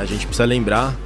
A 0.00 0.04
gente 0.06 0.26
precisa 0.26 0.46
lembrar 0.46 0.96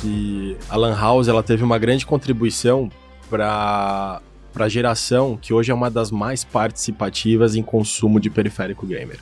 que 0.00 0.56
a 0.68 0.76
Lan 0.76 0.96
House 0.96 1.26
ela 1.26 1.42
teve 1.42 1.64
uma 1.64 1.76
grande 1.76 2.06
contribuição 2.06 2.88
para 3.28 4.22
para 4.52 4.66
a 4.66 4.68
geração 4.68 5.36
que 5.36 5.52
hoje 5.52 5.72
é 5.72 5.74
uma 5.74 5.90
das 5.90 6.12
mais 6.12 6.44
participativas 6.44 7.56
em 7.56 7.62
consumo 7.64 8.20
de 8.20 8.30
periférico 8.30 8.86
gamer. 8.86 9.18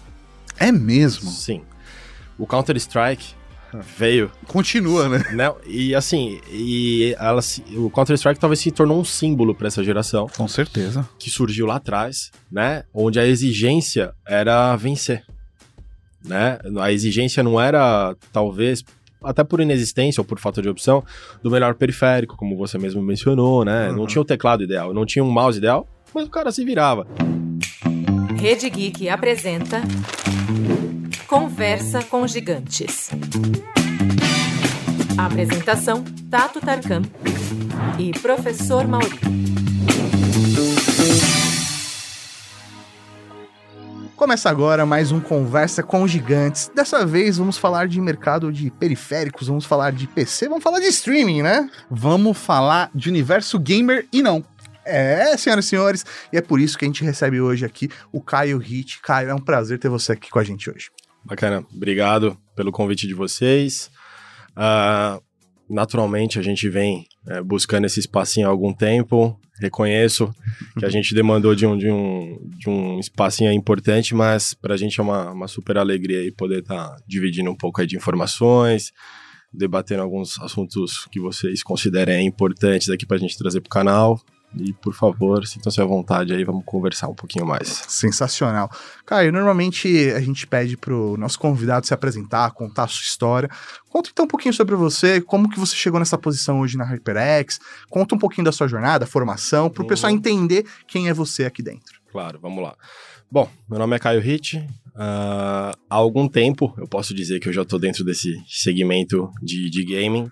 É 0.59 0.71
mesmo? 0.71 1.31
Sim. 1.31 1.63
O 2.39 2.47
Counter 2.47 2.77
Strike 2.77 3.33
veio. 3.97 4.31
Continua, 4.47 5.09
né? 5.09 5.25
né? 5.33 5.51
E 5.67 5.95
assim, 5.95 6.39
e 6.51 7.17
ela, 7.19 7.41
o 7.75 7.89
Counter 7.89 8.15
Strike 8.17 8.39
talvez 8.39 8.61
se 8.61 8.71
tornou 8.71 9.01
um 9.01 9.05
símbolo 9.05 9.55
para 9.55 9.69
essa 9.69 9.83
geração. 9.83 10.27
Com 10.37 10.47
certeza. 10.47 11.09
Que 11.19 11.31
surgiu 11.31 11.65
lá 11.65 11.77
atrás, 11.77 12.31
né? 12.51 12.85
Onde 12.93 13.19
a 13.19 13.27
exigência 13.27 14.13
era 14.27 14.77
vencer. 14.77 15.25
Né? 16.23 16.59
A 16.79 16.93
exigência 16.93 17.43
não 17.43 17.59
era, 17.59 18.15
talvez, 18.31 18.85
até 19.25 19.45
por 19.45 19.61
inexistência 19.61 20.21
ou 20.21 20.25
por 20.25 20.39
falta 20.39 20.61
de 20.63 20.69
opção, 20.69 21.03
do 21.43 21.51
melhor 21.51 21.75
periférico, 21.75 22.37
como 22.37 22.57
você 22.57 22.79
mesmo 22.79 23.03
mencionou, 23.03 23.65
né? 23.65 23.91
Uhum. 23.91 23.97
Não 23.97 24.07
tinha 24.07 24.23
o 24.23 24.25
teclado 24.25 24.63
ideal, 24.63 24.93
não 24.93 25.07
tinha 25.07 25.25
um 25.25 25.31
mouse 25.31 25.59
ideal, 25.59 25.87
mas 26.15 26.27
o 26.27 26.31
cara 26.31 26.51
se 26.51 26.65
virava. 26.65 27.07
Rede 28.39 28.69
Geek 28.69 29.09
apresenta 29.09 29.83
Conversa 31.27 32.03
com 32.03 32.27
Gigantes. 32.27 33.11
apresentação: 35.17 36.05
Tato 36.31 36.61
Tarkan 36.61 37.03
e 37.99 38.13
Professor 38.21 38.87
Mauri. 38.87 39.19
Começa 44.23 44.49
agora 44.49 44.87
mais 44.87 45.11
um 45.11 45.19
Conversa 45.19 45.83
com 45.83 46.07
Gigantes. 46.07 46.71
Dessa 46.73 47.05
vez 47.05 47.39
vamos 47.39 47.59
falar 47.59 47.89
de 47.89 48.01
mercado 48.01 48.53
de 48.53 48.71
periféricos, 48.71 49.49
vamos 49.49 49.65
falar 49.65 49.91
de 49.91 50.07
PC, 50.07 50.49
vamos 50.49 50.63
falar 50.63 50.79
de 50.79 50.87
streaming, 50.87 51.43
né? 51.43 51.69
Vamos 51.91 52.39
falar 52.39 52.89
de 52.95 53.09
universo 53.09 53.59
gamer 53.59 54.07
e 54.13 54.23
não. 54.23 54.45
É, 54.85 55.37
senhoras 55.37 55.65
e 55.65 55.69
senhores, 55.69 56.07
e 56.33 56.37
é 56.37 56.41
por 56.41 56.61
isso 56.61 56.79
que 56.79 56.85
a 56.85 56.89
gente 56.89 57.03
recebe 57.03 57.41
hoje 57.41 57.65
aqui 57.65 57.89
o 58.13 58.23
Caio 58.23 58.59
Hit. 58.59 59.01
Caio, 59.03 59.29
é 59.29 59.35
um 59.35 59.41
prazer 59.41 59.81
ter 59.81 59.89
você 59.89 60.13
aqui 60.13 60.31
com 60.31 60.39
a 60.39 60.45
gente 60.45 60.71
hoje. 60.71 60.89
Bacana, 61.25 61.67
obrigado 61.75 62.39
pelo 62.55 62.71
convite 62.71 63.09
de 63.09 63.15
vocês. 63.15 63.91
Uh, 64.51 65.21
naturalmente, 65.69 66.39
a 66.39 66.43
gente 66.43 66.69
vem 66.69 67.09
é, 67.27 67.43
buscando 67.43 67.87
esse 67.87 67.99
espacinho 67.99 68.47
há 68.47 68.51
algum 68.51 68.73
tempo 68.73 69.37
reconheço 69.61 70.33
que 70.79 70.85
a 70.85 70.89
gente 70.89 71.15
demandou 71.15 71.55
de 71.55 71.67
um, 71.67 71.77
de 71.77 71.91
um, 71.91 72.39
de 72.59 72.69
um 72.69 72.99
espacinho 72.99 73.53
importante, 73.53 74.15
mas 74.15 74.55
para 74.55 74.75
a 74.75 74.77
gente 74.77 74.99
é 74.99 75.03
uma, 75.03 75.31
uma 75.31 75.49
super 75.49 75.77
alegria 75.77 76.21
aí 76.21 76.33
poder 76.33 76.61
estar 76.61 76.89
tá 76.89 76.97
dividindo 77.07 77.51
um 77.51 77.57
pouco 77.57 77.81
aí 77.81 77.87
de 77.87 77.97
informações, 77.97 78.93
debatendo 79.53 80.03
alguns 80.03 80.41
assuntos 80.41 81.07
que 81.11 81.21
vocês 81.21 81.63
considerem 81.63 82.27
importantes 82.27 82.89
aqui 82.89 83.05
para 83.05 83.17
a 83.17 83.21
gente 83.21 83.37
trazer 83.37 83.61
para 83.61 83.69
o 83.69 83.71
canal. 83.71 84.21
E, 84.55 84.73
por 84.75 84.95
favor, 84.95 85.47
sintam-se 85.47 85.81
à 85.81 85.85
vontade 85.85 86.35
aí, 86.35 86.45
vamos 86.45 86.65
conversar 86.65 87.09
um 87.09 87.15
pouquinho 87.15 87.47
mais. 87.47 87.85
Sensacional. 87.89 88.71
Caio, 89.07 89.33
normalmente 89.33 90.11
a 90.11 90.21
gente 90.21 90.47
pede 90.47 90.77
pro 90.77 91.17
nosso 91.17 91.39
convidado 91.39 91.87
se 91.87 91.95
apresentar, 91.95 92.51
contar 92.51 92.85
a 92.85 92.89
sua 92.89 93.03
história. 93.03 93.49
Conta 93.89 94.11
então 94.13 94.25
um 94.25 94.29
pouquinho 94.29 94.53
sobre 94.53 94.75
você, 94.75 95.21
como 95.21 95.49
que 95.49 95.59
você 95.59 95.75
chegou 95.75 95.99
nessa 95.99 96.19
posição 96.19 96.61
hoje 96.61 96.77
na 96.77 96.85
HyperX. 96.85 97.59
Conta 97.89 98.15
um 98.15 98.19
pouquinho 98.19 98.45
da 98.45 98.53
sua 98.53 98.69
jornada, 98.69 99.07
formação, 99.07 99.71
para 99.71 99.81
o 99.81 99.85
uhum. 99.85 99.89
pessoal 99.89 100.13
entender 100.13 100.67
quem 100.87 101.09
é 101.09 101.15
você 101.15 101.45
aqui 101.45 101.63
dentro. 101.63 102.01
Claro, 102.11 102.39
vamos 102.41 102.63
lá. 102.63 102.77
Bom, 103.31 103.49
meu 103.69 103.79
nome 103.79 103.97
é 103.97 103.99
Caio 103.99 104.21
Hit. 104.21 104.59
Uh, 104.95 105.73
há 105.89 105.95
algum 105.95 106.29
tempo, 106.29 106.75
eu 106.77 106.87
posso 106.87 107.15
dizer 107.15 107.41
que 107.41 107.49
eu 107.49 107.53
já 107.53 107.63
estou 107.63 107.79
dentro 107.79 108.05
desse 108.05 108.35
segmento 108.47 109.31
de, 109.43 109.71
de 109.71 109.85
gaming. 109.85 110.31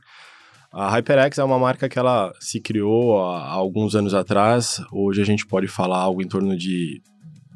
A 0.72 0.88
HyperX 0.88 1.38
é 1.38 1.44
uma 1.44 1.58
marca 1.58 1.88
que 1.88 1.98
ela 1.98 2.32
se 2.38 2.60
criou 2.60 3.24
há, 3.24 3.40
há 3.46 3.52
alguns 3.52 3.96
anos 3.96 4.14
atrás. 4.14 4.80
Hoje 4.92 5.20
a 5.20 5.24
gente 5.24 5.44
pode 5.44 5.66
falar 5.66 5.98
algo 5.98 6.22
em 6.22 6.28
torno 6.28 6.56
de 6.56 7.03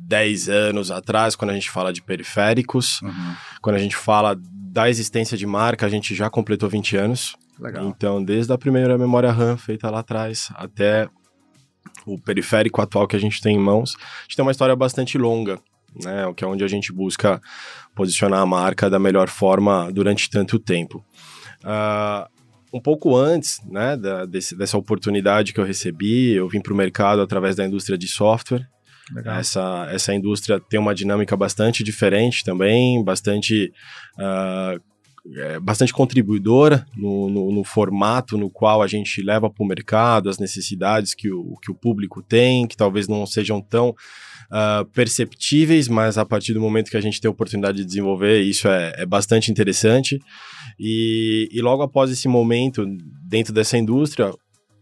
10 0.01 0.49
anos 0.49 0.91
atrás, 0.91 1.37
quando 1.37 1.53
a 1.53 1.55
gente 1.55 1.71
fala 1.71 1.93
de 1.93 2.03
periféricos. 2.03 3.01
Uhum. 3.03 3.35
Quando 3.63 3.77
a 3.77 3.79
gente 3.79 3.95
fala 3.95 4.37
da 4.73 4.91
existência 4.91 5.37
de 5.37 5.47
marca, 5.47 5.87
a 5.87 5.89
gente 5.89 6.15
já 6.15 6.29
completou 6.29 6.69
20 6.69 6.97
anos. 6.97 7.37
Legal. 7.59 7.87
Então, 7.87 8.23
desde 8.23 8.53
a 8.53 8.59
primeira 8.59 8.99
memória 8.99 9.31
RAM 9.31 9.57
feita 9.57 9.89
lá 9.89 10.01
atrás 10.01 10.49
até 10.57 11.09
o 12.05 12.19
periférico 12.19 12.83
atual 12.83 13.07
que 13.07 13.15
a 13.15 13.21
gente 13.21 13.41
tem 13.41 13.57
em 13.57 13.61
mãos, 13.61 13.95
a 13.97 14.23
gente 14.23 14.37
tem 14.37 14.45
uma 14.45 14.51
história 14.51 14.75
bastante 14.75 15.17
longa, 15.17 15.61
né? 16.03 16.27
O 16.27 16.35
que 16.35 16.45
é 16.45 16.49
onde 16.49 16.65
a 16.65 16.69
gente 16.69 16.93
busca 16.93 17.41
posicionar 17.95 18.41
a 18.41 18.47
marca 18.47 18.91
da 18.91 18.99
melhor 18.99 19.29
forma 19.29 19.91
durante 19.93 20.29
tanto 20.29 20.59
tempo. 20.59 21.05
Uh, 21.63 22.34
um 22.75 22.81
pouco 22.81 23.17
antes 23.17 23.61
né, 23.71 23.97
da, 23.97 24.27
desse, 24.27 24.57
dessa 24.57 24.77
oportunidade 24.77 25.53
que 25.53 25.61
eu 25.61 25.65
recebi, 25.65 26.33
eu 26.33 26.49
vim 26.49 26.61
para 26.61 26.73
o 26.73 26.77
mercado 26.77 27.23
através 27.23 27.55
da 27.55 27.65
indústria 27.65 27.97
de 27.97 28.09
software. 28.09 28.67
Essa, 29.25 29.87
essa 29.93 30.13
indústria 30.13 30.59
tem 30.59 30.81
uma 30.81 30.95
dinâmica 30.95 31.37
bastante 31.37 31.85
diferente 31.85 32.43
também, 32.43 33.05
bastante, 33.05 33.73
uh, 34.19 34.81
é, 35.37 35.61
bastante 35.61 35.93
contribuidora 35.93 36.85
no, 36.97 37.29
no, 37.29 37.53
no, 37.53 37.63
formato 37.63 38.37
no 38.37 38.51
qual 38.51 38.83
a 38.83 38.89
gente 38.89 39.23
leva 39.23 39.49
para 39.49 39.63
o 39.63 39.69
mercado, 39.69 40.29
as 40.29 40.39
necessidades 40.39 41.15
que 41.15 41.31
o, 41.31 41.55
que 41.63 41.71
o 41.71 41.75
público 41.77 42.23
tem, 42.23 42.67
que 42.67 42.77
talvez 42.77 43.07
não 43.07 43.25
sejam 43.25 43.61
tão 43.61 43.91
uh, 43.91 44.85
perceptíveis, 44.93 45.87
mas 45.87 46.19
a 46.19 46.25
partir 46.25 46.55
do 46.55 46.61
momento 46.61 46.91
que 46.91 46.97
a 46.97 47.03
gente 47.03 47.21
tem 47.21 47.29
a 47.29 47.33
oportunidade 47.33 47.77
de 47.77 47.85
desenvolver, 47.85 48.41
isso 48.41 48.67
é, 48.67 48.95
é 48.97 49.07
bastante 49.07 49.51
interessante. 49.51 50.19
E, 50.79 51.49
e, 51.53 51.61
logo 51.61 51.83
após 51.83 52.11
esse 52.11 52.29
momento, 52.29 52.85
dentro 53.23 53.53
dessa 53.53 53.79
indústria, 53.79 54.33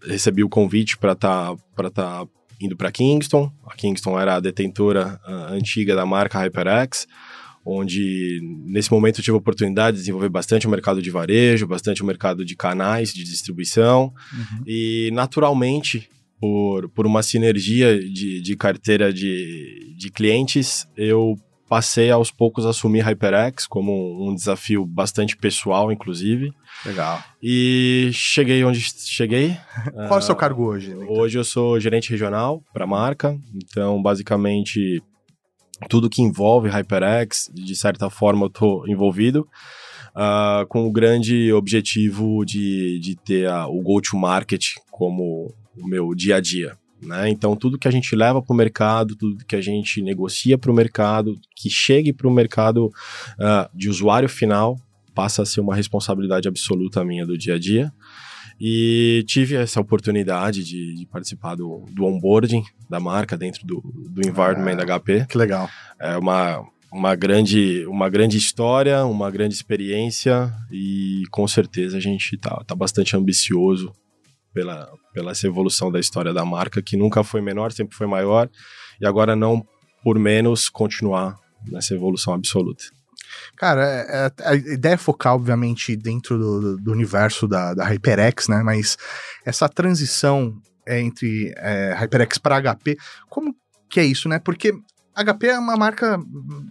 recebi 0.04 0.42
o 0.42 0.48
convite 0.48 0.97
para 0.97 1.12
estar 1.12 1.54
tá, 1.76 1.91
tá 1.91 2.26
indo 2.60 2.76
para 2.76 2.92
Kingston. 2.92 3.50
A 3.66 3.75
Kingston 3.75 4.19
era 4.19 4.36
a 4.36 4.41
detentora 4.41 5.20
uh, 5.26 5.52
antiga 5.52 5.94
da 5.94 6.06
marca 6.06 6.38
HyperX 6.38 7.06
onde 7.64 8.41
nesse 8.66 8.91
momento 8.91 9.20
eu 9.20 9.25
tive 9.25 9.36
a 9.36 9.38
oportunidade 9.38 9.97
de 9.97 10.02
desenvolver 10.02 10.28
bastante 10.28 10.66
o 10.66 10.70
mercado 10.70 11.00
de 11.00 11.10
varejo, 11.10 11.66
bastante 11.66 12.02
o 12.02 12.04
mercado 12.04 12.44
de 12.44 12.56
canais 12.56 13.12
de 13.14 13.22
distribuição 13.22 14.12
uhum. 14.32 14.64
e 14.66 15.10
naturalmente 15.12 16.08
por, 16.41 16.88
por 16.88 17.06
uma 17.06 17.22
sinergia 17.22 18.00
de, 18.00 18.41
de 18.41 18.56
carteira 18.56 19.12
de, 19.12 19.94
de 19.97 20.10
clientes, 20.10 20.88
eu 20.97 21.36
passei 21.72 22.10
aos 22.10 22.31
poucos 22.31 22.66
a 22.66 22.69
assumir 22.69 23.00
HyperX 23.00 23.66
como 23.66 24.28
um 24.28 24.34
desafio 24.34 24.84
bastante 24.84 25.34
pessoal, 25.34 25.91
inclusive. 25.91 26.53
Legal. 26.84 27.25
E 27.43 28.10
cheguei 28.12 28.62
onde 28.62 28.78
cheguei. 28.78 29.56
Qual 30.06 30.16
é 30.16 30.19
o 30.19 30.21
seu 30.21 30.37
cargo 30.37 30.66
hoje? 30.66 30.91
Então? 30.91 31.09
Hoje 31.09 31.38
eu 31.38 31.44
sou 31.44 31.81
gerente 31.81 32.11
regional 32.11 32.62
para 32.75 32.84
a 32.84 32.87
marca, 32.87 33.34
então 33.55 34.03
basicamente 34.03 35.03
tudo 35.88 36.11
que 36.11 36.21
envolve 36.21 36.69
HyperX, 36.69 37.50
de 37.55 37.75
certa 37.75 38.11
forma 38.11 38.44
eu 38.44 38.49
estou 38.49 38.87
envolvido. 38.87 39.49
Uh, 40.15 40.66
com 40.69 40.87
o 40.87 40.93
grande 40.93 41.50
objetivo 41.55 42.44
de, 42.44 43.00
de 43.00 43.16
ter 43.16 43.49
a, 43.49 43.66
o 43.66 43.81
go-to-market 43.81 44.62
como 44.91 45.50
o 45.75 45.88
meu 45.88 46.15
dia 46.15 46.37
a 46.37 46.41
dia. 46.41 46.77
Né? 47.02 47.28
Então, 47.30 47.56
tudo 47.56 47.78
que 47.78 47.88
a 47.88 47.90
gente 47.90 48.14
leva 48.14 48.40
para 48.40 48.54
o 48.54 48.56
mercado, 48.56 49.16
tudo 49.16 49.44
que 49.44 49.56
a 49.56 49.60
gente 49.60 50.00
negocia 50.00 50.56
para 50.56 50.70
o 50.70 50.74
mercado, 50.74 51.36
que 51.56 51.68
chegue 51.68 52.12
para 52.12 52.28
o 52.28 52.30
mercado 52.30 52.86
uh, 52.86 53.68
de 53.76 53.88
usuário 53.88 54.28
final, 54.28 54.78
passa 55.12 55.42
a 55.42 55.46
ser 55.46 55.60
uma 55.60 55.74
responsabilidade 55.74 56.46
absoluta 56.46 57.04
minha 57.04 57.26
do 57.26 57.36
dia 57.36 57.56
a 57.56 57.58
dia. 57.58 57.92
E 58.60 59.24
tive 59.26 59.56
essa 59.56 59.80
oportunidade 59.80 60.62
de, 60.62 60.94
de 60.94 61.06
participar 61.06 61.56
do, 61.56 61.84
do, 61.90 62.04
onboarding 62.04 62.62
da 62.88 63.00
marca 63.00 63.36
dentro 63.36 63.66
do, 63.66 63.82
do 64.08 64.20
environment 64.26 64.78
ah, 64.80 64.84
da 64.84 65.00
HP. 65.00 65.26
Que 65.26 65.36
legal. 65.36 65.69
É 65.98 66.16
uma, 66.16 66.64
uma, 66.92 67.16
grande, 67.16 67.84
uma 67.86 68.08
grande 68.08 68.36
história, 68.36 69.04
uma 69.04 69.28
grande 69.32 69.54
experiência 69.54 70.52
e 70.70 71.24
com 71.32 71.48
certeza 71.48 71.96
a 71.96 72.00
gente 72.00 72.37
está 72.37 72.62
tá 72.64 72.76
bastante 72.76 73.16
ambicioso 73.16 73.93
pela, 74.52 74.88
pela 75.12 75.31
essa 75.32 75.46
evolução 75.46 75.90
da 75.90 75.99
história 76.00 76.32
da 76.32 76.44
marca, 76.44 76.82
que 76.82 76.96
nunca 76.96 77.25
foi 77.25 77.40
menor, 77.40 77.72
sempre 77.72 77.96
foi 77.96 78.06
maior, 78.06 78.49
e 79.00 79.06
agora 79.06 79.34
não 79.34 79.64
por 80.02 80.19
menos 80.19 80.69
continuar 80.69 81.37
nessa 81.70 81.94
evolução 81.94 82.34
absoluta. 82.34 82.84
Cara, 83.56 83.82
é, 83.84 84.26
é, 84.26 84.32
a 84.49 84.54
ideia 84.54 84.94
é 84.94 84.99
focar, 84.99 85.34
obviamente, 85.34 85.96
dentro 85.96 86.38
do, 86.38 86.76
do 86.76 86.93
universo 86.93 87.46
da, 87.49 87.72
da 87.72 87.84
HyperX, 87.84 88.49
né? 88.49 88.62
Mas 88.62 88.96
essa 89.44 89.69
transição 89.69 90.55
entre 90.87 91.55
é, 91.56 91.94
HyperX 91.94 92.38
para 92.38 92.60
HP, 92.60 92.96
como 93.28 93.55
que 93.88 94.00
é 94.00 94.05
isso, 94.05 94.28
né? 94.28 94.38
Porque 94.38 94.72
HP 95.14 95.47
é 95.49 95.59
uma 95.59 95.76
marca 95.76 96.19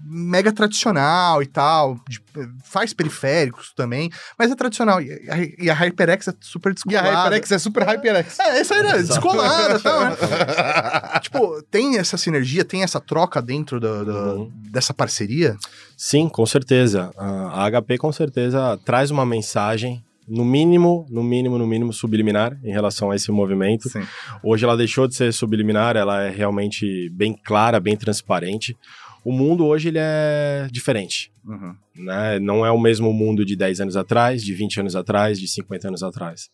mega 0.06 0.52
tradicional 0.52 1.42
e 1.44 1.46
tal, 1.46 2.00
de- 2.10 2.22
faz 2.64 2.94
periféricos 2.94 3.72
também, 3.76 4.10
mas 4.38 4.50
é 4.52 4.56
tradicional. 4.56 5.02
E 5.02 5.12
a, 5.30 5.64
e 5.64 5.70
a 5.70 5.74
HyperX 5.74 6.28
é 6.30 6.34
super 6.42 6.72
E 6.72 6.74
descolada. 6.76 7.10
a 7.10 7.24
HyperX 7.26 7.52
é 7.52 7.58
super 7.60 7.84
HyperX. 7.84 8.40
É, 8.40 8.62
isso 8.62 8.74
aí 8.74 8.80
é 8.88 8.98
descolada 9.04 9.78
e 9.78 9.82
tal, 9.82 10.00
né? 10.06 10.16
tipo, 11.22 11.62
tem 11.70 11.98
essa 11.98 12.18
sinergia, 12.18 12.66
tem 12.66 12.84
essa 12.84 13.00
troca 13.00 13.42
dentro 13.42 13.80
do- 13.80 14.06
do- 14.06 14.12
Uhum. 14.42 14.52
dessa 14.72 14.94
parceria? 14.94 15.56
Sim, 15.98 16.28
com 16.30 16.46
certeza. 16.46 17.12
A 17.18 17.70
HP 17.70 17.98
com 17.98 18.12
certeza 18.12 18.80
traz 18.84 19.12
uma 19.12 19.26
mensagem, 19.26 20.04
no 20.28 20.46
mínimo, 20.46 21.06
no 21.10 21.24
mínimo, 21.24 21.58
no 21.58 21.68
mínimo 21.68 21.92
subliminar 21.92 22.58
em 22.64 22.72
relação 22.72 23.12
a 23.12 23.16
esse 23.16 23.32
movimento. 23.32 23.90
Sim. 23.90 24.02
Hoje 24.44 24.64
ela 24.66 24.78
deixou 24.78 25.08
de 25.08 25.16
ser 25.16 25.34
subliminar, 25.34 25.96
ela 25.98 26.22
é 26.24 26.30
realmente 26.30 27.10
bem 27.10 27.34
clara, 27.34 27.80
bem 27.80 27.98
transparente. 27.98 28.78
O 29.24 29.32
mundo 29.32 29.66
hoje 29.66 29.90
ele 29.90 30.00
é 30.00 30.68
diferente, 30.72 31.32
Uhum. 31.46 31.76
né? 31.96 32.40
Não 32.40 32.66
é 32.66 32.72
o 32.72 32.80
mesmo 32.80 33.12
mundo 33.14 33.44
de 33.46 33.56
10 33.56 33.82
anos 33.82 33.96
atrás, 33.98 34.44
de 34.44 34.54
20 34.54 34.80
anos 34.80 34.96
atrás, 34.96 35.40
de 35.40 35.48
50 35.48 35.88
anos 35.90 36.02
atrás. 36.04 36.50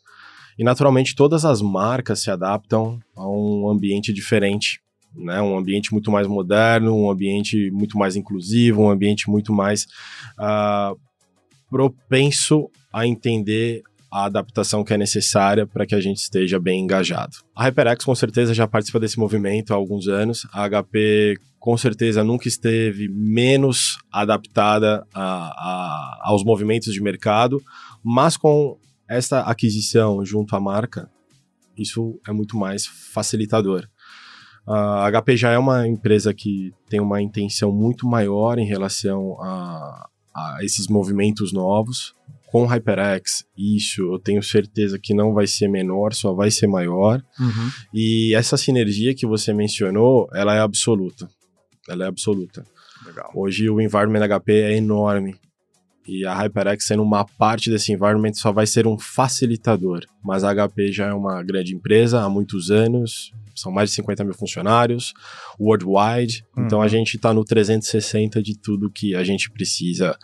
E 0.57 0.63
naturalmente 0.63 1.15
todas 1.15 1.45
as 1.45 1.61
marcas 1.61 2.19
se 2.19 2.31
adaptam 2.31 2.99
a 3.15 3.27
um 3.29 3.69
ambiente 3.69 4.11
diferente, 4.11 4.79
né? 5.15 5.41
Um 5.41 5.57
ambiente 5.57 5.93
muito 5.93 6.09
mais 6.11 6.25
moderno, 6.27 6.95
um 6.95 7.09
ambiente 7.11 7.69
muito 7.71 7.97
mais 7.97 8.15
inclusivo, 8.15 8.81
um 8.83 8.89
ambiente 8.89 9.29
muito 9.29 9.53
mais 9.53 9.85
ah, 10.37 10.93
propenso 11.69 12.69
a 12.99 13.07
entender 13.07 13.81
a 14.11 14.23
adaptação 14.25 14.83
que 14.83 14.93
é 14.93 14.97
necessária 14.97 15.67
para 15.67 15.85
que 15.85 15.93
a 15.93 15.99
gente 15.99 16.17
esteja 16.17 16.59
bem 16.59 16.81
engajado. 16.81 17.37
A 17.55 17.63
HyperX 17.65 18.05
com 18.05 18.15
certeza 18.15 18.53
já 18.53 18.65
participa 18.67 18.99
desse 18.99 19.19
movimento 19.19 19.73
há 19.73 19.75
alguns 19.75 20.07
anos. 20.07 20.47
A 20.53 20.63
HP 20.69 21.35
com 21.59 21.75
certeza 21.77 22.23
nunca 22.23 22.47
esteve 22.47 23.09
menos 23.09 23.97
adaptada 24.11 25.05
a- 25.13 25.21
a- 25.21 26.19
aos 26.23 26.43
movimentos 26.43 26.93
de 26.93 27.01
mercado, 27.01 27.61
mas 28.01 28.37
com 28.37 28.77
essa 29.09 29.41
aquisição 29.41 30.23
junto 30.25 30.55
à 30.55 30.59
marca, 30.59 31.09
isso 31.77 32.19
é 32.27 32.31
muito 32.31 32.57
mais 32.57 32.85
facilitador. 32.85 33.87
A 34.65 35.05
HP 35.11 35.35
já 35.37 35.51
é 35.51 35.57
uma 35.57 35.87
empresa 35.87 36.33
que 36.33 36.73
tem 36.89 36.99
uma 36.99 37.21
intenção 37.21 37.71
muito 37.71 38.07
maior 38.07 38.57
em 38.57 38.65
relação 38.65 39.37
a, 39.41 40.09
a 40.33 40.57
esses 40.61 40.87
movimentos 40.87 41.51
novos. 41.53 42.13
Com 42.47 42.63
o 42.63 42.65
HyperX, 42.65 43.45
isso 43.57 44.13
eu 44.13 44.19
tenho 44.19 44.41
certeza 44.41 44.97
que 44.97 45.13
não 45.13 45.33
vai 45.33 45.45
ser 45.45 45.67
menor, 45.67 46.13
só 46.13 46.33
vai 46.33 46.49
ser 46.49 46.65
maior. 46.65 47.21
Uhum. 47.37 47.69
E 47.93 48.33
essa 48.33 48.55
sinergia 48.55 49.13
que 49.13 49.27
você 49.27 49.53
mencionou, 49.53 50.29
ela 50.33 50.55
é 50.55 50.61
absoluta. 50.61 51.29
Ela 51.89 52.05
é 52.05 52.07
absoluta. 52.07 52.65
Legal. 53.05 53.29
Hoje 53.35 53.69
o 53.69 53.81
environment 53.81 54.25
HP 54.27 54.53
é 54.53 54.77
enorme. 54.77 55.35
E 56.07 56.25
a 56.25 56.33
HyperX 56.33 56.85
sendo 56.85 57.03
uma 57.03 57.25
parte 57.25 57.69
desse 57.69 57.91
environment 57.91 58.33
só 58.33 58.51
vai 58.51 58.65
ser 58.65 58.87
um 58.87 58.97
facilitador. 58.97 60.05
Mas 60.23 60.43
a 60.43 60.53
HP 60.53 60.91
já 60.91 61.07
é 61.07 61.13
uma 61.13 61.43
grande 61.43 61.75
empresa 61.75 62.21
há 62.21 62.29
muitos 62.29 62.71
anos, 62.71 63.31
são 63.53 63.71
mais 63.71 63.89
de 63.89 63.95
50 63.95 64.23
mil 64.23 64.33
funcionários, 64.33 65.13
worldwide. 65.59 66.45
Então 66.57 66.81
a 66.81 66.87
gente 66.87 67.15
está 67.15 67.33
no 67.33 67.43
360 67.43 68.41
de 68.41 68.57
tudo 68.57 68.91
que 68.91 69.15
a 69.15 69.23
gente 69.23 69.51
precisa 69.51 70.17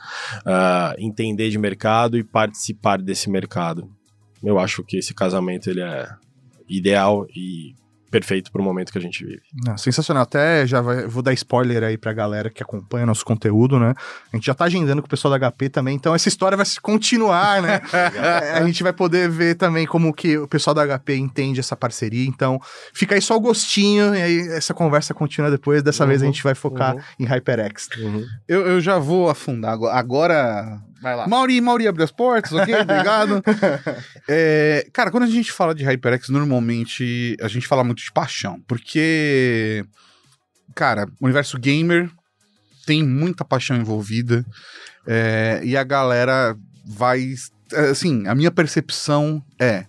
ah, 0.46 0.96
entender 0.98 1.50
de 1.50 1.58
mercado 1.58 2.18
e 2.18 2.24
participar 2.24 3.02
desse 3.02 3.30
mercado. 3.30 3.90
Eu 4.44 4.60
acho 4.60 4.84
que 4.84 4.98
esse 4.98 5.14
casamento 5.14 5.70
ele 5.70 5.82
é 5.82 6.10
ideal 6.68 7.26
e 7.36 7.76
perfeito 8.14 8.52
para 8.52 8.62
o 8.62 8.64
momento 8.64 8.92
que 8.92 8.98
a 8.98 9.02
gente 9.02 9.26
vive. 9.26 9.42
Não, 9.66 9.76
sensacional. 9.78 10.24
Até 10.24 10.66
já 10.68 10.80
vai- 10.82 11.08
vou 11.08 11.24
dar 11.24 11.34
spoiler 11.34 11.84
aí 11.84 11.98
pra 11.98 12.14
galera 12.14 12.50
que 12.50 12.62
acompanha 12.62 13.06
nosso 13.08 13.26
conteúdo, 13.26 13.80
né? 13.80 13.94
A 14.32 14.36
gente 14.38 14.46
já 14.46 14.54
tá 14.54 14.66
agendando 14.66 15.02
com 15.02 15.08
o 15.08 15.10
pessoal 15.10 15.32
da 15.38 15.38
HP 15.50 15.68
também, 15.70 15.96
então 15.96 16.14
essa 16.14 16.28
história 16.30 16.56
vai 16.56 16.66
se 16.66 16.80
continuar, 16.80 17.62
né? 17.62 17.82
É, 18.16 18.54
a 18.60 18.66
gente 18.66 18.84
vai 18.84 18.94
poder 18.94 19.28
ver 19.30 19.56
também 19.56 19.86
como 19.88 20.14
que 20.14 20.38
o 20.38 20.48
pessoal 20.48 20.74
da 20.74 20.86
HP 20.86 21.16
entende 21.16 21.60
essa 21.60 21.76
parceria. 21.76 22.28
Então, 22.28 22.60
fica 22.94 23.16
aí 23.16 23.22
só 23.22 23.36
o 23.36 23.40
gostinho 23.40 24.14
e 24.16 24.22
aí 24.22 24.40
essa 24.50 24.74
conversa 24.74 25.14
continua 25.14 25.50
depois. 25.50 25.82
Dessa 25.82 26.04
Uhum, 26.04 26.10
vez 26.10 26.22
a 26.22 26.26
gente 26.26 26.44
vai 26.44 26.54
focar 26.54 26.96
uhum. 26.96 27.02
em 27.20 27.26
HyperX. 27.26 27.90
Eu, 28.48 28.68
eu 28.68 28.80
já 28.82 29.00
vou 29.00 29.30
afundar 29.30 29.74
agora. 29.74 29.96
Agora. 29.98 30.80
Vai 31.04 31.18
lá. 31.18 31.28
Mauri, 31.28 31.60
Mauri 31.60 31.86
abre 31.86 32.02
as 32.02 32.12
portas, 32.12 32.54
ok? 32.54 32.74
Obrigado. 32.74 33.44
É, 34.26 34.88
cara, 34.94 35.12
quando 35.12 35.24
a 35.24 35.28
gente 35.28 35.52
fala 35.52 35.76
de 35.76 35.84
HyperX, 35.84 36.30
normalmente 36.30 37.36
a 37.42 37.50
gente 37.50 37.68
fala 37.68 37.84
muito 37.84 38.02
de 38.02 38.10
paixão, 38.10 38.62
porque, 38.66 39.84
cara, 40.74 41.06
o 41.20 41.26
universo 41.26 41.60
gamer 41.60 42.10
tem 42.86 43.04
muita 43.04 43.44
paixão 43.44 43.76
envolvida 43.76 44.46
é, 45.06 45.60
e 45.62 45.76
a 45.76 45.84
galera 45.84 46.56
vai. 46.86 47.34
Assim, 47.92 48.26
a 48.28 48.34
minha 48.34 48.50
percepção 48.50 49.44
é. 49.60 49.86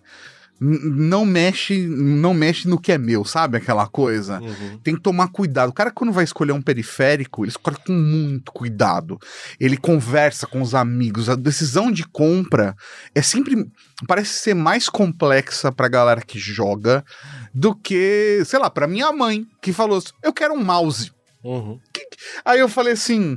Não 0.66 1.26
mexe, 1.26 1.86
não 1.86 2.32
mexe 2.32 2.66
no 2.66 2.80
que 2.80 2.90
é 2.92 2.96
meu, 2.98 3.24
sabe? 3.24 3.58
Aquela 3.58 3.86
coisa 3.86 4.40
Uhum. 4.40 4.78
tem 4.82 4.94
que 4.94 5.00
tomar 5.02 5.28
cuidado. 5.28 5.68
O 5.68 5.72
cara, 5.72 5.90
quando 5.90 6.12
vai 6.12 6.24
escolher 6.24 6.52
um 6.52 6.62
periférico, 6.62 7.44
ele 7.44 7.50
escolhe 7.50 7.76
com 7.86 7.92
muito 7.92 8.50
cuidado. 8.50 9.18
Ele 9.60 9.76
conversa 9.76 10.46
com 10.46 10.62
os 10.62 10.74
amigos. 10.74 11.28
A 11.28 11.34
decisão 11.34 11.92
de 11.92 12.04
compra 12.06 12.74
é 13.14 13.20
sempre. 13.20 13.66
Parece 14.06 14.32
ser 14.34 14.54
mais 14.54 14.88
complexa 14.88 15.70
pra 15.70 15.88
galera 15.88 16.22
que 16.22 16.38
joga 16.38 17.04
do 17.52 17.74
que, 17.74 18.42
sei 18.46 18.58
lá, 18.58 18.70
pra 18.70 18.86
minha 18.86 19.12
mãe, 19.12 19.46
que 19.60 19.72
falou 19.72 19.98
assim: 19.98 20.12
eu 20.22 20.32
quero 20.32 20.54
um 20.54 20.64
mouse. 20.64 21.12
Uhum. 21.42 21.78
Aí 22.44 22.58
eu 22.60 22.68
falei 22.68 22.94
assim. 22.94 23.36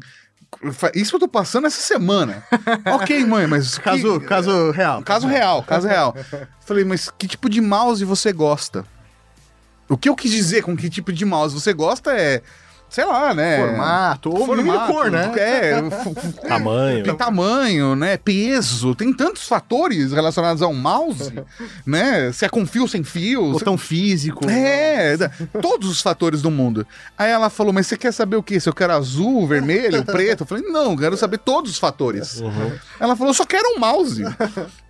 Isso 0.96 1.16
eu 1.16 1.20
tô 1.20 1.28
passando 1.28 1.68
essa 1.68 1.82
semana. 1.82 2.44
ok, 2.94 3.26
mãe, 3.26 3.46
mas. 3.48 3.78
Caso, 3.78 4.20
que- 4.20 4.26
caso 4.26 4.72
real. 4.72 5.04
Caso 5.04 5.28
real, 5.28 5.64
caso 5.64 5.88
real. 5.88 6.16
Falei, 6.62 6.84
mas 6.84 7.12
que 7.18 7.28
tipo 7.28 7.50
de 7.50 7.62
mouse 7.62 8.04
você 8.04 8.32
gosta? 8.34 8.86
O 9.90 9.98
que 9.98 10.10
eu 10.10 10.16
quis 10.16 10.32
dizer 10.32 10.64
com 10.64 10.76
que 10.76 10.90
tipo 10.90 11.14
de 11.14 11.24
mouse 11.26 11.54
você 11.54 11.74
gosta 11.74 12.12
é, 12.14 12.42
sei 12.90 13.06
lá, 13.06 13.34
né? 13.34 13.58
Formato, 13.60 14.30
ou 14.30 14.46
Formato, 14.46 14.92
cor, 14.94 15.12
né? 15.12 15.32
É, 15.38 15.72
f- 15.80 16.10
f- 16.10 16.34
Tamanho. 16.48 17.04
tem 17.04 17.16
tamanho, 17.16 17.96
né? 17.96 18.18
Peso, 18.18 18.96
tem 18.96 19.14
tantos 19.14 19.48
fatores 19.48 20.12
relacionados 20.14 20.62
a 20.62 20.68
um 20.68 20.74
mouse, 20.74 21.34
né? 21.86 22.32
Se 22.32 22.46
é 22.46 22.50
com 22.50 22.66
fio, 22.66 22.88
sem 22.88 23.04
fio. 23.04 23.52
Botão 23.52 23.78
físico. 23.78 24.50
É, 24.50 25.18
da- 25.18 25.30
todos 25.62 25.90
os 25.90 26.02
fatores 26.02 26.42
do 26.42 26.50
mundo. 26.50 26.88
Aí 27.18 27.30
ela 27.30 27.50
falou, 27.50 27.74
mas 27.74 27.88
você 27.88 27.98
quer 27.98 28.12
saber 28.14 28.38
o 28.38 28.44
quê? 28.44 28.60
Se 28.60 28.70
eu 28.70 28.74
quero 28.74 28.94
azul, 28.94 29.46
vermelho, 29.46 30.04
preto? 30.08 30.42
Eu 30.44 30.48
falei, 30.48 30.64
não, 30.64 30.96
quero 30.96 31.18
saber 31.18 31.40
todos 31.40 31.72
os 31.72 31.78
fatores. 31.78 32.40
Uhum. 32.40 32.72
Ela 33.00 33.16
falou, 33.16 33.30
eu 33.32 33.36
só 33.36 33.46
quero 33.46 33.76
um 33.76 33.80
mouse. 33.80 34.24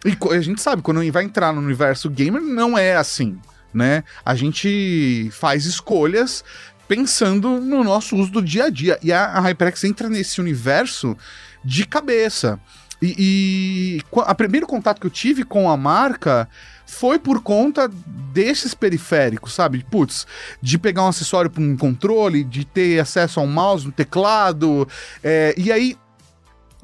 e 0.06 0.36
a 0.36 0.42
gente 0.42 0.62
sabe, 0.62 0.82
quando 0.82 0.98
vai 1.12 1.24
entrar 1.24 1.52
no 1.52 1.62
universo 1.62 2.10
gamer, 2.10 2.42
não 2.42 2.78
é 2.78 2.96
assim, 2.96 3.38
né? 3.74 4.04
A 4.24 4.36
gente 4.36 5.30
faz 5.32 5.66
escolhas 5.66 6.44
pensando 6.88 7.60
no 7.60 7.84
nosso 7.84 8.16
uso 8.16 8.32
do 8.32 8.42
dia 8.42 8.66
a 8.66 8.70
dia. 8.70 9.00
E 9.02 9.12
a, 9.12 9.26
a 9.26 9.40
HyperX 9.42 9.84
entra 9.84 10.10
nesse 10.10 10.40
universo 10.40 11.18
de 11.64 11.86
cabeça. 11.86 12.60
E, 13.02 13.16
e 13.20 14.22
a 14.22 14.34
primeiro 14.34 14.66
contato 14.66 15.00
que 15.00 15.06
eu 15.06 15.12
tive 15.12 15.44
com 15.44 15.70
a 15.70 15.78
marca 15.78 16.50
foi 16.86 17.20
por 17.20 17.42
conta 17.42 17.90
desses 18.34 18.74
periféricos, 18.74 19.54
sabe? 19.54 19.86
Putz, 19.92 20.26
de 20.62 20.78
pegar 20.78 21.04
um 21.04 21.08
acessório 21.08 21.50
para 21.50 21.62
um 21.62 21.78
controle, 21.78 22.44
de 22.44 22.66
ter 22.66 23.00
acesso 23.00 23.40
a 23.40 23.44
um 23.44 23.48
mouse, 23.48 23.88
um 23.88 23.92
teclado. 23.92 24.88
é, 25.24 25.54
e 25.58 25.72
aí 25.72 25.98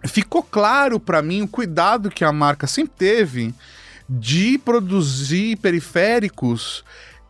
ficou 0.05 0.43
claro 0.43 0.99
para 0.99 1.21
mim 1.21 1.41
o 1.41 1.47
cuidado 1.47 2.11
que 2.11 2.25
a 2.25 2.31
marca 2.31 2.67
sempre 2.67 2.93
teve 2.97 3.55
de 4.09 4.57
produzir 4.57 5.57
periféricos 5.57 6.83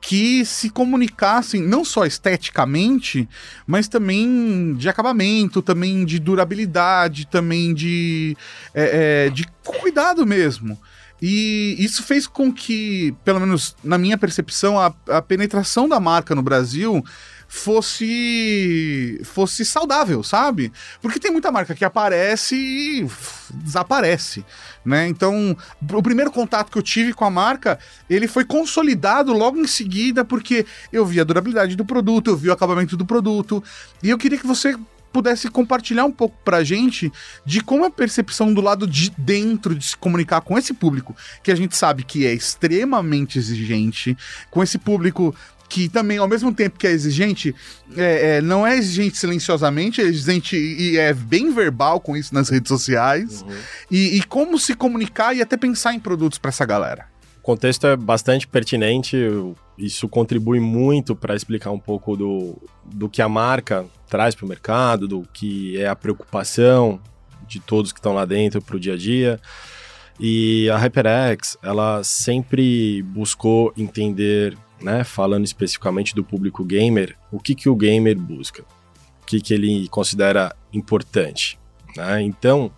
que 0.03 0.43
se 0.43 0.69
comunicassem 0.69 1.61
não 1.61 1.85
só 1.85 2.05
esteticamente, 2.05 3.27
mas 3.65 3.87
também 3.87 4.75
de 4.77 4.89
acabamento, 4.89 5.61
também 5.61 6.03
de 6.03 6.19
durabilidade, 6.19 7.25
também 7.25 7.73
de, 7.73 8.35
é, 8.73 9.27
é, 9.27 9.29
de 9.29 9.47
cuidado 9.63 10.25
mesmo. 10.25 10.77
E 11.21 11.77
isso 11.79 12.03
fez 12.03 12.27
com 12.27 12.51
que, 12.51 13.15
pelo 13.23 13.39
menos 13.39 13.77
na 13.81 13.97
minha 13.97 14.17
percepção, 14.17 14.77
a, 14.77 14.93
a 15.07 15.21
penetração 15.21 15.87
da 15.87 16.01
marca 16.01 16.35
no 16.35 16.43
Brasil 16.43 17.01
fosse 17.47 19.21
fosse 19.23 19.63
saudável, 19.63 20.21
sabe? 20.21 20.69
Porque 21.01 21.19
tem 21.19 21.31
muita 21.31 21.51
marca 21.51 21.73
que 21.73 21.85
aparece 21.85 22.55
e 22.55 23.07
desaparece, 23.53 24.43
né? 24.85 25.07
Então, 25.07 25.55
o 25.91 26.03
primeiro 26.03 26.31
contato 26.31 26.71
que 26.71 26.77
eu 26.77 26.83
tive 26.83 27.13
com 27.13 27.25
a 27.25 27.29
marca, 27.29 27.79
ele 28.09 28.27
foi 28.27 28.45
consolidado 28.45 29.33
logo 29.33 29.57
em 29.57 29.67
seguida, 29.67 30.25
porque 30.25 30.65
eu 30.91 31.05
vi 31.05 31.19
a 31.19 31.23
durabilidade 31.23 31.75
do 31.75 31.85
produto, 31.85 32.29
eu 32.29 32.37
vi 32.37 32.49
o 32.49 32.53
acabamento 32.53 32.97
do 32.97 33.05
produto, 33.05 33.63
e 34.01 34.09
eu 34.09 34.17
queria 34.17 34.37
que 34.37 34.47
você 34.47 34.75
pudesse 35.13 35.47
compartilhar 35.47 36.05
um 36.05 36.11
pouco 36.11 36.35
pra 36.43 36.63
gente 36.63 37.11
de 37.45 37.61
como 37.61 37.85
é 37.85 37.87
a 37.87 37.91
percepção 37.91 38.51
do 38.51 38.59
lado 38.59 38.87
de 38.87 39.11
dentro 39.15 39.75
de 39.75 39.85
se 39.85 39.95
comunicar 39.95 40.41
com 40.41 40.57
esse 40.57 40.73
público, 40.73 41.15
que 41.43 41.51
a 41.51 41.55
gente 41.55 41.77
sabe 41.77 42.03
que 42.03 42.25
é 42.25 42.33
extremamente 42.33 43.37
exigente, 43.37 44.17
com 44.49 44.63
esse 44.63 44.79
público 44.79 45.33
que 45.73 45.89
também, 45.89 46.19
ao 46.19 46.27
mesmo 46.27 46.53
tempo 46.53 46.77
que 46.77 46.85
é 46.85 46.91
exigente, 46.91 47.55
é, 47.97 48.35
é, 48.35 48.41
não 48.41 48.65
é 48.65 48.77
exigente 48.77 49.17
silenciosamente, 49.17 50.01
é 50.01 50.03
exigente 50.03 50.55
e 50.55 50.99
é 50.99 51.11
bem 51.15 51.51
verbal 51.51 51.99
com 51.99 52.15
isso 52.15 52.31
nas 52.31 52.47
redes 52.47 52.69
sociais. 52.69 53.41
Uhum. 53.41 53.55
E, 53.89 54.17
e 54.17 54.23
como 54.23 54.59
se 54.59 54.75
comunicar 54.75 55.35
e 55.35 55.41
até 55.41 55.57
pensar 55.57 55.95
em 55.95 55.99
produtos 55.99 56.37
pra 56.37 56.49
essa 56.49 56.63
galera. 56.63 57.07
O 57.39 57.41
contexto 57.41 57.87
é 57.87 57.95
bastante 57.95 58.47
pertinente, 58.47 59.17
isso 59.75 60.07
contribui 60.07 60.59
muito 60.59 61.15
para 61.15 61.35
explicar 61.35 61.71
um 61.71 61.79
pouco 61.79 62.15
do, 62.15 62.55
do 62.85 63.09
que 63.09 63.19
a 63.19 63.27
marca 63.27 63.83
traz 64.07 64.35
para 64.35 64.45
o 64.45 64.47
mercado, 64.47 65.07
do 65.07 65.27
que 65.33 65.75
é 65.81 65.87
a 65.87 65.95
preocupação 65.95 67.01
de 67.47 67.59
todos 67.59 67.91
que 67.91 67.97
estão 67.97 68.13
lá 68.13 68.25
dentro 68.25 68.61
para 68.61 68.75
o 68.75 68.79
dia 68.79 68.93
a 68.93 68.97
dia. 68.97 69.41
E 70.19 70.69
a 70.69 70.77
HyperX, 70.77 71.57
ela 71.63 72.03
sempre 72.03 73.01
buscou 73.01 73.73
entender, 73.75 74.55
né, 74.83 75.03
falando 75.03 75.45
especificamente 75.45 76.13
do 76.13 76.23
público 76.23 76.63
gamer, 76.63 77.15
o 77.31 77.39
que, 77.39 77.55
que 77.55 77.69
o 77.69 77.75
gamer 77.75 78.17
busca, 78.17 78.63
o 79.21 79.25
que, 79.25 79.39
que 79.39 79.53
ele 79.53 79.87
considera 79.87 80.55
importante. 80.73 81.57
Né? 81.95 82.21
Então, 82.21 82.71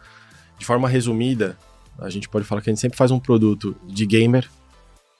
de 0.58 0.66
forma 0.66 0.88
resumida, 0.88 1.58
a 1.98 2.10
gente 2.10 2.30
pode 2.30 2.46
falar 2.46 2.62
que 2.62 2.70
a 2.70 2.74
gente 2.74 2.82
sempre 2.82 2.98
faz 2.98 3.12
um 3.12 3.20
produto 3.20 3.76
de 3.88 4.06
gamer 4.06 4.50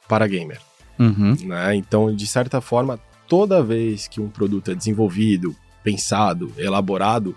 para 0.08 0.28
gamer. 0.28 0.62
Uhum. 1.00 1.36
Né? 1.44 1.76
Então, 1.76 2.16
de 2.16 2.28
certa 2.28 2.62
forma, 2.62 3.00
toda 3.28 3.64
vez 3.64 4.08
que 4.08 4.22
um 4.22 4.30
produto 4.30 4.72
é 4.72 4.76
desenvolvido, 4.76 5.56
pensado, 5.84 6.52
elaborado, 6.58 7.36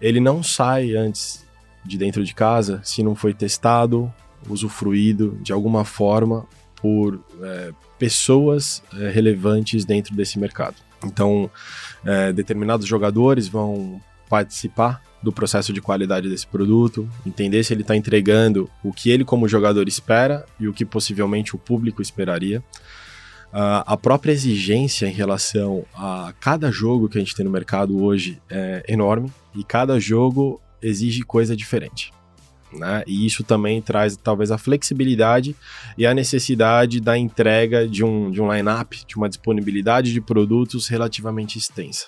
ele 0.00 0.20
não 0.20 0.42
sai 0.42 0.94
antes 0.94 1.46
de 1.84 1.96
dentro 1.96 2.24
de 2.24 2.34
casa 2.34 2.80
se 2.84 3.02
não 3.02 3.14
foi 3.14 3.32
testado, 3.32 4.12
usufruído 4.48 5.38
de 5.42 5.52
alguma 5.52 5.84
forma 5.84 6.46
por 6.76 7.22
é, 7.42 7.72
pessoas 8.00 8.82
é, 8.98 9.10
relevantes 9.10 9.84
dentro 9.84 10.16
desse 10.16 10.38
mercado. 10.38 10.76
Então, 11.04 11.50
é, 12.02 12.32
determinados 12.32 12.86
jogadores 12.86 13.46
vão 13.46 14.00
participar 14.28 15.02
do 15.22 15.30
processo 15.30 15.70
de 15.70 15.82
qualidade 15.82 16.30
desse 16.30 16.46
produto, 16.46 17.06
entender 17.26 17.62
se 17.62 17.74
ele 17.74 17.82
está 17.82 17.94
entregando 17.94 18.70
o 18.82 18.90
que 18.90 19.10
ele, 19.10 19.22
como 19.22 19.46
jogador, 19.46 19.86
espera 19.86 20.46
e 20.58 20.66
o 20.66 20.72
que 20.72 20.86
possivelmente 20.86 21.54
o 21.54 21.58
público 21.58 22.00
esperaria. 22.00 22.60
Uh, 23.52 23.84
a 23.84 23.96
própria 23.98 24.32
exigência 24.32 25.06
em 25.06 25.12
relação 25.12 25.84
a 25.94 26.32
cada 26.40 26.70
jogo 26.70 27.08
que 27.08 27.18
a 27.18 27.20
gente 27.20 27.34
tem 27.34 27.44
no 27.44 27.50
mercado 27.50 28.02
hoje 28.02 28.40
é 28.48 28.82
enorme 28.88 29.30
e 29.54 29.62
cada 29.62 30.00
jogo 30.00 30.58
exige 30.80 31.22
coisa 31.22 31.54
diferente. 31.54 32.12
Né? 32.72 33.02
E 33.06 33.26
isso 33.26 33.42
também 33.42 33.82
traz 33.82 34.16
talvez 34.16 34.50
a 34.50 34.58
flexibilidade 34.58 35.56
e 35.98 36.06
a 36.06 36.14
necessidade 36.14 37.00
da 37.00 37.18
entrega 37.18 37.86
de 37.88 38.04
um, 38.04 38.30
de 38.30 38.40
um 38.40 38.52
line-up, 38.52 39.04
de 39.06 39.16
uma 39.16 39.28
disponibilidade 39.28 40.12
de 40.12 40.20
produtos 40.20 40.86
relativamente 40.86 41.58
extensa. 41.58 42.06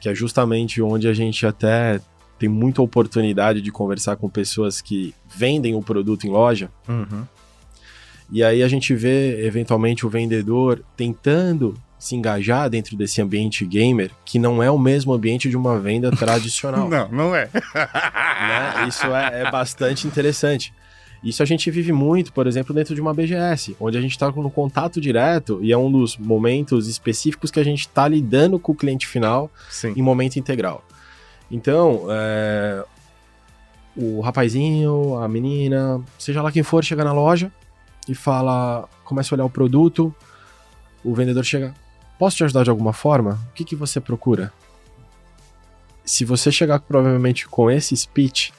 Que 0.00 0.08
é 0.08 0.14
justamente 0.14 0.80
onde 0.80 1.06
a 1.06 1.12
gente 1.12 1.46
até 1.46 2.00
tem 2.38 2.48
muita 2.48 2.82
oportunidade 2.82 3.60
de 3.60 3.70
conversar 3.70 4.16
com 4.16 4.28
pessoas 4.28 4.80
que 4.80 5.14
vendem 5.34 5.74
o 5.74 5.82
produto 5.82 6.26
em 6.26 6.30
loja. 6.30 6.70
Uhum. 6.88 7.24
E 8.32 8.42
aí 8.42 8.62
a 8.62 8.68
gente 8.68 8.94
vê, 8.94 9.44
eventualmente, 9.46 10.06
o 10.06 10.08
vendedor 10.08 10.82
tentando 10.96 11.74
se 11.98 12.14
engajar 12.14 12.68
dentro 12.68 12.96
desse 12.96 13.22
ambiente 13.22 13.64
gamer, 13.64 14.10
que 14.24 14.38
não 14.38 14.62
é 14.62 14.70
o 14.70 14.78
mesmo 14.78 15.12
ambiente 15.12 15.48
de 15.48 15.56
uma 15.56 15.78
venda 15.78 16.10
tradicional. 16.16 16.88
Não, 16.88 17.08
não 17.08 17.34
é. 17.34 17.48
né? 17.54 18.86
Isso 18.88 19.06
é, 19.06 19.42
é 19.42 19.50
bastante 19.50 20.06
interessante. 20.06 20.72
Isso 21.24 21.42
a 21.42 21.46
gente 21.46 21.70
vive 21.70 21.90
muito, 21.90 22.32
por 22.34 22.46
exemplo, 22.46 22.74
dentro 22.74 22.94
de 22.94 23.00
uma 23.00 23.14
BGS, 23.14 23.74
onde 23.80 23.96
a 23.96 24.00
gente 24.00 24.10
está 24.10 24.30
no 24.30 24.50
contato 24.50 25.00
direto 25.00 25.58
e 25.62 25.72
é 25.72 25.78
um 25.78 25.90
dos 25.90 26.18
momentos 26.18 26.86
específicos 26.86 27.50
que 27.50 27.58
a 27.58 27.64
gente 27.64 27.80
está 27.80 28.06
lidando 28.06 28.58
com 28.58 28.72
o 28.72 28.74
cliente 28.74 29.06
final 29.06 29.50
Sim. 29.70 29.94
em 29.96 30.02
momento 30.02 30.36
integral. 30.36 30.84
Então, 31.50 32.06
é, 32.10 32.84
o 33.96 34.20
rapazinho, 34.20 35.16
a 35.16 35.26
menina, 35.26 36.02
seja 36.18 36.42
lá 36.42 36.52
quem 36.52 36.62
for, 36.62 36.84
chega 36.84 37.02
na 37.02 37.12
loja 37.12 37.50
e 38.06 38.14
fala, 38.14 38.86
começa 39.02 39.34
a 39.34 39.36
olhar 39.36 39.44
o 39.46 39.50
produto, 39.50 40.14
o 41.02 41.14
vendedor 41.14 41.44
chega, 41.44 41.74
posso 42.18 42.36
te 42.36 42.44
ajudar 42.44 42.64
de 42.64 42.70
alguma 42.70 42.92
forma? 42.92 43.38
O 43.50 43.52
que, 43.54 43.64
que 43.64 43.76
você 43.76 44.00
procura? 44.00 44.52
Se 46.04 46.24
você 46.24 46.52
chegar 46.52 46.80
provavelmente 46.80 47.48
com 47.48 47.70
esse 47.70 47.96
speech, 47.96 48.52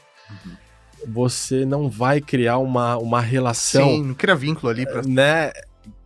você 1.08 1.66
não 1.66 1.90
vai 1.90 2.20
criar 2.20 2.58
uma, 2.58 2.98
uma 2.98 3.22
relação, 3.22 3.88
Sim, 3.90 4.04
não 4.04 4.14
cria 4.16 4.36
vínculo 4.36 4.72
ali 4.72 4.86
pra. 4.86 5.02
né? 5.04 5.52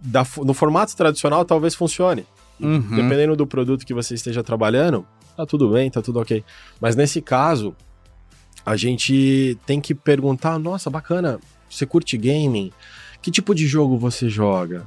Da, 0.02 0.26
no 0.44 0.54
formato 0.54 0.96
tradicional 0.96 1.46
talvez 1.46 1.74
funcione. 1.74 2.26
Uhum. 2.60 2.96
Dependendo 2.96 3.36
do 3.36 3.48
produto 3.48 3.86
que 3.86 3.94
você 3.94 4.14
esteja 4.14 4.44
trabalhando, 4.44 5.06
tá 5.38 5.46
tudo 5.46 5.70
bem, 5.70 5.90
tá 5.90 6.02
tudo 6.02 6.20
ok. 6.20 6.44
Mas 6.82 6.96
nesse 6.98 7.22
caso, 7.22 7.74
a 8.66 8.76
gente 8.76 9.58
tem 9.66 9.80
que 9.80 9.96
perguntar: 9.96 10.60
nossa, 10.60 10.90
bacana, 10.90 11.40
você 11.70 11.86
curte 11.86 12.18
gaming? 12.18 12.72
Que 13.22 13.32
tipo 13.32 13.56
de 13.56 13.66
jogo 13.66 13.98
você 13.98 14.30
joga? 14.30 14.86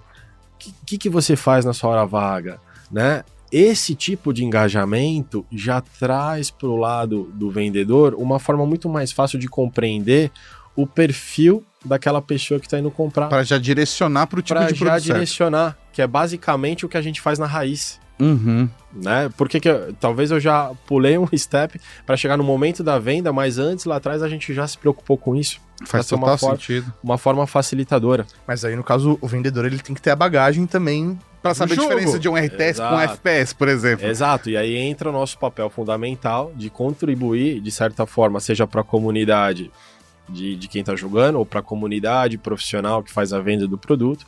O 0.71 0.87
que, 0.87 0.99
que, 0.99 1.09
você 1.09 1.37
faz 1.37 1.65
na 1.65 1.73
sua 1.73 1.91
hora 1.91 2.07
vaga? 2.07 2.61
Né? 2.91 3.25
Esse 3.51 3.95
tipo 3.95 4.33
de 4.33 4.45
engajamento 4.45 5.45
já 5.51 5.81
traz 5.81 6.51
para 6.51 6.69
o 6.69 6.77
lado 6.77 7.31
do 7.35 7.51
vendedor 7.51 8.15
uma 8.15 8.39
forma 8.39 8.65
muito 8.65 8.89
mais 8.89 9.13
fácil 9.13 9.39
de 9.39 9.49
compreender 9.49 10.31
o 10.75 10.87
perfil 10.87 11.65
daquela 11.85 12.23
pessoa 12.23 12.59
que 12.59 12.67
está 12.67 12.79
indo 12.79 12.91
comprar. 12.91 13.29
Para 13.29 13.43
já 13.43 13.59
direcionar 13.59 14.27
pro 14.27 14.41
tipo 14.41 14.59
Para 14.59 14.73
de 14.73 14.75
já 14.75 14.85
produto 14.87 15.05
certo. 15.05 15.15
direcionar, 15.15 15.79
que 15.93 16.01
é 16.01 16.07
basicamente 16.07 16.87
o 16.87 16.89
que 16.89 16.97
a 16.97 17.03
gente 17.03 17.21
faz 17.21 17.39
na 17.39 17.47
raiz 17.47 18.01
Uhum. 18.25 18.69
né? 18.93 19.31
Porque 19.37 19.59
que 19.59 19.69
eu- 19.69 19.93
talvez 19.95 20.31
eu 20.31 20.39
já 20.39 20.71
pulei 20.87 21.19
um 21.19 21.27
step 21.37 21.81
para 22.07 22.17
chegar 22.17 22.37
no 22.37 22.45
momento 22.45 22.83
da 22.85 22.99
venda, 22.99 23.33
mas 23.33 23.59
antes 23.59 23.85
lá 23.85 23.97
atrás 23.97 24.23
a 24.23 24.29
gente 24.29 24.53
já 24.55 24.67
se 24.67 24.79
preocupou 24.79 25.17
com 25.19 25.35
isso, 25.35 25.61
Faz 25.87 26.07
ser 26.07 26.15
uma 26.15 26.23
total 26.27 26.39
forma- 26.39 26.57
sentido. 26.57 26.93
uma 27.03 27.19
forma 27.19 27.47
facilitadora. 27.47 28.27
Mas 28.47 28.65
aí, 28.65 28.77
no 28.77 28.85
caso, 28.85 29.19
o 29.21 29.27
vendedor 29.27 29.65
ele 29.65 29.79
tem 29.79 29.95
que 29.95 30.01
ter 30.03 30.11
a 30.11 30.17
bagagem 30.17 30.67
também. 30.67 31.19
Pra 31.43 31.55
saber 31.55 31.73
a 31.73 31.77
jogo. 31.77 31.89
diferença 31.89 32.21
de 32.21 32.29
um 32.29 32.37
RTS 32.37 32.79
com 32.81 32.87
um 32.87 33.01
Exato. 33.01 33.15
FPS, 33.15 33.53
por 33.57 33.69
exemplo. 33.69 34.07
Exato, 34.07 34.49
e 34.49 34.57
aí 34.57 34.77
entra 34.77 35.09
o 35.09 35.13
nosso 35.13 35.37
papel 35.39 35.69
fundamental 35.69 36.53
de 36.55 36.71
contribuir, 36.71 37.61
de 37.61 37.71
certa 37.73 38.07
forma, 38.07 38.39
seja 38.39 38.65
para 38.65 38.83
a 38.83 38.85
comunidade 38.85 39.69
de, 40.29 40.55
de 40.55 40.69
quem 40.69 40.83
está 40.83 40.95
jogando, 40.95 41.41
ou 41.41 41.45
para 41.45 41.59
a 41.59 41.63
comunidade 41.63 42.39
profissional 42.39 43.03
que 43.03 43.11
faz 43.13 43.33
a 43.33 43.41
venda 43.41 43.67
do 43.67 43.77
produto. 43.77 44.25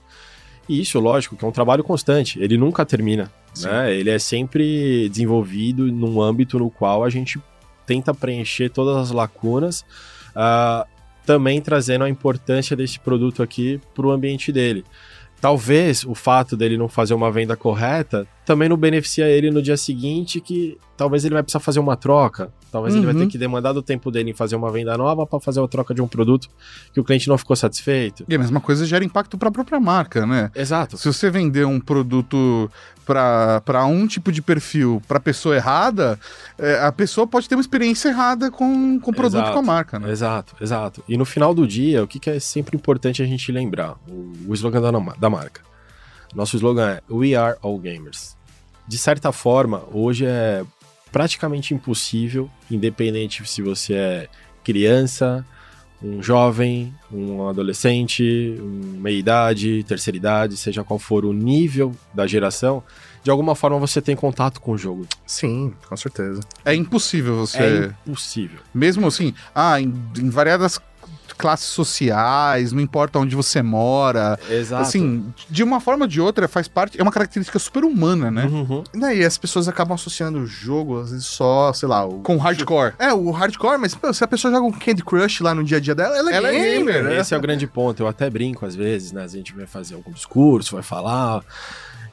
E 0.69 0.81
isso, 0.81 0.99
lógico, 0.99 1.37
que 1.37 1.45
é 1.45 1.49
um 1.49 1.53
trabalho 1.53 1.85
constante, 1.85 2.41
ele 2.41 2.57
nunca 2.57 2.85
termina. 2.85 3.31
Né? 3.61 3.95
Ele 3.95 4.11
é 4.11 4.19
sempre 4.19 5.09
desenvolvido 5.09 5.87
num 5.93 6.21
âmbito 6.21 6.59
no 6.59 6.71
qual 6.71 7.05
a 7.05 7.11
gente 7.11 7.41
tenta 7.87 8.15
preencher 8.15 8.71
todas 8.71 8.97
as 8.97 9.11
lacunas, 9.11 9.85
ah, 10.35 10.87
também 11.25 11.61
trazendo 11.61 12.05
a 12.05 12.09
importância 12.09 12.77
desse 12.77 12.99
produto 12.99 13.43
aqui 13.43 13.81
para 13.95 14.07
o 14.07 14.11
ambiente 14.11 14.51
dele. 14.51 14.85
Talvez 15.45 16.05
o 16.05 16.15
fato 16.15 16.57
dele 16.57 16.79
não 16.79 16.89
fazer 16.89 17.13
uma 17.13 17.31
venda 17.31 17.55
correta 17.55 18.27
também 18.47 18.67
não 18.67 18.79
beneficia 18.79 19.27
ele 19.29 19.51
no 19.51 19.61
dia 19.61 19.77
seguinte, 19.77 20.41
que 20.41 20.79
talvez 20.97 21.23
ele 21.25 21.35
vai 21.35 21.43
precisar 21.43 21.61
fazer 21.61 21.81
uma 21.81 21.97
troca. 21.97 22.51
Talvez 22.73 22.95
ele 22.95 23.05
vai 23.05 23.15
Uhum. 23.15 23.21
ter 23.21 23.27
que 23.27 23.37
demandar 23.39 23.73
do 23.73 23.83
tempo 23.83 24.11
dele 24.11 24.31
em 24.31 24.35
fazer 24.35 24.57
uma 24.57 24.71
venda 24.73 24.97
nova 24.99 25.27
para 25.27 25.39
fazer 25.41 25.61
a 25.63 25.69
troca 25.69 25.95
de 25.95 26.01
um 26.03 26.09
produto 26.09 26.49
que 26.95 26.99
o 27.01 27.05
cliente 27.05 27.29
não 27.29 27.37
ficou 27.39 27.55
satisfeito. 27.57 28.25
E 28.27 28.35
a 28.35 28.39
mesma 28.39 28.59
coisa 28.61 28.85
gera 28.87 29.05
impacto 29.05 29.37
para 29.39 29.49
a 29.51 29.53
própria 29.53 29.79
marca, 29.79 30.27
né? 30.27 30.51
Exato. 30.55 30.97
Se 30.97 31.07
você 31.13 31.31
vender 31.31 31.67
um 31.67 31.79
produto 31.79 32.71
para 33.05 33.85
um 33.87 34.07
tipo 34.07 34.33
de 34.33 34.41
perfil 34.41 35.03
para 35.07 35.21
pessoa 35.21 35.57
errada, 35.57 36.19
é, 36.59 36.81
a 36.81 36.91
pessoa 36.91 37.27
pode 37.27 37.49
ter 37.49 37.55
uma 37.55 37.61
experiência 37.61 38.09
errada 38.09 38.51
com, 38.51 38.99
com 38.99 39.11
o 39.11 39.15
produto 39.15 39.43
Exato. 39.43 39.53
com 39.53 39.59
a 39.59 39.63
marca, 39.63 39.99
né? 39.99 40.11
Exato, 40.11 40.57
exato. 40.61 41.05
E 41.09 41.17
no 41.17 41.25
final 41.25 41.55
do 41.55 41.67
dia, 41.67 42.03
o 42.03 42.07
que, 42.07 42.19
que 42.19 42.31
é 42.31 42.41
sempre 42.41 42.77
importante 42.77 43.23
a 43.23 43.27
gente 43.27 43.53
lembrar? 43.53 43.97
O, 44.09 44.33
o 44.49 44.55
slogan 44.55 44.81
da, 44.81 44.91
da 44.91 45.31
marca. 45.31 45.61
Nosso 46.35 46.57
slogan 46.57 46.91
é 46.91 47.03
We 47.11 47.35
Are 47.35 47.57
All 47.63 47.79
Gamers. 47.79 48.37
De 48.87 48.99
certa 48.99 49.33
forma, 49.33 49.83
hoje 49.93 50.27
é 50.27 50.65
praticamente 51.13 51.73
impossível, 51.73 52.51
independente 52.71 53.47
se 53.47 53.63
você 53.63 53.95
é 53.95 54.29
criança, 54.65 55.47
um 56.05 56.23
jovem, 56.23 56.95
um 57.11 57.49
adolescente, 57.49 58.57
um 58.61 59.01
meia-idade, 59.01 59.83
terceira 59.85 60.17
idade, 60.17 60.57
seja 60.57 60.85
qual 60.85 60.99
for 60.99 61.25
o 61.25 61.33
nível 61.33 61.93
da 62.13 62.27
geração, 62.27 62.83
de 63.23 63.31
alguma 63.31 63.55
forma 63.55 63.79
você 63.79 64.03
tem 64.03 64.15
contato 64.15 64.61
com 64.61 64.73
o 64.73 64.79
jogo. 64.79 65.07
Sim, 65.27 65.73
com 65.89 65.97
certeza. 65.97 66.43
É 66.63 66.75
impossível 66.75 67.37
você. 67.37 67.59
É 67.59 67.95
impossível. 68.07 68.61
Mesmo 68.75 69.07
assim, 69.07 69.33
ah, 69.55 69.81
em, 69.81 69.95
em 70.19 70.29
variadas 70.29 70.79
classes 71.37 71.67
sociais, 71.67 72.73
não 72.73 72.81
importa 72.81 73.19
onde 73.19 73.35
você 73.35 73.63
mora. 73.63 74.39
Exato. 74.49 74.83
Assim, 74.83 75.33
de 75.51 75.63
uma 75.63 75.81
forma 75.81 76.05
ou 76.05 76.09
de 76.09 76.21
outra, 76.21 76.49
faz 76.49 76.69
parte. 76.69 76.99
É 76.99 77.03
uma 77.03 77.13
característica 77.13 77.59
super 77.59 77.85
humana, 77.85 78.31
né? 78.31 78.45
Uhum. 78.45 78.85
E 78.93 78.99
daí 78.99 79.25
as 79.25 79.39
pessoas 79.39 79.69
acabam 79.69 79.95
associando 79.95 80.39
o 80.39 80.47
jogo, 80.47 81.01
às 81.01 81.11
vezes, 81.11 81.27
só, 81.27 81.73
sei 81.73 81.89
lá, 81.89 82.05
o. 82.05 82.21
Com 82.21 82.37
hardcore. 82.37 82.95
É, 82.99 83.13
o 83.13 83.31
hardcore, 83.31 83.79
mas 83.79 83.95
pô, 83.95 84.13
se 84.13 84.23
a 84.23 84.29
pessoa 84.29 84.53
joga 84.53 84.67
um 84.67 84.73
Candy 84.73 85.05
Crush 85.05 85.41
lá 85.41 85.55
no 85.55 85.65
dia 85.65 85.79
a 85.79 85.81
dia 85.81 85.95
dela, 85.95 86.17
ela 86.17 86.31
é 86.31 86.35
Ela 86.35 86.49
é 86.49 86.53
gamer, 86.53 86.79
gamer, 86.79 87.05
né? 87.05 87.21
Esse 87.21 87.35
é 87.35 87.37
o 87.37 87.41
grande 87.41 87.67
ponto. 87.67 88.03
Eu 88.03 88.07
até 88.07 88.29
brinco 88.31 88.65
às 88.67 88.75
vezes, 88.75 89.13
né? 89.13 89.25
A 89.25 89.29
gente 89.29 89.55
vai 89.55 89.67
fazer 89.67 89.95
algum 89.95 90.13
discurso, 90.13 90.75
vai 90.75 90.83
falar. 90.83 91.43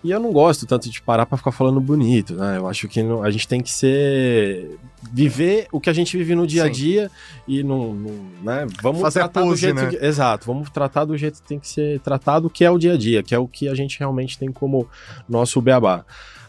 E 0.04 0.10
eu 0.10 0.20
não 0.20 0.32
gosto 0.32 0.66
tanto 0.66 0.90
de 0.90 1.00
parar 1.02 1.26
pra 1.28 1.38
ficar 1.38 1.52
falando 1.52 1.80
bonito, 1.80 2.34
né? 2.34 2.58
Eu 2.58 2.68
acho 2.68 2.88
que 2.88 3.04
não- 3.04 3.22
a 3.24 3.30
gente 3.30 3.48
tem 3.48 3.62
que 3.62 3.72
ser. 3.72 4.78
viver 5.14 5.68
o 5.72 5.80
que 5.80 5.90
a 5.90 5.94
gente 5.94 6.16
vive 6.18 6.34
no 6.36 6.46
dia 6.48 6.64
a 6.66 6.70
dia 6.70 7.10
e 7.48 7.64
não. 7.64 7.94
não, 7.94 8.14
né? 8.44 8.68
Vamos 8.82 9.02
Fazer 9.02 9.20
tratar 9.20 9.42
do 9.42 9.48
pose, 9.48 9.62
jeito 9.62 9.76
né? 9.82 9.90
que. 9.90 9.96
Exato, 10.06 10.46
vamos 10.46 10.70
tratar 10.70 11.06
do 11.06 11.18
jeito 11.18 11.42
que 11.42 11.48
tem 11.48 11.60
que 11.60 11.68
ser 11.68 12.00
tratado, 12.02 12.50
que 12.50 12.64
é 12.64 12.70
o 12.72 12.78
dia 12.78 12.94
a 12.94 12.98
dia, 12.98 13.22
que 13.24 13.34
é 13.36 13.40
o 13.40 13.48
que 13.48 13.68
a 13.68 13.76
gente 13.76 13.98
realmente 14.00 14.38
tem 14.40 14.52
como 14.52 14.88
nosso 15.28 15.60
beabá. 15.62 16.04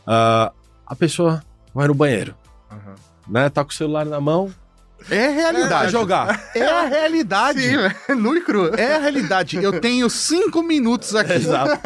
Ah, 0.06 0.52
a 0.86 0.94
pessoa 0.94 1.42
vai 1.74 1.88
no 1.88 1.94
banheiro, 1.94 2.34
né? 3.28 3.48
Tá 3.48 3.64
com 3.64 3.70
o 3.70 3.74
celular 3.74 4.04
na 4.06 4.20
mão, 4.20 4.50
É 5.10 5.26
a 5.26 5.30
realidade. 5.30 5.92
jogar. 5.92 6.50
É 6.54 6.62
a 6.64 6.82
realidade. 6.82 7.60
Sim, 7.62 7.76
velho. 7.76 7.96
Nu 8.16 8.36
e 8.36 8.40
cru. 8.40 8.74
É 8.76 8.94
a 8.94 8.98
realidade. 8.98 9.56
Eu 9.62 9.80
tenho 9.80 10.08
cinco 10.10 10.62
minutos 10.62 11.14
aqui. 11.14 11.32
Exato. 11.34 11.78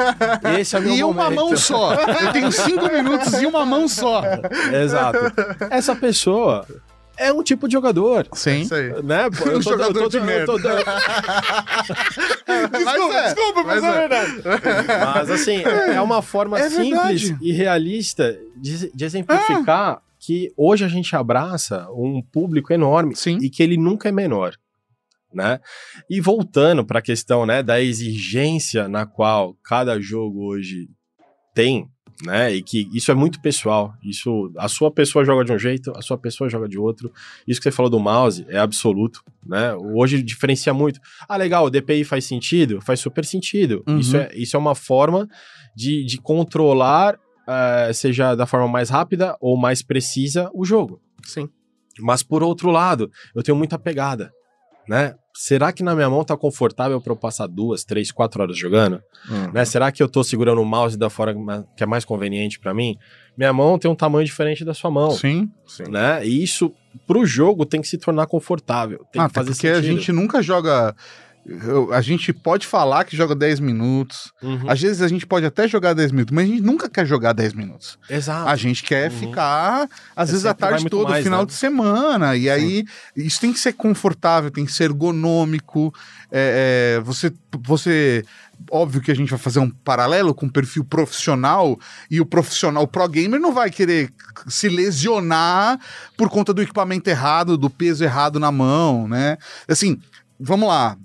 Esse 0.59 0.77
é 0.77 0.79
o 0.79 0.83
meu 0.83 0.95
E 0.95 1.05
uma 1.05 1.25
momento. 1.25 1.35
mão 1.37 1.57
só. 1.57 1.95
Eu 1.95 2.33
tenho 2.33 2.53
cinco 2.53 2.91
minutos 2.93 3.33
e 3.35 3.47
uma 3.47 3.65
mão 3.67 3.89
só. 3.89 4.23
Exato. 4.83 5.19
Essa 5.71 5.95
pessoa 5.95 6.67
é 7.19 7.33
um 7.33 7.43
tipo 7.43 7.67
de 7.67 7.73
jogador. 7.73 8.27
Sim. 8.35 8.61
Isso 8.63 8.75
aí. 8.75 9.03
Né? 9.03 9.29
Pô, 9.31 9.49
eu 9.51 9.59
Um 9.59 9.63
tô- 9.63 9.71
jogador 9.71 9.99
eu 9.99 10.03
tô- 10.05 10.09
de 10.11 10.17
eu 10.19 10.25
merda. 10.25 10.47
tô- 10.47 10.59
Mas 12.85 13.15
é, 13.15 13.23
desculpa, 13.25 13.63
mas 13.65 13.83
é. 13.85 13.93
verdade. 13.93 14.43
Mas 15.15 15.31
assim, 15.31 15.63
é 15.65 16.01
uma 16.01 16.23
forma 16.23 16.59
É 16.59 16.69
simples 16.69 17.23
verdade. 17.23 17.39
e 17.41 17.53
realista 17.53 18.37
de, 18.57 18.91
de 18.95 19.05
exemplificar 19.05 20.01
que 20.27 20.53
hoje 20.57 20.85
a 20.85 20.89
gente 20.89 21.15
abraça 21.15 21.87
um 21.93 22.21
público 22.21 22.73
enorme 22.73 23.15
Sim. 23.15 23.39
e 23.41 23.49
que 23.49 23.63
ele 23.63 23.77
nunca 23.77 24.09
é 24.09 24.13
menor. 24.13 24.57
Né? 25.33 25.61
E 26.11 26.21
voltando 26.21 26.85
para 26.85 26.99
a 26.99 27.03
questão 27.03 27.47
né, 27.47 27.63
da 27.63 27.81
exigência 27.81 28.89
na 28.89 29.07
qual 29.07 29.55
cada 29.63 30.01
jogo 30.01 30.47
hoje 30.47 30.89
tem, 31.55 31.89
né? 32.25 32.55
E 32.55 32.63
que 32.63 32.89
isso 32.93 33.11
é 33.11 33.15
muito 33.15 33.41
pessoal. 33.41 33.95
Isso, 34.03 34.51
a 34.57 34.67
sua 34.67 34.91
pessoa 34.91 35.25
joga 35.25 35.45
de 35.45 35.53
um 35.53 35.59
jeito, 35.59 35.93
a 35.95 36.03
sua 36.03 36.19
pessoa 36.19 36.49
joga 36.49 36.69
de 36.69 36.79
outro. 36.79 37.13
Isso 37.47 37.61
que 37.61 37.65
você 37.65 37.71
falou 37.71 37.91
do 37.91 38.01
mouse 38.01 38.45
é 38.49 38.59
absoluto, 38.59 39.23
né? 39.45 39.75
Hoje 39.75 40.23
diferencia 40.23 40.73
muito. 40.73 40.99
Ah, 41.29 41.37
legal, 41.37 41.67
o 41.67 41.71
DPI 41.71 42.03
faz 42.05 42.25
sentido? 42.25 42.81
Faz 42.81 42.99
super 42.99 43.25
sentido. 43.25 43.85
Uhum. 43.87 43.99
Isso, 43.99 44.17
é, 44.17 44.31
isso 44.35 44.57
é 44.57 44.59
uma 44.59 44.75
forma 44.75 45.29
de, 45.77 46.05
de 46.05 46.19
controlar, 46.19 47.19
eh, 47.47 47.91
seja 47.93 48.35
da 48.35 48.47
forma 48.47 48.69
mais 48.69 48.91
rápida 48.91 49.37
ou 49.41 49.57
mais 49.57 49.83
precisa, 49.83 50.51
o 50.55 50.65
jogo. 50.65 51.01
Sim. 51.25 51.49
Mas 52.01 52.23
por 52.23 52.43
outro 52.43 52.71
lado, 52.71 53.11
eu 53.35 53.43
tenho 53.43 53.57
muita 53.57 53.79
pegada, 53.79 54.31
né? 54.89 55.15
Será 55.39 55.71
que 55.73 55.83
na 55.83 55.95
minha 55.95 56.09
mão 56.09 56.25
tá 56.25 56.35
confortável 56.37 56.99
para 57.01 57.13
eu 57.13 57.17
passar 57.17 57.47
duas, 57.47 57.85
três, 57.85 58.11
quatro 58.11 58.41
horas 58.43 58.57
jogando? 58.57 59.03
Né? 59.53 59.65
Será 59.67 59.93
que 59.93 60.03
eu 60.03 60.09
tô 60.09 60.25
segurando 60.25 60.63
o 60.63 60.65
mouse 60.65 60.97
da 60.97 61.11
forma 61.11 61.69
que 61.77 61.83
é 61.83 61.87
mais 61.87 62.07
conveniente 62.07 62.59
para 62.59 62.73
mim? 62.73 62.97
Minha 63.37 63.53
mão 63.53 63.79
tem 63.79 63.91
um 63.91 63.95
tamanho 63.95 64.25
diferente 64.25 64.65
da 64.65 64.73
sua 64.73 64.91
mão, 64.91 65.11
Sim. 65.11 65.51
né? 65.91 66.27
E 66.27 66.43
isso 66.43 66.73
pro 67.07 67.27
jogo 67.27 67.67
tem 67.67 67.83
que 67.83 67.89
se 67.89 67.99
tornar 67.99 68.27
confortável, 68.27 69.05
tem 69.13 69.21
Ah, 69.21 69.29
que 69.29 69.35
fazer 69.35 69.51
porque 69.51 69.69
a 69.69 69.75
sentido. 69.75 69.93
gente 69.99 70.11
nunca 70.13 70.41
joga. 70.41 70.97
Eu- 71.49 71.93
A 71.93 72.01
gente 72.01 72.33
pode 72.33 72.67
falar 72.67 73.05
que 73.05 73.17
joga 73.17 73.35
10 73.35 73.61
minutos. 73.61 74.33
Uhum. 74.43 74.69
Às 74.69 74.81
vezes 74.81 75.01
a 75.03 75.09
gente 75.09 75.27
pode 75.27 75.47
até 75.47 75.69
jogar 75.69 75.95
10 75.95 76.11
minutos, 76.13 76.35
mas 76.35 76.45
a 76.45 76.49
gente 76.49 76.63
nunca 76.63 76.89
quer 76.89 77.07
jogar 77.07 77.33
10 77.33 77.53
minutos. 77.53 77.99
Exato. 78.11 78.49
A 78.49 78.57
gente 78.57 78.83
quer 78.83 79.11
Uhum. 79.13 79.19
ficar, 79.19 79.89
às 80.15 80.29
É, 80.29 80.33
vezes, 80.33 80.47
a 80.47 80.55
tarde 80.55 80.85
toda, 80.91 81.11
mais, 81.11 81.23
final 81.25 81.41
né? 81.41 81.47
de 81.47 81.53
semana. 81.55 82.37
E 82.37 82.51
aí, 82.51 82.85
isso 83.15 83.41
tem 83.41 83.53
que 83.53 83.59
ser 83.59 83.73
confortável, 83.75 84.51
tem 84.51 84.65
que 84.67 84.73
ser 84.73 84.85
ergonômico. 84.85 85.93
É, 86.33 86.97
é, 86.97 87.01
você, 87.01 87.33
você. 87.65 88.25
Óbvio 88.71 89.03
que 89.03 89.11
a 89.13 89.15
gente 89.15 89.29
vai 89.29 89.39
fazer 89.39 89.59
um 89.59 89.69
paralelo 89.69 90.35
com 90.35 90.47
o 90.47 90.51
perfil 90.51 90.83
profissional 90.83 91.79
e 92.11 92.23
o 92.23 92.27
profissional 92.27 92.85
o 92.85 92.89
pro 92.89 93.07
gamer 93.07 93.39
não 93.39 93.53
vai 93.53 93.69
querer 93.71 94.11
se 94.49 94.67
lesionar 94.71 95.79
por 96.17 96.31
conta 96.31 96.55
do 96.55 96.63
equipamento 96.63 97.09
errado, 97.11 97.59
do 97.59 97.69
peso 97.69 98.03
errado 98.03 98.41
na 98.41 98.51
mão, 98.51 99.07
né? 99.07 99.37
Assim, 99.69 100.01
vamos 100.41 100.69
lá. 100.69 100.97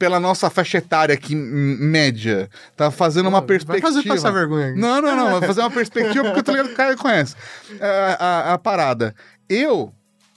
Pela 0.00 0.18
nossa 0.18 0.48
faixa 0.48 0.78
etária 0.78 1.14
aqui, 1.14 1.36
média, 1.36 2.48
tá 2.74 2.90
fazendo 2.90 3.28
uma 3.28 3.40
Vai 3.40 3.48
perspectiva. 3.48 3.86
fazer 3.86 4.02
passar 4.08 4.30
vergonha. 4.32 4.74
Não, 4.74 5.00
não, 5.02 5.14
não. 5.14 5.30
Vou 5.32 5.42
fazer 5.42 5.60
uma 5.60 5.70
perspectiva 5.70 6.24
porque 6.24 6.38
eu 6.38 6.42
tô 6.42 6.52
ligado 6.52 6.68
que 6.68 6.72
o 6.72 6.76
cara 6.76 6.96
conhece. 6.96 7.36
É, 7.78 7.86
A, 8.18 8.24
a- 8.50 8.52
a 8.54 8.58
parada. 8.58 9.14
Eu, 9.48 9.92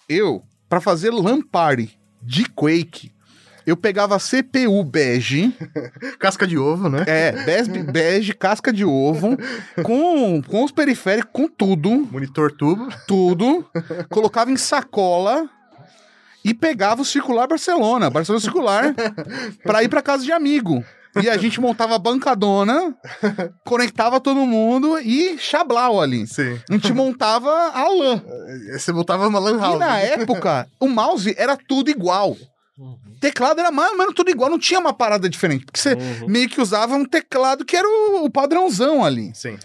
eu, 0.10 0.44
pra 0.68 0.82
fazer 0.82 1.12
LAN 1.12 1.42
party 1.42 1.98
de 2.22 2.44
Quake, 2.50 3.12
eu 3.66 3.78
pegava 3.78 4.20
CPU 4.20 4.84
bege, 4.84 5.56
Casca 6.20 6.46
de 6.46 6.58
ovo, 6.58 6.90
né? 6.90 7.06
é, 7.08 7.32
bege, 7.46 7.72
bege 7.84 8.34
casca 8.34 8.74
de 8.74 8.84
ovo, 8.84 9.38
com, 9.82 10.42
com 10.42 10.66
os 10.66 10.72
periféricos, 10.74 11.32
com 11.32 11.48
tudo, 11.48 11.90
Monitor 12.12 12.52
tubo. 12.52 12.90
tudo, 13.08 13.66
colocava 14.12 14.52
em 14.52 14.58
sacola 14.58 15.50
e 16.44 16.54
pegava 16.54 17.02
o 17.02 17.06
Circular 17.06 17.48
Barcelona, 17.48 18.10
Barcelona 18.10 18.42
Circular, 18.42 18.94
pra 19.64 19.84
ir 19.84 19.90
pra 19.90 20.02
casa 20.02 20.24
de 20.24 20.32
amigo. 20.32 20.84
E 21.22 21.30
a 21.30 21.38
gente 21.38 21.62
montava 21.62 21.94
a 21.94 22.00
bancadona, 22.00 22.96
conectava 23.64 24.20
todo 24.20 24.48
mundo 24.48 24.98
e 25.00 25.38
chablau 25.38 26.02
ali. 26.02 26.26
Sim. 26.26 26.60
A 26.68 26.74
gente 26.74 26.92
montava 26.92 27.52
a 27.72 27.88
LAN. 27.88 28.22
Você 28.72 28.92
botava 28.92 29.28
uma 29.28 29.38
lan 29.38 29.58
E 29.58 29.60
house. 29.60 29.80
na 29.80 30.00
época, 30.00 30.68
o 30.80 30.88
mouse 30.88 31.36
era 31.38 31.56
tudo 31.56 31.92
igual. 31.92 32.36
Uhum. 32.76 32.98
Teclado 33.22 33.60
era 33.60 33.70
mais 33.72 33.92
ou 33.92 33.98
menos 34.00 34.16
tudo 34.16 34.32
igual, 34.32 34.50
não 34.50 34.58
tinha 34.58 34.80
uma 34.80 34.92
parada 34.92 35.30
diferente. 35.30 35.66
Porque 35.66 35.80
você 35.80 35.94
Uhum. 35.94 36.28
meio 36.28 36.50
que 36.50 36.60
usava 36.60 36.96
um 36.96 37.06
teclado 37.06 37.64
que 37.64 37.78
era 37.78 37.88
o, 37.88 38.26
o 38.26 38.30
padrãozão 38.32 39.06
ali. 39.06 39.32
Sim. 39.36 39.56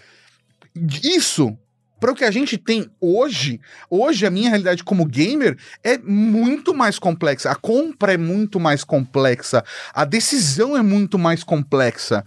Isso, 1.03 1.57
para 1.99 2.11
o 2.11 2.15
que 2.15 2.23
a 2.23 2.31
gente 2.31 2.57
tem 2.57 2.89
hoje, 2.99 3.59
hoje 3.89 4.25
a 4.25 4.29
minha 4.29 4.49
realidade 4.49 4.83
como 4.83 5.05
gamer 5.05 5.57
é 5.83 5.97
muito 5.97 6.73
mais 6.73 6.97
complexa. 6.97 7.51
A 7.51 7.55
compra 7.55 8.13
é 8.13 8.17
muito 8.17 8.59
mais 8.59 8.83
complexa. 8.83 9.63
A 9.93 10.05
decisão 10.05 10.75
é 10.77 10.81
muito 10.81 11.19
mais 11.19 11.43
complexa. 11.43 12.23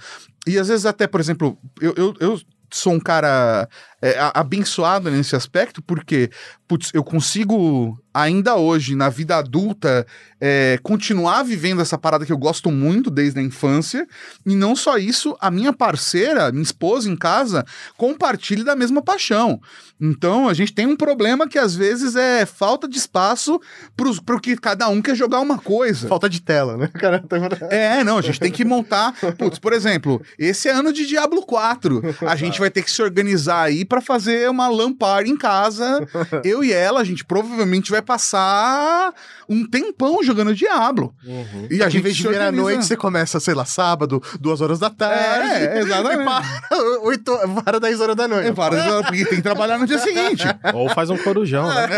E 0.46 0.58
às 0.58 0.68
vezes 0.68 0.86
até, 0.86 1.06
por 1.06 1.20
exemplo, 1.20 1.58
eu, 1.80 1.94
eu, 1.96 2.14
eu 2.20 2.40
sou 2.70 2.94
um 2.94 3.00
cara 3.00 3.68
é, 4.02 4.16
abençoado 4.34 5.10
nesse 5.10 5.36
aspecto, 5.36 5.80
porque 5.80 6.28
putz, 6.66 6.90
eu 6.92 7.04
consigo 7.04 7.98
ainda 8.14 8.56
hoje, 8.56 8.94
na 8.94 9.08
vida 9.08 9.36
adulta, 9.36 10.06
é, 10.40 10.78
continuar 10.82 11.42
vivendo 11.42 11.80
essa 11.80 11.96
parada 11.96 12.26
que 12.26 12.32
eu 12.32 12.36
gosto 12.36 12.70
muito 12.70 13.10
desde 13.10 13.38
a 13.40 13.42
infância. 13.42 14.06
E 14.44 14.54
não 14.54 14.74
só 14.76 14.98
isso, 14.98 15.36
a 15.40 15.50
minha 15.50 15.72
parceira, 15.72 16.50
minha 16.50 16.62
esposa 16.62 17.08
em 17.08 17.16
casa, 17.16 17.64
compartilha 17.96 18.64
da 18.64 18.76
mesma 18.76 19.00
paixão. 19.00 19.60
Então 20.00 20.48
a 20.48 20.54
gente 20.54 20.74
tem 20.74 20.86
um 20.86 20.96
problema 20.96 21.48
que 21.48 21.58
às 21.58 21.74
vezes 21.74 22.16
é 22.16 22.44
falta 22.44 22.88
de 22.88 22.98
espaço 22.98 23.60
para 23.96 24.36
o 24.36 24.40
que 24.40 24.56
cada 24.56 24.88
um 24.88 25.00
quer 25.00 25.14
jogar 25.14 25.40
uma 25.40 25.58
coisa. 25.58 26.08
Falta 26.08 26.28
de 26.28 26.40
tela, 26.42 26.76
né? 26.76 26.90
Tá- 27.28 27.66
É, 27.70 28.02
não, 28.04 28.18
a 28.18 28.22
gente 28.22 28.40
tem 28.40 28.50
que 28.50 28.64
montar. 28.64 29.14
Putz, 29.38 29.58
por 29.58 29.72
exemplo, 29.72 30.20
esse 30.38 30.68
é 30.68 30.72
ano 30.72 30.92
de 30.92 31.06
Diablo 31.06 31.42
4. 31.46 32.02
A 32.26 32.36
gente 32.36 32.58
vai 32.58 32.70
ter 32.70 32.82
que 32.82 32.90
se 32.90 33.02
organizar 33.02 33.62
aí 33.62 33.84
pra 33.92 34.00
fazer 34.00 34.48
uma 34.48 34.68
LAN 34.68 34.90
party 34.94 35.30
em 35.30 35.36
casa. 35.36 36.08
Eu 36.42 36.64
e 36.64 36.72
ela, 36.72 37.00
a 37.00 37.04
gente 37.04 37.26
provavelmente 37.26 37.90
vai 37.90 38.00
passar 38.00 39.12
um 39.46 39.68
tempão 39.68 40.22
jogando 40.22 40.54
Diablo. 40.54 41.14
Uhum. 41.22 41.66
E 41.70 41.82
a 41.82 41.88
em 41.88 41.90
gente 41.90 42.02
vez 42.02 42.16
de 42.16 42.26
vir 42.26 42.40
à 42.40 42.50
noite, 42.50 42.86
você 42.86 42.96
começa, 42.96 43.38
sei 43.38 43.52
lá, 43.52 43.66
sábado, 43.66 44.22
duas 44.40 44.62
horas 44.62 44.78
da 44.78 44.88
tarde. 44.88 45.64
É, 45.64 45.80
exatamente. 45.80 46.22
E 46.22 46.24
para, 46.24 47.00
oito, 47.02 47.38
para 47.64 47.80
10 47.80 48.00
horas 48.00 48.16
da 48.16 48.28
noite. 48.28 48.48
É, 48.48 48.52
várias 48.52 48.86
horas, 48.86 49.06
porque 49.06 49.24
tem 49.24 49.36
que 49.36 49.42
trabalhar 49.42 49.78
no 49.78 49.86
dia 49.86 49.98
seguinte. 49.98 50.44
Ou 50.72 50.88
faz 50.90 51.10
um 51.10 51.16
corujão, 51.16 51.68
né? 51.68 51.88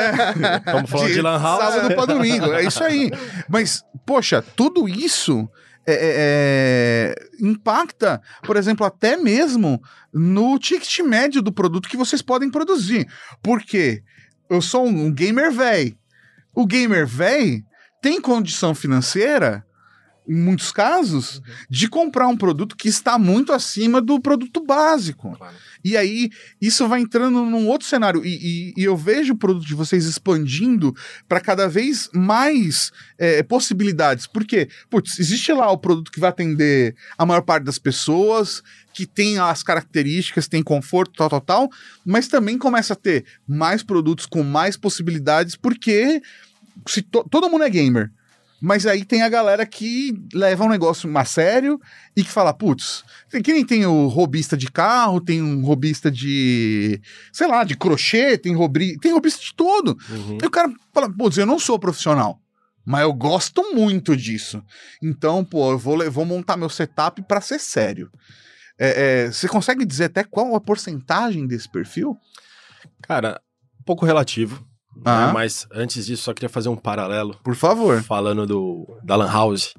Estamos 0.59 0.91
falando 0.91 1.13
de, 1.13 1.21
Lan 1.21 1.41
House. 1.41 1.75
Sábado 1.75 1.95
pra 1.95 2.07
domingo, 2.07 2.53
é 2.53 2.65
isso 2.65 2.83
aí. 2.83 3.11
Mas, 3.49 3.85
poxa, 4.07 4.43
tudo 4.57 4.89
isso 4.89 5.49
é- 5.87 5.93
é- 5.93 6.15
é, 6.17 7.15
impacta, 7.41 8.21
por 8.43 8.57
exemplo, 8.57 8.87
até 8.87 9.17
mesmo 9.17 9.83
no 10.13 10.59
ticket 10.59 11.01
médio 11.01 11.43
do 11.43 11.53
produto 11.53 11.89
que 11.89 11.97
vocês 11.97 12.23
podem 12.23 12.51
produzir. 12.51 13.07
Porque 13.43 14.03
eu 14.49 14.61
sou 14.61 14.87
um 14.87 15.13
gamer 15.13 15.53
véi. 15.53 15.97
O 16.55 16.67
gamer 16.67 17.07
véi 17.07 17.65
tem 18.01 18.21
condição 18.21 18.75
financeira, 18.75 19.65
em 20.27 20.35
muitos 20.35 20.73
casos, 20.73 21.43
de 21.69 21.87
comprar 21.87 22.27
um 22.29 22.37
produto 22.37 22.77
que 22.77 22.89
está 22.89 23.19
muito 23.19 23.53
acima 23.53 24.01
do 24.01 24.19
produto 24.19 24.65
básico. 24.65 25.37
Claro. 25.37 25.55
E 25.85 25.99
aí, 25.99 26.31
isso 26.61 26.89
vai 26.89 27.01
entrando 27.01 27.45
num 27.45 27.69
outro 27.69 27.87
cenário. 27.87 28.25
E, 28.25 28.31
e- 28.31 28.75
e 28.77 28.85
eu 28.85 28.97
vejo 28.97 29.35
o 29.35 29.37
produto 29.37 29.67
de 29.67 29.75
vocês 29.75 30.07
expandindo 30.07 30.95
para 31.29 31.41
cada 31.41 31.69
vez 31.69 32.09
mais 32.15 32.91
é, 33.19 33.43
possibilidades. 33.43 34.27
Porque, 34.27 34.69
putz, 34.89 35.19
existe 35.19 35.53
lá 35.53 35.71
o 35.71 35.77
produto 35.77 36.11
que 36.11 36.19
vai 36.21 36.31
atender 36.31 36.97
a 37.19 37.27
maior 37.27 37.43
parte 37.43 37.65
das 37.65 37.79
pessoas, 37.79 38.63
que 38.95 39.05
tem 39.07 39.39
as 39.39 39.63
características, 39.63 40.49
tem 40.49 40.63
conforto, 40.63 41.13
tal, 41.19 41.29
tal, 41.29 41.41
tal, 41.41 41.71
mas 42.05 42.29
também 42.29 42.57
começa 42.57 42.95
a 42.95 42.97
ter 42.97 43.27
mais 43.47 43.83
produtos 43.83 44.25
com 44.25 44.43
mais 44.43 44.77
possibilidades, 44.77 45.55
porque 45.55 46.23
se 46.89 47.03
to- 47.03 47.27
todo 47.31 47.51
mundo 47.51 47.65
é 47.65 47.69
gamer. 47.69 48.11
Mas 48.65 48.87
aí 48.87 49.05
tem 49.05 49.21
a 49.21 49.29
galera 49.29 49.67
que 49.67 50.19
leva 50.33 50.65
um 50.65 50.71
negócio 50.71 51.07
mais 51.07 51.29
sério 51.29 51.79
e 52.17 52.25
que 52.25 52.31
fala, 52.31 52.55
putz, 52.55 53.05
que 53.31 53.53
nem 53.53 53.63
tem 53.63 53.85
o 53.85 54.07
robista 54.07 54.57
de 54.57 54.73
carro, 54.73 55.21
tem 55.21 55.43
um 55.43 55.63
robista 55.63 56.11
de, 56.11 56.99
sei 57.31 57.47
lá, 57.47 57.63
de 57.63 57.77
crochê, 57.77 58.39
tem, 58.39 58.55
robri, 58.55 58.99
tem 58.99 59.13
robista 59.13 59.43
de 59.43 59.55
tudo. 59.55 59.95
Uhum. 60.09 60.39
E 60.43 60.47
o 60.47 60.51
cara 60.51 60.73
fala, 60.95 61.13
putz, 61.13 61.37
eu 61.37 61.45
não 61.45 61.59
sou 61.59 61.79
profissional, 61.79 62.41
mas 62.87 63.03
eu 63.03 63.13
gosto 63.13 63.75
muito 63.75 64.17
disso. 64.17 64.65
Então, 65.03 65.45
pô, 65.45 65.73
eu 65.73 65.79
vou, 65.79 66.11
vou 66.11 66.25
montar 66.25 66.57
meu 66.57 66.71
setup 66.71 67.21
pra 67.21 67.43
ser 67.43 67.61
sério. 67.61 68.11
É, 68.79 69.27
é, 69.27 69.31
você 69.31 69.47
consegue 69.47 69.85
dizer 69.85 70.05
até 70.05 70.25
qual 70.25 70.57
a 70.57 70.61
porcentagem 70.61 71.47
desse 71.47 71.69
perfil? 71.69 72.17
Cara, 73.03 73.43
um 73.79 73.85
pouco 73.85 74.07
relativo. 74.07 74.67
Ah. 75.05 75.27
né? 75.29 75.33
Mas 75.33 75.67
antes 75.73 76.07
disso, 76.07 76.23
só 76.25 76.35
queria 76.35 76.49
fazer 76.49 76.69
um 76.69 76.77
paralelo. 76.77 77.39
Por 77.43 77.55
favor. 77.55 78.03
Falando 78.03 78.47
do, 78.47 78.87
da 79.03 79.17
Lan 79.17 79.31
House. 79.31 79.75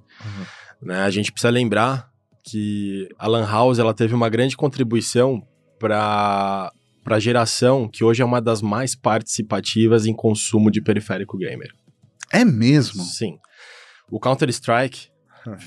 Né? 0.82 1.02
A 1.04 1.10
gente 1.10 1.32
precisa 1.32 1.50
lembrar 1.52 2.10
que 2.44 3.08
a 3.18 3.28
Lan 3.28 3.46
House 3.48 3.80
ela 3.80 3.94
teve 3.94 4.14
uma 4.14 4.30
grande 4.30 4.56
contribuição 4.56 5.42
para 5.80 6.72
a 7.06 7.20
geração 7.20 7.88
que 7.88 8.04
hoje 8.04 8.22
é 8.22 8.26
uma 8.26 8.42
das 8.42 8.62
mais 8.62 8.96
participativas 8.96 10.06
em 10.06 10.14
consumo 10.14 10.70
de 10.72 10.82
periférico 10.82 11.38
gamer. 11.38 11.72
É 12.32 12.44
mesmo? 12.46 13.04
Sim. 13.04 13.38
O 14.10 14.20
Counter-Strike 14.20 15.08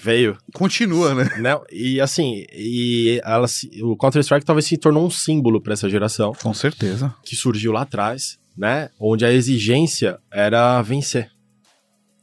veio 0.02 0.36
Continua, 0.52 1.14
né? 1.14 1.24
né? 1.38 1.58
E 1.70 2.00
assim, 2.00 2.44
e 2.52 3.20
ela 3.24 3.46
o 3.82 3.96
Counter-Strike 3.96 4.44
talvez 4.44 4.66
se 4.66 4.76
tornou 4.76 5.06
um 5.06 5.10
símbolo 5.10 5.60
para 5.60 5.72
essa 5.72 5.88
geração 5.88 6.32
Com 6.32 6.52
certeza. 6.54 7.14
que 7.24 7.36
surgiu 7.36 7.72
lá 7.72 7.82
atrás, 7.82 8.38
né? 8.58 8.90
Onde 8.98 9.24
a 9.24 9.32
exigência 9.32 10.18
era 10.32 10.82
vencer, 10.82 11.30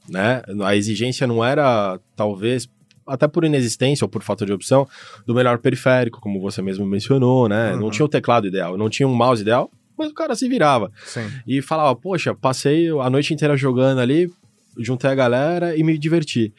né? 0.06 0.42
A 0.62 0.76
exigência 0.76 1.26
não 1.26 1.42
era 1.42 1.98
talvez 2.14 2.68
até 3.06 3.26
por 3.26 3.44
inexistência 3.44 4.04
ou 4.04 4.08
por 4.08 4.22
falta 4.22 4.44
de 4.44 4.52
opção 4.52 4.86
do 5.24 5.34
melhor 5.34 5.58
periférico, 5.58 6.20
como 6.20 6.40
você 6.40 6.60
mesmo 6.60 6.84
mencionou, 6.84 7.48
né? 7.48 7.72
Uhum. 7.72 7.80
Não 7.80 7.90
tinha 7.90 8.04
o 8.04 8.08
teclado 8.08 8.46
ideal, 8.46 8.76
não 8.76 8.90
tinha 8.90 9.08
um 9.08 9.14
mouse 9.14 9.40
ideal, 9.40 9.70
mas 9.96 10.10
o 10.10 10.14
cara 10.14 10.34
se 10.34 10.46
virava 10.46 10.92
Sim. 11.06 11.26
e 11.46 11.62
falava, 11.62 11.96
poxa, 11.96 12.34
passei 12.34 12.90
a 12.90 13.08
noite 13.08 13.32
inteira 13.32 13.56
jogando 13.56 14.00
ali, 14.00 14.30
juntei 14.78 15.08
a 15.08 15.14
galera 15.14 15.74
e 15.74 15.82
me 15.82 15.96
diverti. 15.96 16.52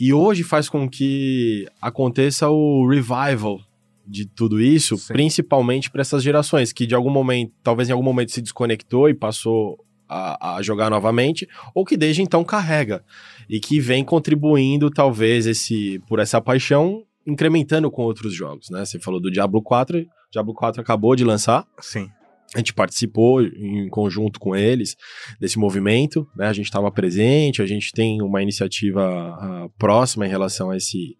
E 0.00 0.12
hoje 0.12 0.42
faz 0.42 0.68
com 0.68 0.88
que 0.88 1.68
aconteça 1.80 2.48
o 2.48 2.88
revival 2.88 3.60
de 4.06 4.26
tudo 4.26 4.60
isso, 4.60 4.96
Sim. 4.96 5.12
principalmente 5.12 5.90
para 5.90 6.02
essas 6.02 6.22
gerações 6.22 6.72
que 6.72 6.86
de 6.86 6.94
algum 6.94 7.10
momento, 7.10 7.52
talvez 7.62 7.88
em 7.88 7.92
algum 7.92 8.04
momento 8.04 8.32
se 8.32 8.42
desconectou 8.42 9.08
e 9.08 9.14
passou 9.14 9.78
a, 10.08 10.56
a 10.56 10.62
jogar 10.62 10.90
novamente, 10.90 11.48
ou 11.74 11.84
que 11.84 11.96
desde 11.96 12.22
então 12.22 12.44
carrega 12.44 13.04
e 13.48 13.58
que 13.58 13.80
vem 13.80 14.04
contribuindo 14.04 14.90
talvez 14.90 15.46
esse 15.46 15.98
por 16.06 16.18
essa 16.18 16.40
paixão 16.40 17.04
incrementando 17.26 17.90
com 17.90 18.02
outros 18.02 18.34
jogos, 18.34 18.68
né? 18.68 18.84
Você 18.84 18.98
falou 18.98 19.18
do 19.18 19.30
Diablo 19.30 19.62
4, 19.62 20.06
Diablo 20.30 20.52
4 20.52 20.80
acabou 20.80 21.16
de 21.16 21.24
lançar, 21.24 21.66
Sim. 21.80 22.10
A 22.54 22.58
gente 22.58 22.72
participou 22.72 23.42
em 23.42 23.88
conjunto 23.88 24.38
com 24.38 24.54
eles 24.54 24.96
desse 25.40 25.58
movimento, 25.58 26.26
né? 26.36 26.46
A 26.46 26.52
gente 26.52 26.66
estava 26.66 26.90
presente, 26.90 27.62
a 27.62 27.66
gente 27.66 27.90
tem 27.92 28.22
uma 28.22 28.42
iniciativa 28.42 29.02
ah, 29.02 29.68
próxima 29.78 30.26
em 30.26 30.30
relação 30.30 30.70
a 30.70 30.76
esse, 30.76 31.16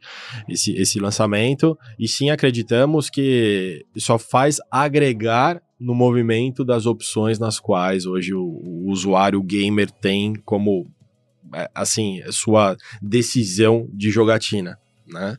esse, 0.49 0.73
esse 0.73 1.01
lançamento, 1.01 1.77
e 1.99 2.07
sim 2.07 2.31
acreditamos 2.31 3.11
que 3.11 3.85
só 3.97 4.19
faz 4.19 4.59
agregar 4.71 5.61
no 5.79 5.95
movimento 5.95 6.65
das 6.65 6.87
opções 6.87 7.39
nas 7.39 7.59
quais 7.59 8.07
hoje 8.07 8.33
o, 8.33 8.43
o 8.43 8.91
usuário 8.91 9.43
gamer 9.43 9.91
tem 9.91 10.35
como 10.45 10.89
é, 11.53 11.69
assim 11.75 12.21
sua 12.31 12.77
decisão 13.03 13.89
de 13.93 14.11
jogatina. 14.11 14.79
Né? 15.07 15.37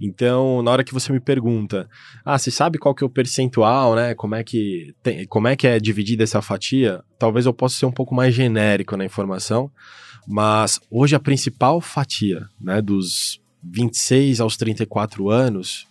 Então, 0.00 0.62
na 0.62 0.70
hora 0.70 0.82
que 0.84 0.94
você 0.94 1.12
me 1.12 1.20
pergunta, 1.20 1.88
ah, 2.24 2.38
você 2.38 2.50
sabe 2.50 2.78
qual 2.78 2.94
que 2.94 3.04
é 3.04 3.06
o 3.06 3.10
percentual, 3.10 3.94
né? 3.94 4.14
Como 4.14 4.34
é 4.34 4.42
que 4.42 4.94
tem, 5.02 5.26
como 5.26 5.48
é 5.48 5.54
que 5.54 5.66
é 5.66 5.78
dividida 5.78 6.22
essa 6.24 6.40
fatia? 6.40 7.02
Talvez 7.18 7.44
eu 7.44 7.52
possa 7.52 7.76
ser 7.78 7.86
um 7.86 7.92
pouco 7.92 8.14
mais 8.14 8.34
genérico 8.34 8.96
na 8.96 9.04
informação, 9.04 9.70
mas 10.26 10.80
hoje 10.90 11.14
a 11.14 11.20
principal 11.20 11.80
fatia, 11.80 12.46
né, 12.60 12.80
dos 12.80 13.38
26 13.62 14.40
aos 14.40 14.56
34 14.56 15.28
anos 15.28 15.86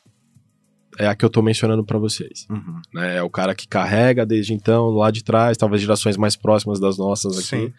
é 1.00 1.08
a 1.08 1.16
que 1.16 1.24
eu 1.24 1.30
tô 1.30 1.42
mencionando 1.42 1.86
para 1.86 1.98
vocês, 1.98 2.46
Uhum. 2.50 2.82
né? 2.94 3.18
É 3.18 3.24
o 3.24 3.30
cara 3.30 3.56
que 3.56 3.68
carrega 3.68 4.26
desde 4.26 4.54
então 4.54 4.90
lá 4.90 5.10
de 5.12 5.24
trás, 5.24 5.58
talvez 5.58 5.82
gerações 5.82 6.18
mais 6.18 6.36
próximas 6.36 6.80
das 6.80 6.98
nossas 6.98 7.38
aqui, 7.38 7.74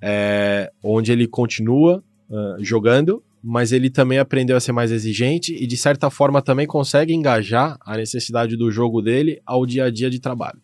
é, 0.00 0.70
onde 0.82 1.12
ele 1.12 1.26
continua 1.26 2.02
ah, 2.30 2.56
jogando, 2.60 3.22
mas 3.48 3.70
ele 3.70 3.88
também 3.88 4.18
aprendeu 4.18 4.56
a 4.56 4.60
ser 4.60 4.72
mais 4.72 4.90
exigente 4.90 5.54
e, 5.54 5.68
de 5.68 5.76
certa 5.76 6.10
forma, 6.10 6.42
também 6.42 6.66
consegue 6.66 7.14
engajar 7.14 7.78
a 7.86 7.96
necessidade 7.96 8.56
do 8.56 8.72
jogo 8.72 9.00
dele 9.00 9.40
ao 9.46 9.64
dia 9.64 9.84
a 9.84 9.90
dia 9.90 10.10
de 10.10 10.18
trabalho. 10.18 10.60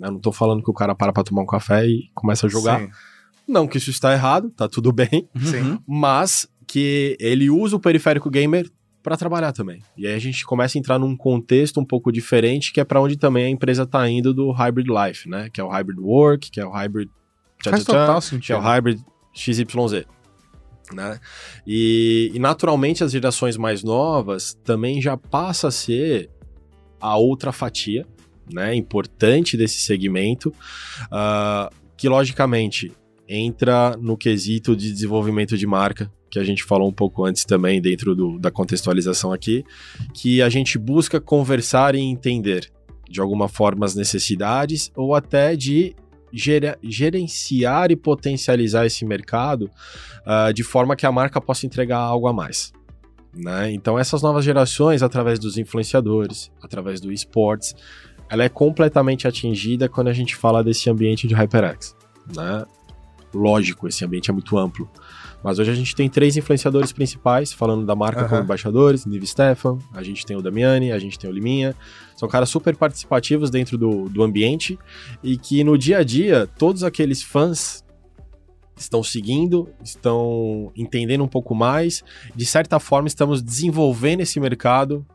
Eu 0.00 0.10
não 0.10 0.18
tô 0.18 0.32
falando 0.32 0.64
que 0.64 0.70
o 0.70 0.74
cara 0.74 0.96
para 0.96 1.12
pra 1.12 1.22
tomar 1.22 1.42
um 1.42 1.46
café 1.46 1.86
e 1.86 2.10
começa 2.12 2.48
a 2.48 2.50
jogar. 2.50 2.80
Sim. 2.80 2.88
Não 3.46 3.68
que 3.68 3.78
isso 3.78 3.90
está 3.90 4.12
errado, 4.12 4.50
tá 4.50 4.68
tudo 4.68 4.90
bem, 4.90 5.28
Sim. 5.38 5.78
mas 5.86 6.48
que 6.66 7.16
ele 7.20 7.48
usa 7.48 7.76
o 7.76 7.80
periférico 7.80 8.28
gamer 8.28 8.68
para 9.00 9.16
trabalhar 9.16 9.52
também. 9.52 9.80
E 9.96 10.08
aí 10.08 10.14
a 10.14 10.18
gente 10.18 10.44
começa 10.44 10.76
a 10.76 10.80
entrar 10.80 10.98
num 10.98 11.16
contexto 11.16 11.78
um 11.78 11.84
pouco 11.84 12.10
diferente, 12.10 12.72
que 12.72 12.80
é 12.80 12.84
para 12.84 13.00
onde 13.00 13.16
também 13.16 13.44
a 13.44 13.48
empresa 13.48 13.86
tá 13.86 14.08
indo 14.10 14.34
do 14.34 14.50
hybrid 14.50 14.88
life, 14.88 15.28
né? 15.28 15.48
Que 15.52 15.60
é 15.60 15.64
o 15.64 15.68
hybrid 15.68 16.00
work, 16.00 16.50
que 16.50 16.58
é 16.58 16.66
o 16.66 16.70
hybrid 16.70 17.08
Faz 17.62 17.84
total 17.84 18.18
que 18.20 18.26
é 18.26 18.28
sentido. 18.28 18.56
o 18.56 18.60
hybrid 18.60 19.00
XYZ. 19.32 20.04
Né? 20.92 21.18
E, 21.66 22.30
e 22.32 22.38
naturalmente 22.38 23.02
as 23.02 23.10
gerações 23.10 23.56
mais 23.56 23.82
novas 23.82 24.56
também 24.64 25.02
já 25.02 25.16
passa 25.16 25.68
a 25.68 25.70
ser 25.70 26.30
a 27.00 27.16
outra 27.16 27.52
fatia, 27.52 28.06
né, 28.52 28.74
importante 28.74 29.56
desse 29.56 29.80
segmento, 29.80 30.54
ah, 31.10 31.68
que 31.96 32.08
logicamente 32.08 32.92
entra 33.28 33.96
no 34.00 34.16
quesito 34.16 34.76
de 34.76 34.92
desenvolvimento 34.92 35.58
de 35.58 35.66
marca, 35.66 36.10
que 36.30 36.38
a 36.38 36.44
gente 36.44 36.62
falou 36.62 36.88
um 36.88 36.92
pouco 36.92 37.24
antes 37.24 37.44
também 37.44 37.80
dentro 37.80 38.14
do- 38.14 38.38
da 38.38 38.50
contextualização 38.50 39.32
aqui, 39.32 39.64
que 40.14 40.40
a 40.40 40.48
gente 40.48 40.78
busca 40.78 41.20
conversar 41.20 41.94
e 41.96 42.00
entender 42.00 42.70
de 43.10 43.20
alguma 43.20 43.48
forma 43.48 43.84
as 43.84 43.94
necessidades 43.94 44.90
ou 44.96 45.14
até 45.14 45.56
de 45.56 45.94
gerenciar 46.82 47.90
e 47.90 47.96
potencializar 47.96 48.84
esse 48.84 49.04
mercado 49.04 49.70
ah, 50.24 50.52
de 50.52 50.62
forma 50.62 50.96
que 50.96 51.06
a 51.06 51.12
marca 51.12 51.40
possa 51.40 51.66
entregar 51.66 51.98
algo 51.98 52.26
a 52.28 52.32
mais. 52.32 52.72
Né? 53.34 53.72
Então, 53.72 53.98
essas 53.98 54.22
novas 54.22 54.44
gerações, 54.44 55.02
através 55.02 55.38
dos 55.38 55.58
influenciadores, 55.58 56.50
através 56.62 57.00
do 57.00 57.12
esportes, 57.12 57.74
ela 58.30 58.44
é 58.44 58.48
completamente 58.48 59.28
atingida 59.28 59.88
quando 59.88 60.08
a 60.08 60.12
gente 60.12 60.34
fala 60.34 60.64
desse 60.64 60.88
ambiente 60.88 61.28
de 61.28 61.34
HyperX. 61.34 61.94
Né? 62.34 62.64
Lógico, 63.32 63.86
esse 63.86 64.04
ambiente 64.04 64.30
é 64.30 64.32
muito 64.32 64.56
amplo. 64.56 64.88
Mas 65.42 65.58
hoje 65.58 65.70
a 65.70 65.74
gente 65.74 65.94
tem 65.94 66.08
três 66.08 66.36
influenciadores 66.36 66.92
principais, 66.92 67.52
falando 67.52 67.86
da 67.86 67.94
marca 67.94 68.20
Aham. 68.20 68.28
como 68.28 68.42
embaixadores, 68.42 69.06
Niv 69.06 69.24
Stefan, 69.26 69.78
a 69.92 70.02
gente 70.02 70.26
tem 70.26 70.36
o 70.36 70.42
Damiani, 70.42 70.92
a 70.92 70.98
gente 70.98 71.18
tem 71.18 71.30
o 71.30 71.32
Liminha. 71.32 71.74
São 72.16 72.28
caras 72.28 72.48
super 72.48 72.74
participativos 72.76 73.50
dentro 73.50 73.78
do, 73.78 74.08
do 74.08 74.22
ambiente 74.22 74.78
e 75.22 75.36
que 75.36 75.62
no 75.62 75.78
dia 75.78 75.98
a 75.98 76.02
dia, 76.02 76.48
todos 76.58 76.82
aqueles 76.82 77.22
fãs 77.22 77.84
estão 78.76 79.02
seguindo, 79.02 79.68
estão 79.82 80.70
entendendo 80.76 81.24
um 81.24 81.28
pouco 81.28 81.54
mais. 81.54 82.02
De 82.34 82.44
certa 82.44 82.78
forma, 82.78 83.08
estamos 83.08 83.42
desenvolvendo 83.42 84.20
esse 84.20 84.38
mercado, 84.38 85.06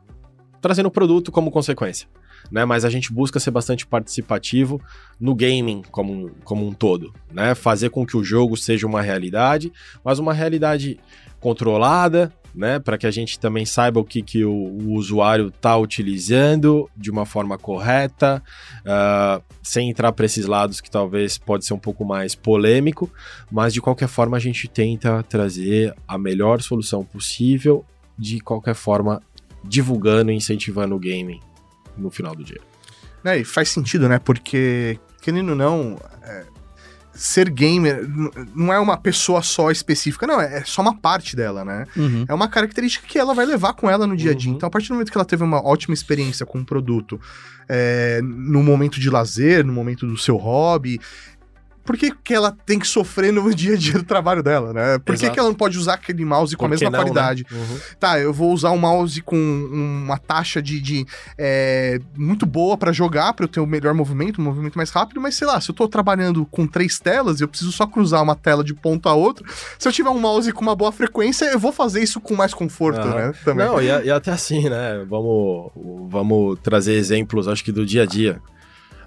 trazendo 0.62 0.90
produto 0.90 1.32
como 1.32 1.52
consequência. 1.52 2.08
Né, 2.49 2.65
mas 2.65 2.84
a 2.84 2.89
gente 2.89 3.12
busca 3.12 3.39
ser 3.39 3.51
bastante 3.51 3.86
participativo 3.86 4.82
no 5.19 5.36
gaming 5.36 5.84
como, 5.91 6.32
como 6.43 6.67
um 6.67 6.73
todo, 6.73 7.13
né? 7.32 7.54
Fazer 7.54 7.89
com 7.89 8.06
que 8.06 8.17
o 8.17 8.23
jogo 8.23 8.58
seja 8.58 8.88
uma 8.88 9.01
realidade, 9.01 9.71
mas 10.04 10.19
uma 10.19 10.34
realidade 10.34 10.99
controlada, 11.39 12.32
né? 12.54 12.80
Para 12.80 12.97
que 12.97 13.08
a 13.08 13.12
gente 13.12 13.39
também 13.39 13.65
saiba 13.65 13.99
o 13.99 14.04
que, 14.04 14.21
que 14.21 14.43
o, 14.43 14.51
o 14.51 14.93
usuário 14.93 15.47
está 15.47 15.77
utilizando 15.77 16.89
de 16.95 17.10
uma 17.10 17.25
forma 17.25 17.58
correta, 17.58 18.41
ah, 18.86 19.41
sem 19.62 19.89
entrar 19.89 20.12
para 20.12 20.25
esses 20.25 20.45
lados 20.45 20.82
que 20.82 20.89
talvez 20.89 21.38
pode 21.38 21.65
ser 21.65 21.73
um 21.73 21.80
pouco 21.80 22.06
mais 22.06 22.36
polêmico, 22.36 23.10
mas 23.51 23.73
de 23.73 23.82
qualquer 23.82 24.08
forma 24.08 24.38
a 24.38 24.39
gente 24.39 24.67
tenta 24.67 25.23
trazer 25.23 25.93
a 26.08 26.17
melhor 26.17 26.62
solução 26.62 27.04
possível, 27.04 27.86
de 28.17 28.39
qualquer 28.39 28.75
forma 28.75 29.21
divulgando 29.63 30.32
e 30.32 30.36
incentivando 30.36 30.95
o 30.95 30.99
gaming 30.99 31.39
no 32.02 32.10
final 32.12 32.36
do 32.36 32.44
dia. 32.44 32.62
É, 33.24 33.38
e 33.38 33.44
faz 33.44 33.70
sentido, 33.70 34.10
né? 34.10 34.20
Porque, 34.20 35.00
querendo 35.22 35.50
ou 35.50 35.56
não, 35.56 36.00
é, 36.24 36.46
ser 37.14 37.50
gamer 37.50 38.08
não 38.56 38.74
é 38.74 38.80
uma 38.80 38.98
pessoa 38.98 39.42
só 39.42 39.70
específica, 39.70 40.26
não, 40.26 40.42
é 40.42 40.64
só 40.64 40.82
uma 40.82 40.96
parte 40.96 41.36
dela, 41.36 41.64
né? 41.64 41.86
Uhum. 41.96 42.26
É 42.28 42.34
uma 42.34 42.48
característica 42.48 43.06
que 43.08 43.20
ela 43.20 43.34
vai 43.34 43.46
levar 43.46 43.74
com 43.74 43.90
ela 43.90 44.08
no 44.08 44.18
dia 44.18 44.32
a 44.32 44.34
dia. 44.34 44.50
Uhum. 44.50 44.58
Então, 44.58 44.68
a 44.68 44.70
partir 44.70 44.88
do 44.88 44.94
momento 44.96 45.12
que 45.12 45.18
ela 45.18 45.26
teve 45.26 45.44
uma 45.44 45.64
ótima 45.64 45.94
experiência 45.94 46.46
com 46.46 46.60
um 46.60 46.64
produto, 46.64 47.20
é, 47.70 48.22
no 48.24 48.64
momento 48.64 49.00
de 49.00 49.10
lazer, 49.10 49.64
no 49.64 49.74
momento 49.74 50.08
do 50.08 50.18
seu 50.18 50.36
hobby, 50.36 51.00
por 51.84 51.98
que, 51.98 52.12
que 52.24 52.34
ela 52.34 52.56
tem 52.65 52.78
que 52.80 52.88
sofrer 52.88 53.32
no 53.34 53.50
dia 53.56 53.74
a 53.74 53.78
dia 53.78 53.94
do 53.94 54.04
trabalho 54.04 54.41
dela, 54.44 54.72
né? 54.74 55.00
Por 55.00 55.15
que, 55.17 55.30
que 55.30 55.39
ela 55.39 55.50
não 55.50 55.56
pode 55.56 55.78
usar 55.78 55.96
aquele 55.96 56.24
mouse 56.26 56.56
com 56.56 56.65
a 56.65 56.70
mesma 56.70 56.89
não, 56.89 56.91
né? 56.91 57.04
qualidade? 57.04 57.46
Uhum. 57.52 57.80
Tá, 58.00 58.20
eu 58.20 58.34
vou 58.34 58.52
usar 58.54 58.72
um 58.72 58.78
mouse 58.78 59.22
com 59.22 59.36
uma 59.72 60.17
taxa 60.17 60.62
de, 60.62 60.80
de, 60.80 61.06
é, 61.38 62.00
muito 62.17 62.46
boa 62.46 62.78
pra 62.78 62.91
jogar, 62.91 63.34
pra 63.34 63.46
eu 63.46 63.48
ter 63.50 63.60
o 63.60 63.65
melhor 63.65 63.94
movimento, 63.94 64.39
um 64.41 64.44
movimento 64.44 64.76
mais 64.76 64.89
rápido, 64.89 65.20
mas 65.20 65.36
sei 65.36 65.48
lá, 65.48 65.60
se 65.60 65.70
eu 65.72 65.76
tô 65.76 65.88
trabalhando 65.88 66.46
com 66.46 66.65
três 66.67 67.00
telas 67.00 67.39
e 67.39 67.44
eu 67.44 67.48
preciso 67.48 67.72
só 67.72 67.86
cruzar 67.88 68.22
uma 68.22 68.36
tela 68.36 68.63
de 68.63 68.74
ponto 68.74 69.10
a 69.10 69.13
outro, 69.13 69.46
se 69.80 69.88
eu 69.88 69.91
tiver 69.91 70.10
um 70.10 70.20
mouse 70.20 70.52
com 70.52 70.62
uma 70.62 70.76
boa 70.76 70.91
frequência, 70.91 71.46
eu 71.46 71.60
vou 71.60 71.72
fazer 71.72 72.02
isso 72.02 72.20
com 72.22 72.36
mais 72.36 72.54
conforto, 72.54 73.00
Aham. 73.00 73.15
né? 73.15 73.34
Também. 73.44 73.65
Não, 73.65 73.82
e, 73.82 73.89
a- 73.91 74.04
e 74.04 74.10
até 74.12 74.32
assim, 74.32 74.70
né? 74.70 75.06
Vamos, 75.10 75.72
vamos 76.10 76.60
trazer 76.62 76.94
exemplos, 76.94 77.48
acho 77.48 77.63
que 77.63 77.72
do 77.72 77.86
dia 77.86 78.04
a 78.04 78.06
dia. 78.06 78.39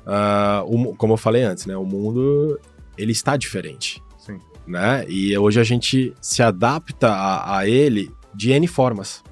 Ah, 0.06 0.62
o 0.66 0.94
como 0.94 1.14
eu 1.14 1.16
falei 1.16 1.42
antes, 1.42 1.66
né? 1.66 1.76
O 1.76 1.84
mundo, 1.84 2.58
ele 2.96 3.12
está 3.12 3.36
diferente. 3.36 4.02
Sim. 4.18 4.38
Né? 4.66 5.04
E 5.08 5.36
hoje 5.36 5.60
a 5.60 5.64
gente 5.64 6.14
se 6.20 6.42
adapta 6.42 7.08
a, 7.08 7.58
a 7.58 7.68
ele 7.68 8.10
de 8.34 8.52
N 8.52 8.66
formas. 8.66 9.22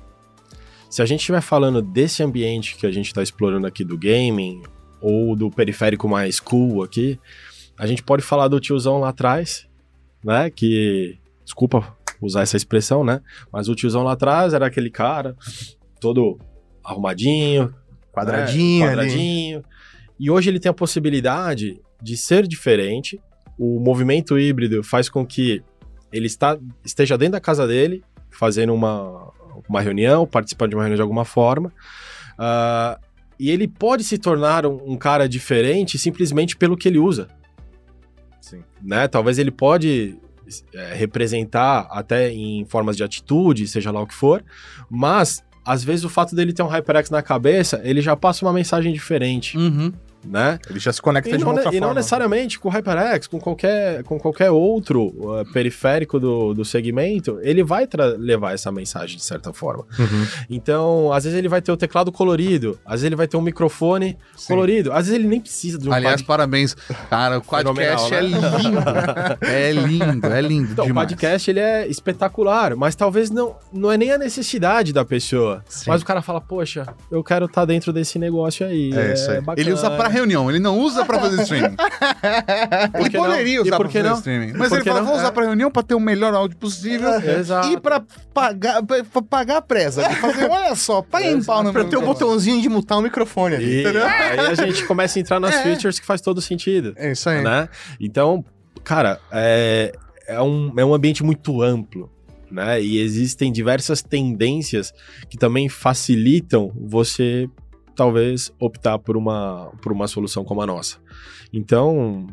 Se 0.88 1.00
a 1.00 1.06
gente 1.06 1.20
estiver 1.20 1.40
falando 1.40 1.80
desse 1.80 2.22
ambiente 2.22 2.76
que 2.76 2.86
a 2.86 2.90
gente 2.90 3.06
está 3.06 3.22
explorando 3.22 3.66
aqui 3.66 3.82
do 3.82 3.96
gaming, 3.96 4.62
ou 5.02 5.34
do 5.34 5.50
periférico 5.50 6.08
mais 6.08 6.38
cool 6.38 6.82
aqui, 6.82 7.18
a 7.76 7.86
gente 7.86 8.02
pode 8.02 8.22
falar 8.22 8.46
do 8.46 8.60
tiozão 8.60 9.00
lá 9.00 9.08
atrás, 9.08 9.66
né? 10.24 10.48
Que. 10.48 11.18
Desculpa 11.44 11.96
usar 12.20 12.42
essa 12.42 12.56
expressão, 12.56 13.02
né? 13.02 13.20
Mas 13.52 13.68
o 13.68 13.74
tiozão 13.74 14.04
lá 14.04 14.12
atrás 14.12 14.54
era 14.54 14.66
aquele 14.66 14.88
cara 14.88 15.36
todo 16.00 16.38
arrumadinho, 16.84 17.74
Quadradinho, 18.12 18.86
né? 18.86 19.02
ali. 19.02 19.62
E 20.22 20.30
hoje 20.30 20.48
ele 20.48 20.60
tem 20.60 20.70
a 20.70 20.72
possibilidade 20.72 21.80
de 22.00 22.16
ser 22.16 22.46
diferente. 22.46 23.20
O 23.58 23.80
movimento 23.80 24.38
híbrido 24.38 24.80
faz 24.84 25.08
com 25.08 25.26
que 25.26 25.60
ele 26.12 26.28
está, 26.28 26.56
esteja 26.84 27.18
dentro 27.18 27.32
da 27.32 27.40
casa 27.40 27.66
dele, 27.66 28.04
fazendo 28.30 28.72
uma, 28.72 29.32
uma 29.68 29.80
reunião, 29.80 30.24
participando 30.24 30.70
de 30.70 30.76
uma 30.76 30.82
reunião 30.82 30.94
de 30.94 31.02
alguma 31.02 31.24
forma. 31.24 31.72
Ah, 32.38 33.00
e 33.36 33.50
ele 33.50 33.66
pode 33.66 34.04
se 34.04 34.16
tornar 34.16 34.64
um, 34.64 34.92
um 34.92 34.96
cara 34.96 35.28
diferente 35.28 35.98
simplesmente 35.98 36.56
pelo 36.56 36.76
que 36.76 36.86
ele 36.86 37.00
usa. 37.00 37.26
Sim. 38.40 38.62
Né? 38.80 39.08
Talvez 39.08 39.40
ele 39.40 39.50
pode 39.50 40.16
é, 40.72 40.94
representar 40.94 41.88
até 41.90 42.30
em 42.30 42.64
formas 42.66 42.96
de 42.96 43.02
atitude, 43.02 43.66
seja 43.66 43.90
lá 43.90 44.00
o 44.00 44.06
que 44.06 44.14
for, 44.14 44.44
mas 44.88 45.42
às 45.64 45.82
vezes 45.82 46.04
o 46.04 46.08
fato 46.08 46.36
dele 46.36 46.52
ter 46.52 46.62
um 46.62 46.68
HyperX 46.68 47.10
na 47.10 47.22
cabeça, 47.22 47.80
ele 47.82 48.00
já 48.00 48.14
passa 48.14 48.44
uma 48.44 48.52
mensagem 48.52 48.92
diferente, 48.92 49.58
Uhum. 49.58 49.92
Né? 50.24 50.58
Ele 50.68 50.78
já 50.78 50.92
se 50.92 51.00
conecta 51.02 51.30
E 51.30 51.36
de 51.36 51.44
não, 51.44 51.52
outra 51.52 51.70
e 51.70 51.80
não 51.80 51.88
forma. 51.88 51.94
necessariamente 51.94 52.58
com 52.58 52.68
o 52.68 52.72
HyperX, 52.72 53.26
com 53.26 53.40
qualquer, 53.40 54.02
com 54.04 54.18
qualquer 54.18 54.50
outro 54.50 55.06
uh, 55.06 55.44
periférico 55.52 56.18
do, 56.20 56.54
do 56.54 56.64
segmento, 56.64 57.38
ele 57.42 57.62
vai 57.62 57.88
levar 58.18 58.52
essa 58.54 58.70
mensagem 58.72 59.16
de 59.16 59.24
certa 59.24 59.52
forma. 59.52 59.84
Uhum. 59.98 60.26
Então, 60.50 61.12
às 61.12 61.24
vezes 61.24 61.38
ele 61.38 61.48
vai 61.48 61.60
ter 61.60 61.72
o 61.72 61.76
teclado 61.76 62.10
colorido, 62.12 62.78
às 62.84 62.92
vezes 62.92 63.04
ele 63.04 63.16
vai 63.16 63.26
ter 63.26 63.36
um 63.36 63.40
microfone 63.42 64.16
Sim. 64.36 64.48
colorido, 64.54 64.92
às 64.92 65.06
vezes 65.06 65.14
ele 65.14 65.28
nem 65.28 65.40
precisa 65.40 65.78
de 65.78 65.88
um 65.88 65.92
Aliás, 65.92 66.20
quad- 66.20 66.26
parabéns. 66.26 66.74
Cara, 67.10 67.38
o 67.38 67.42
podcast 67.44 68.08
Fenomenal, 68.08 68.12
é 68.12 68.20
lindo. 68.22 69.36
é 69.42 69.72
lindo, 69.72 70.26
é 70.26 70.40
lindo 70.40 70.72
Então, 70.72 70.84
o 70.84 70.88
demais. 70.88 71.08
podcast 71.08 71.50
ele 71.50 71.60
é 71.60 71.86
espetacular, 71.88 72.74
mas 72.76 72.94
talvez 72.94 73.30
não, 73.30 73.56
não 73.72 73.90
é 73.90 73.96
nem 73.96 74.12
a 74.12 74.18
necessidade 74.18 74.92
da 74.92 75.04
pessoa. 75.04 75.64
Sim. 75.68 75.90
Mas 75.90 76.02
o 76.02 76.04
cara 76.04 76.22
fala, 76.22 76.40
poxa, 76.40 76.86
eu 77.10 77.22
quero 77.22 77.46
estar 77.46 77.64
dentro 77.64 77.92
desse 77.92 78.18
negócio 78.18 78.66
aí. 78.66 78.92
É 78.94 79.12
isso 79.14 79.30
aí. 79.30 79.40
bacana." 79.40 79.60
Ele 79.60 79.72
usa 79.72 79.90
pra 79.90 80.08
reunião, 80.12 80.48
ele 80.50 80.58
não 80.60 80.78
usa 80.78 81.04
pra 81.04 81.18
fazer 81.18 81.42
streaming. 81.42 81.74
ele 82.94 83.08
não? 83.18 83.24
poderia 83.24 83.62
usar 83.62 83.76
pra 83.76 83.88
fazer 83.88 84.02
não? 84.02 84.14
streaming. 84.16 84.52
Mas 84.56 84.72
ele 84.72 84.84
fala, 84.84 85.00
não? 85.00 85.06
vou 85.06 85.16
usar 85.16 85.28
É. 85.28 85.30
pra 85.30 85.44
reunião 85.44 85.70
pra 85.70 85.82
ter 85.82 85.94
o 85.94 86.00
melhor 86.00 86.34
áudio 86.34 86.56
possível. 86.56 87.10
Exato. 87.20 87.68
E 87.68 87.80
pra 87.80 88.02
pagar, 88.32 88.82
pra, 88.82 89.02
pra 89.04 89.22
pagar 89.22 89.56
a 89.58 89.62
presa. 89.62 90.02
Pra 90.02 90.16
fazer, 90.16 90.48
olha 90.50 90.74
só, 90.76 91.02
pau 91.02 91.20
no 91.62 91.72
Pra 91.72 91.82
ter 91.82 91.88
o 91.88 91.90
telefone. 91.90 92.06
botãozinho 92.06 92.60
de 92.62 92.68
mutar 92.68 92.98
o 92.98 93.02
microfone 93.02 93.56
ali, 93.56 93.64
E 93.76 93.80
entendeu? 93.80 94.04
aí 94.06 94.38
a 94.40 94.54
gente 94.54 94.84
começa 94.86 95.18
a 95.18 95.20
entrar 95.20 95.40
nas 95.40 95.54
É. 95.56 95.62
features 95.62 95.98
que 95.98 96.06
faz 96.06 96.20
todo 96.20 96.40
sentido. 96.40 96.92
É 96.96 97.12
isso 97.12 97.28
aí. 97.28 97.42
né? 97.42 97.68
Então, 98.00 98.44
cara, 98.84 99.18
é, 99.30 99.92
é, 100.26 100.40
um, 100.42 100.72
é 100.76 100.84
um 100.84 100.94
ambiente 100.94 101.22
muito 101.24 101.62
amplo, 101.62 102.10
né? 102.50 102.80
E 102.82 102.98
existem 103.00 103.50
diversas 103.52 104.02
tendências 104.02 104.92
que 105.28 105.36
também 105.38 105.68
facilitam 105.68 106.70
você, 106.74 107.48
talvez, 107.94 108.52
optar 108.58 108.98
por 108.98 109.16
uma, 109.16 109.72
por 109.80 109.92
uma 109.92 110.06
solução 110.06 110.44
como 110.44 110.62
a 110.62 110.66
nossa. 110.66 110.98
Então, 111.52 112.26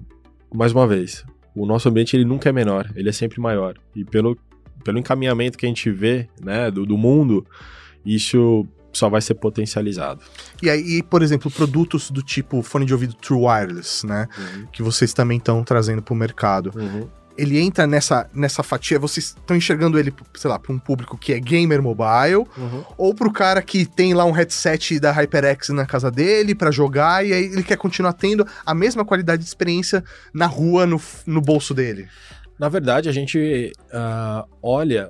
mais 0.54 0.72
uma 0.72 0.88
vez, 0.88 1.26
o 1.56 1.66
nosso 1.66 1.90
ambiente 1.90 2.16
ele 2.16 2.26
nunca 2.26 2.50
é 2.50 2.52
menor, 2.52 2.92
ele 2.96 3.10
é 3.10 3.12
sempre 3.12 3.40
maior. 3.40 3.76
E 3.96 4.06
pelo, 4.06 4.38
pelo 4.84 4.98
encaminhamento 4.98 5.58
que 5.58 5.66
a 5.66 5.70
gente 5.70 5.92
vê, 5.92 6.28
né, 6.42 6.72
do, 6.72 6.86
do 6.86 6.98
mundo, 6.98 7.46
isso 8.06 8.66
só 8.92 9.10
vai 9.10 9.22
ser 9.22 9.36
potencializado. 9.36 10.22
E 10.62 10.70
aí, 10.70 11.04
por 11.04 11.22
exemplo, 11.22 11.52
produtos 11.52 12.10
do 12.10 12.24
tipo 12.24 12.62
fone 12.62 12.86
de 12.86 12.94
ouvido 12.94 13.14
True 13.14 13.46
Wireless, 13.46 14.06
né? 14.06 14.28
Que 14.72 14.82
vocês 14.82 15.14
também 15.14 15.38
estão 15.38 15.64
trazendo 15.64 16.02
pro 16.02 16.16
mercado. 16.16 16.72
Uhum. 16.76 17.08
Ele 17.40 17.60
entra 17.60 17.88
nessa, 17.88 18.30
nessa 18.34 18.62
fatia, 18.64 19.00
vocês 19.00 19.28
estão 19.38 19.56
enxergando 19.56 19.98
ele, 19.98 20.14
sei 20.36 20.50
lá, 20.50 20.60
para 20.60 20.74
um 20.74 20.80
público 20.80 21.18
que 21.18 21.34
é 21.34 21.40
gamer 21.40 21.82
mobile, 21.82 22.46
Uhum. 22.58 22.84
ou 22.98 23.14
pro 23.14 23.32
cara 23.32 23.62
que 23.62 23.86
tem 23.86 24.14
lá 24.14 24.26
um 24.26 24.32
headset 24.32 25.00
da 25.00 25.12
HyperX 25.12 25.70
na 25.70 25.86
casa 25.86 26.12
dele 26.12 26.54
pra 26.54 26.72
jogar, 26.72 27.26
e 27.26 27.34
aí 27.34 27.46
ele 27.46 27.64
quer 27.64 27.78
continuar 27.78 28.14
tendo 28.14 28.46
a 28.66 28.74
mesma 28.74 29.06
qualidade 29.06 29.42
de 29.44 29.48
experiência 29.48 30.04
na 30.34 30.46
rua, 30.46 30.86
no, 30.86 31.02
no 31.26 31.42
bolso 31.42 31.74
dele. 31.74 32.08
Na 32.60 32.68
verdade, 32.68 33.08
a 33.08 33.12
gente 33.12 33.72
ah, 33.94 34.46
olha 34.62 35.10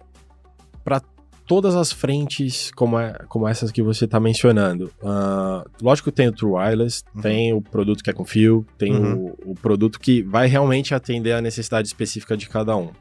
para 0.84 1.02
todas 1.50 1.76
as 1.76 1.92
frentes 1.92 2.70
como, 2.76 3.00
é, 3.00 3.12
como 3.28 3.48
essas 3.48 3.72
que 3.72 3.82
você 3.82 4.06
está 4.06 4.20
mencionando. 4.20 4.92
Ah, 5.04 5.66
lógico 5.82 6.12
que 6.12 6.16
tem 6.16 6.28
o 6.28 6.32
True 6.32 6.52
Wireless, 6.54 7.02
Uhum. 7.16 7.22
tem 7.24 7.54
o 7.54 7.60
produto 7.60 8.04
que 8.04 8.10
é 8.12 8.14
com 8.14 8.24
fio, 8.24 8.64
tem 8.78 8.96
Uhum. 8.96 9.34
o, 9.46 9.52
o 9.54 9.56
produto 9.56 10.00
que 10.00 10.22
vai 10.22 10.48
realmente 10.48 10.94
atender 10.94 11.32
a 11.34 11.42
necessidade 11.42 11.88
específica 11.88 12.38
de 12.38 12.48
cada 12.48 12.78
um. 12.78 12.92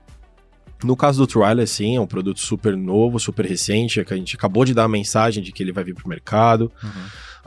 No 0.83 0.97
caso 0.97 1.19
do 1.19 1.27
True 1.27 1.43
Wireless, 1.45 1.75
sim, 1.75 1.97
é 1.97 2.01
um 2.01 2.07
produto 2.07 2.41
super 2.41 2.75
novo, 2.75 3.21
super 3.21 3.45
recente, 3.45 4.01
é 4.01 4.05
que 4.05 4.15
a 4.15 4.17
gente 4.17 4.35
acabou 4.35 4.65
de 4.65 4.73
dar 4.73 4.85
a 4.85 4.89
mensagem 4.89 5.43
de 5.43 5.53
que 5.53 5.63
ele 5.63 5.73
vai 5.73 5.85
vir 5.85 5.95
para 5.95 6.07
o 6.07 6.09
mercado. 6.09 6.73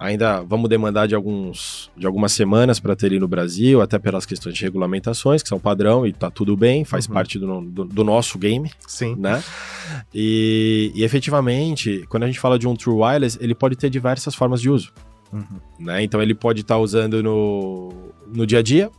Ainda 0.02 0.42
vamos 0.42 0.68
demandar 0.68 1.08
de, 1.08 1.14
alguns, 1.14 1.92
de 1.96 2.08
algumas 2.08 2.32
semanas 2.32 2.80
para 2.80 2.96
ter 2.96 3.06
ele 3.06 3.20
no 3.20 3.28
Brasil, 3.28 3.82
até 3.82 4.00
pelas 4.00 4.26
questões 4.26 4.56
de 4.56 4.64
regulamentações, 4.64 5.44
que 5.44 5.50
são 5.50 5.60
padrão 5.60 6.08
e 6.08 6.12
tá 6.12 6.32
tudo 6.32 6.58
bem, 6.58 6.84
faz 6.84 7.06
Uhum. 7.06 7.14
parte 7.14 7.38
do, 7.38 7.62
do, 7.62 7.86
do 7.86 8.04
nosso 8.04 8.40
game, 8.40 8.72
Sim. 8.88 9.16
né? 9.16 9.44
E, 10.12 10.92
e 10.96 11.04
efetivamente, 11.04 12.04
quando 12.10 12.24
a 12.24 12.26
gente 12.26 12.40
fala 12.40 12.58
de 12.58 12.68
um 12.68 12.76
True 12.76 12.96
Wireless, 12.96 13.38
ele 13.40 13.54
pode 13.54 13.76
ter 13.76 13.92
diversas 13.92 14.34
formas 14.34 14.60
de 14.60 14.72
uso. 14.72 14.92
Uhum. 15.32 15.46
Né? 15.80 16.02
Então 16.04 16.20
ele 16.20 16.34
pode 16.34 16.62
estar 16.62 16.80
usando 16.80 17.22
no, 17.22 17.94
no 18.34 18.48
dia 18.48 18.58
a 18.58 18.64
dia, 18.64 18.90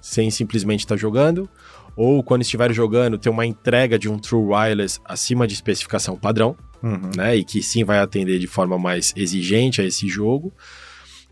sem 0.00 0.30
simplesmente 0.30 0.80
estar 0.80 0.96
jogando, 0.96 1.48
ou 1.96 2.22
quando 2.22 2.42
estiver 2.42 2.72
jogando, 2.72 3.18
ter 3.18 3.30
uma 3.30 3.44
entrega 3.44 3.98
de 3.98 4.08
um 4.08 4.16
True 4.16 4.52
Wireless 4.52 5.00
acima 5.04 5.44
de 5.44 5.54
especificação 5.54 6.16
padrão 6.16 6.56
Uhum. 6.82 7.10
né? 7.16 7.36
E 7.36 7.44
que 7.44 7.62
sim 7.62 7.84
vai 7.84 7.98
atender 7.98 8.38
de 8.38 8.46
forma 8.46 8.78
mais 8.78 9.12
exigente 9.16 9.80
a 9.80 9.84
esse 9.84 10.06
jogo. 10.08 10.52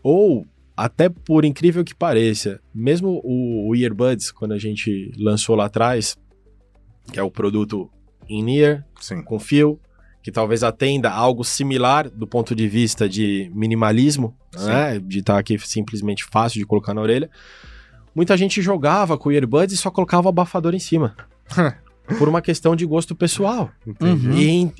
Ou, 0.03 0.45
até 0.75 1.09
por 1.09 1.45
incrível 1.45 1.83
que 1.83 1.95
pareça, 1.95 2.59
mesmo 2.73 3.21
o, 3.23 3.69
o 3.69 3.75
Earbuds, 3.75 4.31
quando 4.31 4.53
a 4.53 4.57
gente 4.57 5.11
lançou 5.17 5.55
lá 5.55 5.65
atrás, 5.65 6.17
que 7.11 7.19
é 7.19 7.23
o 7.23 7.31
produto 7.31 7.89
in-ear, 8.27 8.85
com 9.25 9.39
fio, 9.39 9.79
que 10.21 10.31
talvez 10.31 10.63
atenda 10.63 11.11
algo 11.11 11.43
similar 11.43 12.09
do 12.09 12.25
ponto 12.25 12.55
de 12.55 12.67
vista 12.67 13.07
de 13.07 13.51
minimalismo, 13.53 14.35
né? 14.55 14.99
De 14.99 15.19
estar 15.19 15.37
aqui 15.37 15.57
simplesmente 15.59 16.25
fácil 16.25 16.59
de 16.59 16.65
colocar 16.65 16.95
na 16.95 17.01
orelha. 17.01 17.29
Muita 18.15 18.35
gente 18.35 18.59
jogava 18.61 19.17
com 19.17 19.29
o 19.29 19.31
Earbuds 19.31 19.75
e 19.75 19.77
só 19.77 19.91
colocava 19.91 20.27
o 20.27 20.29
abafador 20.29 20.73
em 20.73 20.79
cima. 20.79 21.15
por 22.17 22.27
uma 22.29 22.41
questão 22.41 22.75
de 22.75 22.85
gosto 22.85 23.15
pessoal. 23.15 23.69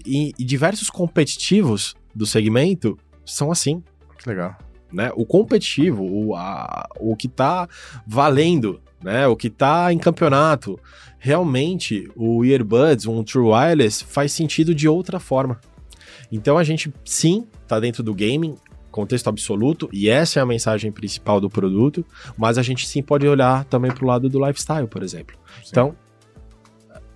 E, 0.06 0.34
e- 0.40 0.44
diversos 0.44 0.90
competitivos 0.90 1.96
do 2.14 2.26
segmento 2.26 2.98
são 3.26 3.52
assim. 3.52 3.84
Que 4.22 4.30
legal. 4.30 4.56
Né? 4.92 5.12
O 5.16 5.26
competitivo, 5.26 6.04
o, 6.04 6.36
a- 6.36 6.88
o 7.00 7.16
que 7.16 7.28
tá 7.28 7.68
valendo, 8.08 8.80
né? 9.04 9.28
o 9.28 9.36
que 9.36 9.50
tá 9.50 9.92
em 9.92 9.98
campeonato, 9.98 10.80
realmente 11.20 12.10
o 12.16 12.46
Earbuds, 12.46 13.06
um 13.06 13.24
True 13.24 13.48
Wireless, 13.52 14.04
faz 14.04 14.32
sentido 14.32 14.74
de 14.74 14.88
outra 14.88 15.20
forma. 15.20 15.60
Então 16.32 16.58
a 16.58 16.64
gente, 16.64 16.94
sim, 17.04 17.46
tá 17.68 17.80
dentro 17.80 18.02
do 18.04 18.14
gaming, 18.14 18.56
contexto 18.92 19.28
absoluto, 19.28 19.90
e 19.92 20.08
essa 20.10 20.40
é 20.40 20.42
a 20.42 20.46
mensagem 20.46 20.92
principal 20.92 21.42
do 21.42 21.50
produto, 21.50 22.06
mas 22.38 22.58
a 22.58 22.62
gente 22.64 22.88
sim 22.88 23.02
pode 23.04 23.28
olhar 23.28 23.66
também 23.66 23.92
pro 23.92 24.08
lado 24.08 24.30
do 24.30 24.40
lifestyle, 24.46 24.88
por 24.88 25.04
exemplo. 25.04 25.36
Então, 25.68 25.96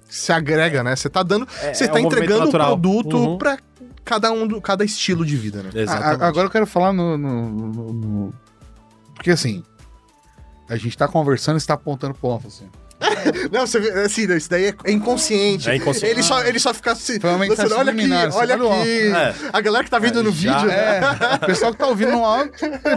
Se 0.09 0.33
agrega, 0.33 0.83
né? 0.83 0.95
Você 0.95 1.07
tá 1.09 1.21
dando. 1.23 1.47
Você 1.73 1.83
é 1.85 1.87
tá 1.87 1.93
um 1.95 1.99
entregando 1.99 2.47
o 2.49 2.51
produto 2.51 3.15
Uhum. 3.17 3.37
pra 3.37 3.57
cada 4.03 4.31
um 4.31 4.47
do, 4.47 4.59
cada 4.59 4.83
estilo 4.83 5.23
de 5.25 5.37
vida, 5.37 5.61
né? 5.63 5.69
Exatamente. 5.73 6.21
a- 6.23 6.27
agora 6.27 6.47
eu 6.47 6.51
quero 6.51 6.65
falar 6.65 6.91
no, 6.91 7.17
no- 7.17 7.49
no- 7.49 7.93
no- 7.93 8.33
Porque 9.13 9.29
assim. 9.31 9.63
A 10.67 10.75
gente 10.75 10.95
tá 10.97 11.07
conversando 11.07 11.57
e 11.57 11.59
você 11.61 11.65
tá 11.67 11.73
apontando 11.73 12.13
pro 12.13 12.29
assim. 12.47 12.67
Não, 13.51 13.65
você 13.65 13.79
vê, 13.79 13.89
assim, 14.01 14.31
isso 14.35 14.49
daí 14.49 14.73
é 14.83 14.91
inconsciente. 14.91 15.69
É 15.69 15.75
inconsciente. 15.75 16.13
Ele 16.13 16.23
só, 16.23 16.43
ele 16.43 16.59
só 16.59 16.73
fica 16.73 16.91
assim. 16.91 17.19
Foi 17.19 17.29
uma 17.29 17.39
mensagem 17.39 17.63
lançando, 17.71 17.79
olha 17.79 17.91
aqui, 17.91 18.35
olha 18.35 18.55
aqui. 18.55 19.07
É. 19.15 19.49
A 19.53 19.61
galera 19.61 19.83
que 19.83 19.89
tá 19.89 19.99
vendo 19.99 20.21
no 20.23 20.31
Já 20.31 20.57
vídeo. 20.57 20.71
É, 20.71 20.99
o 21.41 21.45
pessoal 21.45 21.71
que 21.71 21.77
tá 21.77 21.87
ouvindo 21.87 22.11
no 22.11 22.25
áudio 22.25 22.51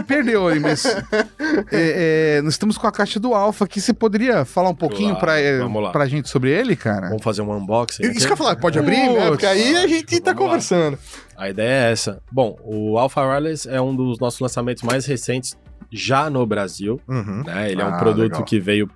perdeu 0.07 0.47
aí, 0.47 0.59
mas. 0.59 0.85
é, 0.85 2.37
é, 2.37 2.41
nós 2.41 2.53
estamos 2.53 2.77
com 2.77 2.87
a 2.87 2.91
caixa 2.91 3.19
do 3.19 3.33
Alpha 3.33 3.65
aqui. 3.65 3.79
Você 3.79 3.93
poderia 3.93 4.45
falar 4.45 4.69
um 4.69 4.75
pouquinho 4.75 5.15
pra, 5.17 5.39
é, 5.39 5.59
pra 5.91 6.05
gente 6.05 6.29
sobre 6.29 6.51
ele, 6.51 6.75
cara? 6.75 7.07
Vamos 7.09 7.23
fazer 7.23 7.41
um 7.41 7.51
unboxing. 7.55 8.03
Isso 8.03 8.11
aqui? 8.11 8.19
que 8.19 8.25
eu 8.25 8.29
ia 8.31 8.35
falar, 8.37 8.55
pode 8.57 8.77
abrir, 8.79 9.09
né? 9.09 9.27
Porque 9.29 9.45
aí 9.45 9.75
a 9.77 9.87
gente 9.87 10.19
tá 10.19 10.31
Vamos 10.31 10.41
lá. 10.43 10.47
conversando. 10.47 10.97
A 11.37 11.49
ideia 11.49 11.87
é 11.87 11.91
essa. 11.91 12.21
Bom, 12.31 12.57
o 12.63 12.97
Alpha 12.97 13.21
Wireless 13.21 13.67
é 13.67 13.81
um 13.81 13.95
dos 13.95 14.19
nossos 14.19 14.39
lançamentos 14.39 14.83
mais 14.83 15.05
recentes 15.05 15.57
já 15.91 16.29
no 16.29 16.45
Brasil. 16.45 16.99
Uhum. 17.07 17.43
né? 17.45 17.71
Ele 17.71 17.81
é 17.81 17.85
um 17.85 17.89
Ah, 17.93 17.97
produto 17.97 18.23
legal. 18.33 18.43
que 18.43 18.59
veio 18.59 18.89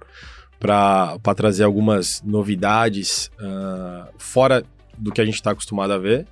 para 0.59 1.17
trazer 1.35 1.63
algumas 1.63 2.21
novidades 2.25 3.29
ah, 3.39 4.07
fora 4.17 4.63
do 4.97 5.11
que 5.11 5.21
a 5.21 5.25
gente 5.25 5.35
está 5.35 5.51
acostumado 5.51 5.93
a 5.93 5.97
ver. 5.97 6.25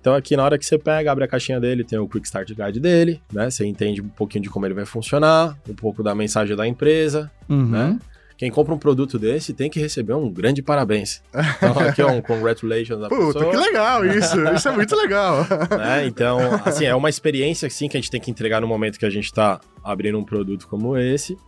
Então 0.00 0.14
aqui 0.14 0.36
na 0.36 0.44
hora 0.44 0.58
que 0.58 0.66
você 0.66 0.76
pega, 0.78 1.10
abre 1.10 1.24
a 1.24 1.28
caixinha 1.28 1.58
dele, 1.58 1.82
tem 1.82 1.98
o 1.98 2.06
Quick 2.06 2.26
Start 2.26 2.50
Guide 2.52 2.78
dele, 2.78 3.22
né? 3.32 3.48
Você 3.48 3.64
entende 3.64 4.02
um 4.02 4.08
pouquinho 4.08 4.42
de 4.44 4.50
como 4.50 4.66
ele 4.66 4.74
vai 4.74 4.84
funcionar, 4.84 5.56
um 5.66 5.74
pouco 5.74 6.02
da 6.02 6.14
mensagem 6.14 6.54
da 6.54 6.66
empresa, 6.66 7.30
Uhum. 7.48 7.64
né? 7.68 7.98
Quem 8.36 8.50
compra 8.50 8.74
um 8.74 8.78
produto 8.78 9.16
desse 9.18 9.54
tem 9.54 9.70
que 9.70 9.78
receber 9.80 10.12
um 10.12 10.28
grande 10.30 10.60
parabéns. 10.60 11.22
Então 11.56 11.78
aqui 11.78 12.02
ó, 12.02 12.10
um 12.10 12.20
congratulations 12.20 13.00
da 13.00 13.08
Puta, 13.08 13.32
pessoa. 13.38 13.50
que 13.50 13.56
legal 13.56 14.04
isso. 14.04 14.36
Isso 14.54 14.68
é 14.68 14.72
muito 14.72 14.94
legal. 14.96 15.46
né? 15.78 16.04
Então, 16.04 16.38
assim, 16.66 16.84
é 16.84 16.94
uma 16.94 17.08
experiência 17.08 17.70
sim 17.70 17.88
que 17.88 17.96
a 17.96 18.00
gente 18.00 18.10
tem 18.10 18.20
que 18.20 18.30
entregar 18.30 18.60
no 18.60 18.66
momento 18.66 18.98
que 18.98 19.06
a 19.06 19.10
gente 19.10 19.26
está 19.26 19.60
abrindo 19.84 20.18
um 20.18 20.24
produto 20.24 20.66
como 20.66 20.98
esse. 20.98 21.38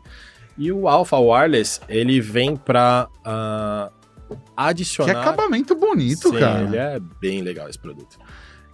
E 0.58 0.72
o 0.72 0.88
Alpha 0.88 1.18
Wireless, 1.18 1.80
ele 1.88 2.20
vem 2.20 2.56
para 2.56 3.08
Que 4.28 4.36
adicionar. 4.56 5.20
acabamento 5.20 5.74
bonito, 5.74 6.30
Sim, 6.30 6.38
cara. 6.38 6.62
ele 6.62 6.76
é 6.76 6.98
bem 7.20 7.42
legal 7.42 7.68
esse 7.68 7.78
produto. 7.78 8.18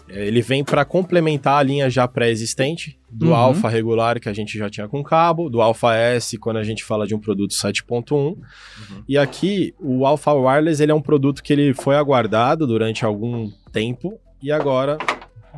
É, 0.09 0.27
Ele 0.27 0.43
vem 0.43 0.65
para 0.65 0.85
complementar 0.85 1.59
a 1.59 1.63
linha 1.63 1.89
já 1.89 2.07
pré-existente 2.09 2.99
do 3.11 3.29
Uhum. 3.29 3.35
Alpha 3.35 3.69
regular 3.69 4.19
que 4.21 4.29
a 4.29 4.33
gente 4.33 4.59
já 4.59 4.69
tinha 4.69 4.89
com 4.89 5.03
cabo, 5.03 5.49
do 5.49 5.61
Alpha 5.63 5.95
S 5.95 6.37
quando 6.39 6.57
a 6.59 6.65
gente 6.65 6.83
fala 6.85 7.07
de 7.07 7.15
um 7.15 7.21
produto 7.21 7.53
7.1. 7.53 8.37
E 9.09 9.17
aqui 9.17 9.75
o 9.79 10.05
Alpha 10.05 10.33
Wireless 10.33 10.83
ele 10.83 10.93
é 10.93 10.95
um 10.95 11.01
produto 11.01 11.43
que 11.43 11.53
ele 11.53 11.73
foi 11.73 11.97
aguardado 11.97 12.67
durante 12.67 13.05
algum 13.05 13.51
tempo 13.71 14.19
e 14.43 14.51
agora 14.51 14.99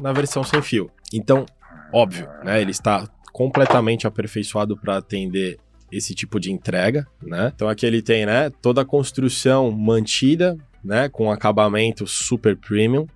na 0.01 0.13
versão 0.13 0.45
sem 0.45 0.61
fio. 0.61 0.91
Então, 1.13 1.47
óbvio, 1.93 2.29
né, 2.45 2.61
ele 2.61 2.71
está 2.71 3.09
completamente 3.33 4.07
aperfeiçoado 4.07 4.77
para 4.77 4.99
atender 4.99 5.59
esse 5.97 6.15
tipo 6.15 6.39
de 6.41 6.51
entrega, 6.53 7.07
né? 7.23 7.53
Então 7.55 7.69
aqui 7.69 7.85
ele 7.87 8.03
tem, 8.03 8.27
né, 8.27 8.51
toda 8.63 8.81
a 8.83 8.85
construção 8.85 9.71
mantida, 9.71 10.57
né, 10.83 11.09
com 11.09 11.31
acabamento 11.31 12.07
super 12.07 12.57
premium. 12.57 13.07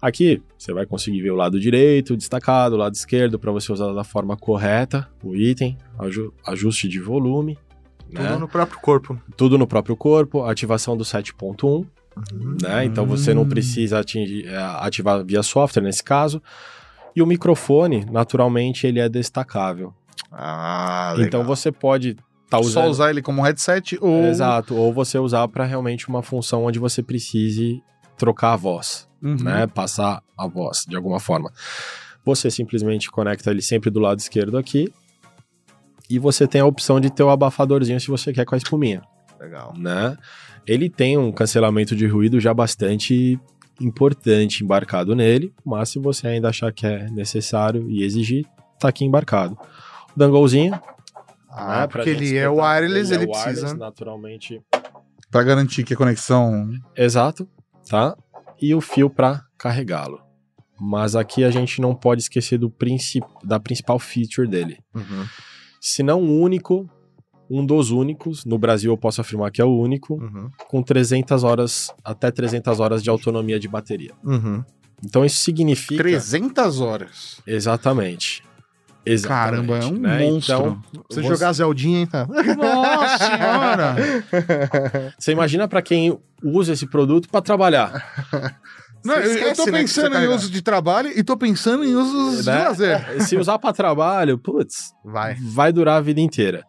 Aqui 0.00 0.42
você 0.58 0.72
vai 0.72 0.84
conseguir 0.86 1.22
ver 1.22 1.30
o 1.30 1.36
lado 1.36 1.60
direito 1.60 2.16
destacado, 2.16 2.72
o 2.74 2.78
lado 2.78 2.94
esquerdo 2.94 3.38
para 3.38 3.52
você 3.52 3.72
usar 3.72 3.92
da 3.92 4.02
forma 4.04 4.36
correta 4.36 5.08
o 5.22 5.36
item, 5.36 5.76
aju- 5.98 6.32
ajuste 6.46 6.88
de 6.88 6.98
volume, 6.98 7.56
né? 8.10 8.26
Tudo 8.26 8.40
no 8.40 8.48
próprio 8.48 8.80
corpo. 8.80 9.20
tudo 9.36 9.56
no 9.58 9.66
próprio 9.66 9.96
corpo, 9.96 10.42
ativação 10.44 10.96
do 10.96 11.04
7.1, 11.04 11.86
Uhum. 12.32 12.56
né? 12.60 12.84
Então 12.84 13.06
você 13.06 13.32
não 13.32 13.48
precisa 13.48 14.00
atingir- 14.00 14.46
é, 14.48 14.56
ativar 14.56 15.24
via 15.24 15.42
software 15.42 15.82
nesse 15.82 16.02
caso. 16.04 16.42
E 17.14 17.22
o 17.22 17.26
microfone, 17.26 18.04
naturalmente, 18.10 18.86
ele 18.86 18.98
é 18.98 19.08
destacável. 19.08 19.94
Ah, 20.32 21.14
Então 21.18 21.44
você 21.44 21.70
pode 21.70 22.16
estar 22.44 22.58
usando 22.60 22.84
Só 22.84 22.90
usar 22.90 23.10
ele 23.10 23.22
como 23.22 23.42
headset 23.42 23.98
ou. 24.00 24.24
Exato, 24.24 24.74
ou 24.74 24.92
você 24.92 25.18
usar 25.18 25.46
para 25.48 25.64
realmente 25.64 26.08
uma 26.08 26.22
função 26.22 26.64
onde 26.64 26.78
você 26.78 27.02
precise 27.02 27.82
trocar 28.16 28.52
a 28.52 28.56
voz, 28.56 29.08
Uhum. 29.22 29.36
né? 29.36 29.66
Passar 29.66 30.22
a 30.36 30.46
voz 30.46 30.84
de 30.88 30.96
alguma 30.96 31.18
forma. 31.20 31.50
Você 32.24 32.50
simplesmente 32.50 33.10
conecta 33.10 33.50
ele 33.50 33.62
sempre 33.62 33.90
do 33.90 33.98
lado 34.00 34.18
esquerdo 34.20 34.56
aqui. 34.56 34.92
E 36.10 36.18
você 36.18 36.46
tem 36.46 36.60
a 36.60 36.66
opção 36.66 37.00
de 37.00 37.10
ter 37.10 37.22
o 37.22 37.30
abafadorzinho 37.30 37.98
se 38.00 38.08
você 38.08 38.32
quer 38.32 38.44
com 38.44 38.54
a 38.54 38.58
espuminha, 38.58 39.02
Legal. 39.40 39.72
né? 39.76 40.16
Ele 40.66 40.90
tem 40.90 41.16
um 41.16 41.32
cancelamento 41.32 41.96
de 41.96 42.06
ruído 42.06 42.38
já 42.38 42.52
bastante 42.52 43.40
importante 43.80 44.62
embarcado 44.62 45.14
nele, 45.16 45.52
mas 45.64 45.88
se 45.88 45.98
você 45.98 46.28
ainda 46.28 46.50
achar 46.50 46.70
que 46.72 46.86
é 46.86 47.08
necessário 47.10 47.88
e 47.90 48.02
exigir, 48.04 48.44
tá 48.78 48.88
aqui 48.88 49.04
embarcado. 49.04 49.56
O 50.14 50.18
danglezinho, 50.18 50.78
Ah, 51.48 51.80
né, 51.82 51.86
porque 51.86 52.10
ele 52.10 52.36
é 52.36 52.48
wireless, 52.48 53.12
ele, 53.12 53.24
é 53.24 53.26
wireless, 53.26 53.44
precisa. 53.60 53.74
naturalmente 53.76 54.60
Pra 55.30 55.42
garantir 55.42 55.82
que 55.84 55.94
a 55.94 55.96
conexão. 55.96 56.70
Exato, 56.96 57.48
tá? 57.88 58.14
E 58.60 58.74
o 58.74 58.80
fio 58.82 59.08
para 59.08 59.42
carregá-lo. 59.56 60.20
Mas 60.78 61.16
aqui 61.16 61.42
a 61.44 61.50
gente 61.50 61.80
não 61.80 61.94
pode 61.94 62.22
esquecer 62.22 62.58
do 62.58 62.68
princip... 62.68 63.24
da 63.42 63.58
principal 63.58 63.98
feature 63.98 64.46
dele. 64.48 64.78
Uhum, 64.94 65.24
Se 65.80 66.02
não 66.02 66.20
o 66.22 66.40
único, 66.40 66.86
um 67.48 67.64
dos 67.64 67.90
únicos, 67.90 68.44
no 68.44 68.58
Brasil 68.58 68.92
eu 68.92 68.98
posso 68.98 69.20
afirmar 69.20 69.50
que 69.50 69.62
é 69.62 69.64
o 69.64 69.74
único, 69.78 70.14
uhum, 70.14 70.50
com 70.68 70.82
300 70.82 71.44
horas, 71.44 71.90
até 72.04 72.30
300 72.30 72.78
horas 72.80 73.02
de 73.02 73.08
autonomia 73.08 73.58
de 73.58 73.68
bateria. 73.68 74.12
uhum. 74.24 74.62
Então 75.04 75.24
isso 75.24 75.38
significa... 75.38 76.02
300 76.02 76.80
horas. 76.80 77.40
Exatamente. 77.46 78.42
Exatamente. 79.04 79.66
Caramba, 79.66 79.78
é 79.78 79.84
um 79.86 79.98
né? 79.98 80.18
monstro. 80.18 80.54
Então, 80.54 80.82
Você 81.10 81.22
você- 81.22 81.28
jogar 81.28 81.52
Zeldinha, 81.52 82.00
hein, 82.00 82.06
tá? 82.06 82.26
Nossa 82.26 83.18
senhora! 83.26 83.96
Você 85.18 85.32
imagina 85.32 85.66
para 85.66 85.82
quem 85.82 86.18
usa 86.42 86.72
esse 86.72 86.86
produto 86.86 87.28
para 87.28 87.42
trabalhar. 87.42 88.60
Não, 89.04 89.14
eu, 89.16 89.22
eu 89.22 89.32
esquece, 89.32 89.64
tô 89.64 89.70
né, 89.70 89.80
pensando 89.80 90.12
você 90.12 90.24
em 90.24 90.28
uso 90.28 90.50
de 90.50 90.62
trabalho 90.62 91.10
e 91.16 91.24
tô 91.24 91.36
pensando 91.36 91.84
em 91.84 91.94
usos 91.96 92.44
de 92.44 92.50
né? 92.50 92.68
lazer. 92.68 93.22
Se 93.22 93.36
usar 93.36 93.58
para 93.58 93.72
trabalho, 93.72 94.38
putz, 94.38 94.92
Vai. 95.04 95.34
vai 95.34 95.72
durar 95.72 95.96
a 95.96 96.00
vida 96.00 96.20
inteira. 96.20 96.64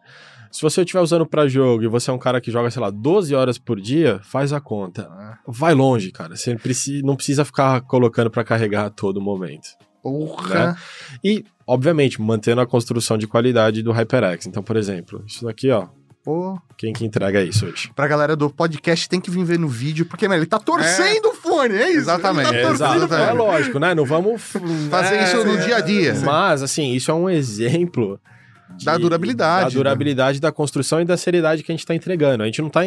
Se 0.50 0.60
você 0.62 0.80
estiver 0.82 1.00
usando 1.00 1.26
pra 1.26 1.46
jogo 1.48 1.82
e 1.84 1.88
você 1.88 2.10
é 2.10 2.12
um 2.12 2.18
cara 2.18 2.40
que 2.40 2.50
joga, 2.50 2.70
sei 2.70 2.80
lá, 2.82 2.90
12 2.90 3.34
horas 3.34 3.58
por 3.58 3.80
dia, 3.80 4.20
faz 4.24 4.52
a 4.52 4.60
conta. 4.60 5.08
Vai 5.46 5.74
longe, 5.74 6.10
cara. 6.12 6.36
Você 6.36 6.56
não 7.04 7.16
precisa 7.16 7.44
ficar 7.44 7.80
colocando 7.82 8.30
pra 8.30 8.44
carregar 8.44 8.86
a 8.86 8.90
todo 8.90 9.20
momento. 9.20 9.68
Porra. 10.02 10.66
Né? 10.66 10.76
E, 11.24 11.44
obviamente, 11.66 12.20
mantendo 12.20 12.60
a 12.60 12.66
construção 12.66 13.16
de 13.18 13.26
qualidade 13.26 13.82
do 13.82 13.92
HyperX. 13.92 14.46
Então, 14.46 14.62
por 14.62 14.76
exemplo, 14.76 15.22
isso 15.26 15.44
daqui, 15.44 15.70
ó. 15.70 15.88
Pô. 16.24 16.58
Quem 16.78 16.92
que 16.94 17.04
entrega 17.04 17.42
isso 17.42 17.66
hoje? 17.66 17.90
Pra 17.94 18.08
galera 18.08 18.34
do 18.34 18.48
podcast 18.48 19.06
tem 19.10 19.20
que 19.20 19.30
vir 19.30 19.44
ver 19.44 19.58
no 19.58 19.68
vídeo, 19.68 20.06
porque, 20.06 20.26
mano, 20.26 20.40
ele 20.40 20.46
tá 20.46 20.58
torcendo 20.58 21.26
o 21.28 21.34
fone, 21.34 21.74
é 21.74 21.90
isso? 21.90 21.98
Exatamente. 22.00 22.50
Tá 22.50 22.70
Exato. 22.70 23.12
o 23.12 23.14
É 23.14 23.32
lógico, 23.34 23.78
né? 23.78 23.94
Não 23.94 24.06
vamos 24.06 24.40
Fazer 24.90 25.16
né? 25.16 25.24
isso 25.24 25.44
no 25.44 25.58
dia 25.58 25.76
a 25.76 25.80
dia. 25.82 26.14
Mas, 26.24 26.62
assim, 26.62 26.92
isso 26.94 27.10
é 27.10 27.14
um 27.14 27.28
exemplo 27.28 28.18
de- 28.78 28.86
Da 28.86 28.96
durabilidade, 28.96 29.74
Da 29.74 29.78
durabilidade 29.78 30.40
da 30.40 30.50
construção 30.50 30.98
e 31.02 31.04
da 31.04 31.18
seriedade 31.18 31.62
que 31.62 31.70
a 31.70 31.74
gente 31.74 31.80
está 31.84 31.94
entregando. 31.94 32.42
A 32.42 32.46
gente 32.46 32.60
não 32.62 32.68
está. 32.68 32.80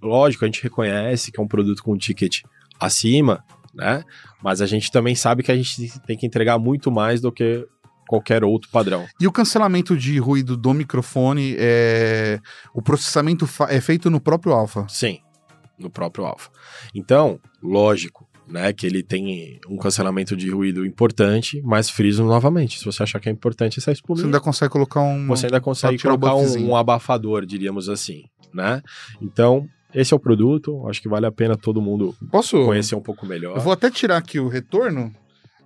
Lógico, 0.00 0.44
a 0.44 0.46
gente 0.46 0.62
reconhece 0.62 1.32
que 1.32 1.40
é 1.40 1.42
um 1.42 1.48
produto 1.48 1.82
com 1.82 1.94
um 1.94 1.98
ticket 1.98 2.42
acima, 2.78 3.42
né? 3.74 4.04
Mas 4.40 4.60
a 4.62 4.66
gente 4.66 4.92
também 4.92 5.16
sabe 5.16 5.42
que 5.42 5.50
a 5.50 5.56
gente 5.56 5.98
tem 6.06 6.16
que 6.16 6.24
entregar 6.24 6.58
muito 6.60 6.92
mais 6.92 7.20
do 7.20 7.32
que 7.32 7.66
qualquer 8.08 8.42
outro 8.42 8.68
padrão. 8.70 9.06
E 9.20 9.26
o 9.28 9.32
cancelamento 9.32 9.96
de 9.96 10.18
ruído 10.18 10.56
do 10.56 10.74
microfone, 10.74 11.54
é... 11.58 12.40
o 12.74 12.82
processamento 12.82 13.48
é 13.68 13.80
feito 13.80 14.10
no 14.10 14.18
próprio 14.18 14.52
Alpha. 14.52 14.86
Sim, 14.88 15.20
no 15.78 15.90
próprio 15.90 16.24
Alpha. 16.24 16.50
Então, 16.94 17.38
lógico. 17.62 18.26
Né, 18.50 18.72
que 18.72 18.86
ele 18.86 19.02
tem 19.02 19.60
um 19.68 19.76
cancelamento 19.76 20.34
de 20.34 20.48
ruído 20.48 20.86
importante, 20.86 21.60
mas 21.62 21.90
friso 21.90 22.24
novamente. 22.24 22.78
Se 22.78 22.84
você 22.86 23.02
achar 23.02 23.20
que 23.20 23.28
é 23.28 23.32
importante 23.32 23.78
Você 23.78 23.92
espuminha, 23.92 24.24
ainda 24.24 24.40
consegue 24.40 24.72
colocar 24.72 25.02
um. 25.02 25.26
você 25.26 25.44
ainda 25.44 25.60
consegue 25.60 25.98
colocar 25.98 26.34
um, 26.34 26.70
um 26.70 26.74
abafador, 26.74 27.44
diríamos 27.44 27.90
assim, 27.90 28.24
né? 28.54 28.80
Então, 29.20 29.68
esse 29.92 30.14
é 30.14 30.16
o 30.16 30.18
produto, 30.18 30.88
acho 30.88 31.02
que 31.02 31.10
vale 31.10 31.26
a 31.26 31.30
pena 31.30 31.58
todo 31.58 31.82
mundo 31.82 32.14
Posso? 32.30 32.64
conhecer 32.64 32.94
um 32.94 33.02
pouco 33.02 33.26
melhor. 33.26 33.54
Eu 33.54 33.60
vou 33.60 33.72
até 33.72 33.90
tirar 33.90 34.16
aqui 34.16 34.40
o 34.40 34.48
retorno. 34.48 35.14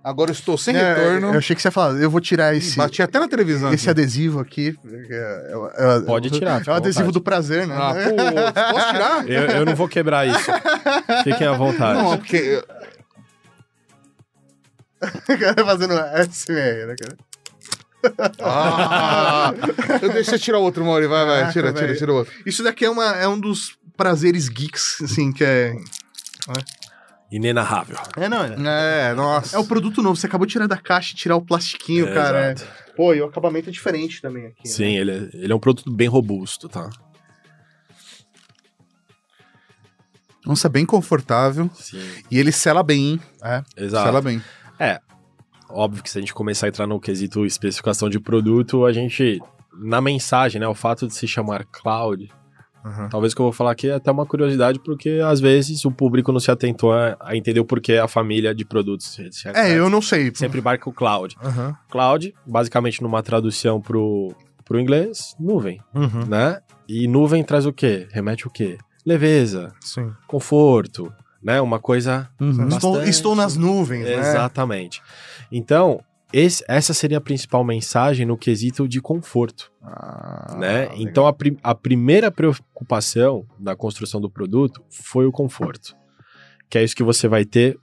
Agora 0.03 0.31
eu 0.31 0.33
estou 0.33 0.57
sem 0.57 0.75
É, 0.75 0.93
retorno. 0.95 1.31
Eu 1.33 1.37
achei 1.37 1.55
que 1.55 1.61
você 1.61 1.69
ia 1.69 1.71
falar, 1.71 1.97
eu 2.01 2.09
vou 2.11 2.19
tirar 2.19 2.53
esse, 2.53 2.75
Bati 2.75 3.01
até 3.01 3.19
na 3.19 3.27
televisão. 3.29 3.71
esse 3.73 3.89
aqui. 3.89 4.01
adesivo 4.01 4.39
aqui. 4.41 4.77
é- 4.85 5.53
é- 5.77 5.97
é- 5.97 5.99
Pode 6.01 6.29
tirar, 6.29 6.61
É 6.67 6.69
o 6.71 6.73
adesivo 6.73 7.05
vontade. 7.05 7.13
do 7.13 7.21
prazer, 7.21 7.65
né? 7.65 7.75
Ah, 7.77 7.93
pô, 7.93 8.73
posso 8.73 8.87
tirar? 8.91 9.23
Eu, 9.31 9.41
eu 9.59 9.65
não 9.65 9.75
vou 9.75 9.87
quebrar 9.87 10.27
isso. 10.27 10.51
Fiquem 11.23 11.47
à 11.47 11.53
vontade. 11.53 11.99
Não, 12.03 12.17
porque. 12.17 12.61
O 15.03 15.37
cara 15.37 15.65
fazendo 15.65 15.93
SMR, 16.31 16.85
né, 16.87 16.95
cara? 16.97 17.17
Ah, 18.41 19.53
eu 20.01 20.09
deixei 20.13 20.37
tirar 20.39 20.59
o 20.59 20.61
outro, 20.63 20.83
Mauri. 20.85 21.07
Vai, 21.07 21.25
vai. 21.25 21.35
Caraca, 21.39 21.51
Tira, 21.53 21.73
tira, 21.73 21.87
velho. 21.87 21.97
tira 21.99 22.11
o 22.13 22.15
outro. 22.15 22.33
Isso 22.45 22.63
daqui 22.63 22.85
é, 22.85 22.89
uma, 22.89 23.05
é 23.17 23.27
um 23.27 23.37
dos 23.39 23.77
prazeres 23.97 24.47
geeks, 24.49 25.01
assim, 25.01 25.31
que 25.33 25.43
é... 25.43 25.73
inenarrável. 27.35 27.97
É, 28.15 28.29
não, 28.29 28.43
é. 28.43 29.09
É, 29.09 29.13
nossa. 29.13 29.55
É 29.55 29.59
o 29.59 29.65
produto 29.65 30.01
novo. 30.01 30.15
Você 30.15 30.27
acabou 30.27 30.45
de 30.45 30.53
tirar 30.53 30.67
da 30.67 30.77
caixa 30.77 31.13
e 31.13 31.15
tirar 31.15 31.35
o 31.35 31.41
plastiquinho, 31.41 32.07
É, 32.07 32.13
cara. 32.13 32.51
exato. 32.51 32.71
É. 32.89 32.91
Pô, 32.93 33.13
e 33.13 33.21
o 33.21 33.25
acabamento 33.25 33.69
é 33.69 33.71
diferente 33.71 34.21
também 34.21 34.45
aqui. 34.45 34.61
né? 34.63 34.69
Sim, 34.71 34.95
ele 34.97 35.11
é, 35.11 35.29
ele 35.33 35.51
é 35.51 35.55
um 35.55 35.59
produto 35.59 35.91
bem 35.91 36.07
robusto, 36.07 36.69
tá? 36.69 36.89
Nossa, 40.45 40.67
é 40.67 40.69
bem 40.69 40.85
confortável. 40.85 41.69
Sim, 41.73 42.01
E 42.29 42.37
ele 42.37 42.51
sela 42.51 42.83
bem, 42.83 43.13
hein? 43.13 43.21
exato. 43.77 44.05
Sela 44.05 44.21
bem. 44.21 44.41
Óbvio 45.69 46.03
que 46.03 46.09
se 46.09 46.17
a 46.19 46.21
gente 46.21 46.33
começar 46.35 46.67
a 46.67 46.69
entrar 46.69 46.85
no 46.85 46.99
quesito 46.99 47.45
especificação 47.47 48.07
de 48.09 48.19
produto, 48.19 48.85
a 48.85 48.93
gente, 48.93 49.39
na 49.75 49.99
mensagem, 50.01 50.61
né, 50.61 50.67
o 50.67 50.75
fato 50.75 51.07
de 51.07 51.15
se 51.15 51.27
chamar 51.27 51.65
cloud, 51.65 52.29
Aham. 52.85 53.09
talvez 53.09 53.33
o 53.33 53.35
que 53.35 53.41
eu 53.41 53.45
vou 53.45 53.53
falar 53.53 53.71
aqui 53.71 53.89
é 53.89 53.93
até 53.93 54.11
uma 54.11 54.25
curiosidade, 54.25 54.79
porque 54.79 55.21
às 55.25 55.39
vezes 55.39 55.85
o 55.85 55.91
público 55.91 56.31
não 56.31 56.39
se 56.39 56.51
atentou 56.51 56.91
a, 56.93 57.15
a 57.19 57.35
entender 57.35 57.59
o 57.59 57.65
porquê 57.65 57.93
a 57.93 58.07
família 58.07 58.53
de 58.53 58.65
produtos 58.65 59.07
se- 59.13 59.31
se- 59.31 59.47
É, 59.49 59.71
eu 59.77 59.89
não 59.89 60.01
sei. 60.01 60.31
sempre 60.35 60.61
marca 60.61 60.89
o 60.89 60.93
cloud. 60.93 61.35
Aham. 61.43 61.75
Cloud, 61.89 62.33
basicamente 62.45 63.01
numa 63.01 63.23
tradução 63.23 63.79
pro, 63.81 64.35
pro 64.65 64.79
inglês, 64.79 65.35
nuvem, 65.39 65.79
Uhum. 65.93 66.25
né? 66.27 66.59
E 66.87 67.07
nuvem 67.07 67.43
traz 67.43 67.65
o 67.65 67.71
quê? 67.73 68.07
Remete 68.11 68.45
o 68.47 68.49
quê? 68.49 68.77
Leveza, 69.05 69.73
Sim. 69.81 70.11
conforto, 70.27 71.11
né? 71.41 71.59
Uma 71.61 71.79
coisa 71.79 72.29
Estou, 72.39 72.93
Bastante. 72.93 73.09
estou 73.09 73.35
nas 73.35 73.55
nuvens, 73.57 74.03
né? 74.05 74.13
Exatamente. 74.19 75.01
Então, 75.51 75.99
esse- 76.33 76.63
essa 76.67 76.93
seria 76.93 77.19
a 77.19 77.21
principal 77.21 77.63
mensagem 77.63 78.25
no 78.25 78.35
quesito 78.37 78.87
de 78.87 78.99
conforto, 78.99 79.71
Ah, 79.81 80.55
né? 80.59 80.79
legal. 80.81 80.95
Então, 80.99 81.27
a, 81.27 81.31
pri- 81.33 81.57
a 81.63 81.75
primeira 81.75 82.31
preocupação 82.31 83.45
na 83.59 83.75
construção 83.75 84.19
do 84.19 84.29
produto 84.29 84.81
foi 84.89 85.25
o 85.25 85.31
conforto, 85.31 85.95
que 86.69 86.77
é 86.77 86.83
isso 86.83 86.95
que 86.95 87.03
você 87.03 87.27
vai 87.27 87.45
ter 87.45 87.77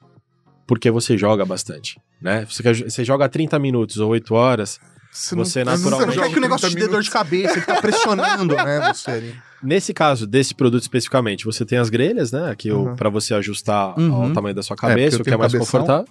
porque 0.66 0.90
você 0.90 1.16
joga 1.18 1.44
bastante, 1.44 2.00
né? 2.20 2.44
Você, 2.44 2.62
você 2.84 3.04
joga 3.04 3.28
30 3.28 3.58
minutos 3.58 3.96
ou 3.98 4.10
8 4.10 4.34
horas, 4.34 4.78
Você, 5.12 5.34
você 5.34 5.64
não, 5.64 5.72
você 5.76 5.84
não 5.84 5.90
naturalmente- 5.90 6.20
quer 6.20 6.30
que 6.32 6.38
o 6.38 6.40
negócio 6.40 6.68
te 6.68 6.76
dê 6.76 6.86
dor 6.88 7.02
de 7.02 7.10
cabeça, 7.10 7.54
ele 7.54 7.66
tá 7.66 7.80
pressionando, 7.80 8.54
né, 8.54 8.92
você 8.94 9.10
ali. 9.10 9.34
Nesse 9.62 9.92
caso, 9.92 10.26
desse 10.26 10.54
produto 10.54 10.80
especificamente, 10.82 11.44
você 11.44 11.66
tem 11.66 11.76
as 11.78 11.90
grelhas, 11.90 12.32
né? 12.32 12.54
Que 12.56 12.72
Uhum. 12.72 12.96
para 12.96 13.10
você 13.10 13.34
ajustar 13.34 13.98
Uhum. 13.98 14.14
ao 14.14 14.32
tamanho 14.32 14.54
da 14.54 14.62
sua 14.62 14.74
porque 14.74 14.88
cabeça, 14.88 15.16
eu 15.16 15.20
o 15.20 15.24
que 15.24 15.30
é 15.30 15.36
mais 15.36 15.52
cabeção. 15.52 15.80
confortável. 15.80 16.08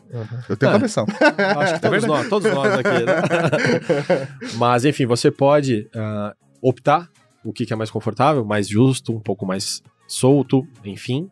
Eu 0.48 0.56
tenho 0.56 0.70
É. 0.70 0.74
cabeção. 0.74 1.06
Acho 1.60 1.74
que 1.74 1.80
todos, 1.82 2.06
nós, 2.06 2.30
todos 2.30 2.54
nós 2.54 2.74
aqui, 2.74 2.90
né? 3.06 4.28
Mas, 4.56 4.86
enfim, 4.86 5.06
você 5.08 5.32
pode 5.32 5.88
ah, 5.96 6.36
optar 6.62 7.10
o 7.44 7.52
que, 7.52 7.66
que 7.66 7.74
é 7.74 7.76
mais 7.76 7.90
confortável, 7.90 8.46
mais 8.46 8.68
justo, 8.68 9.16
um 9.16 9.20
pouco 9.20 9.46
mais 9.48 9.82
solto, 10.08 10.68
enfim. 10.86 11.30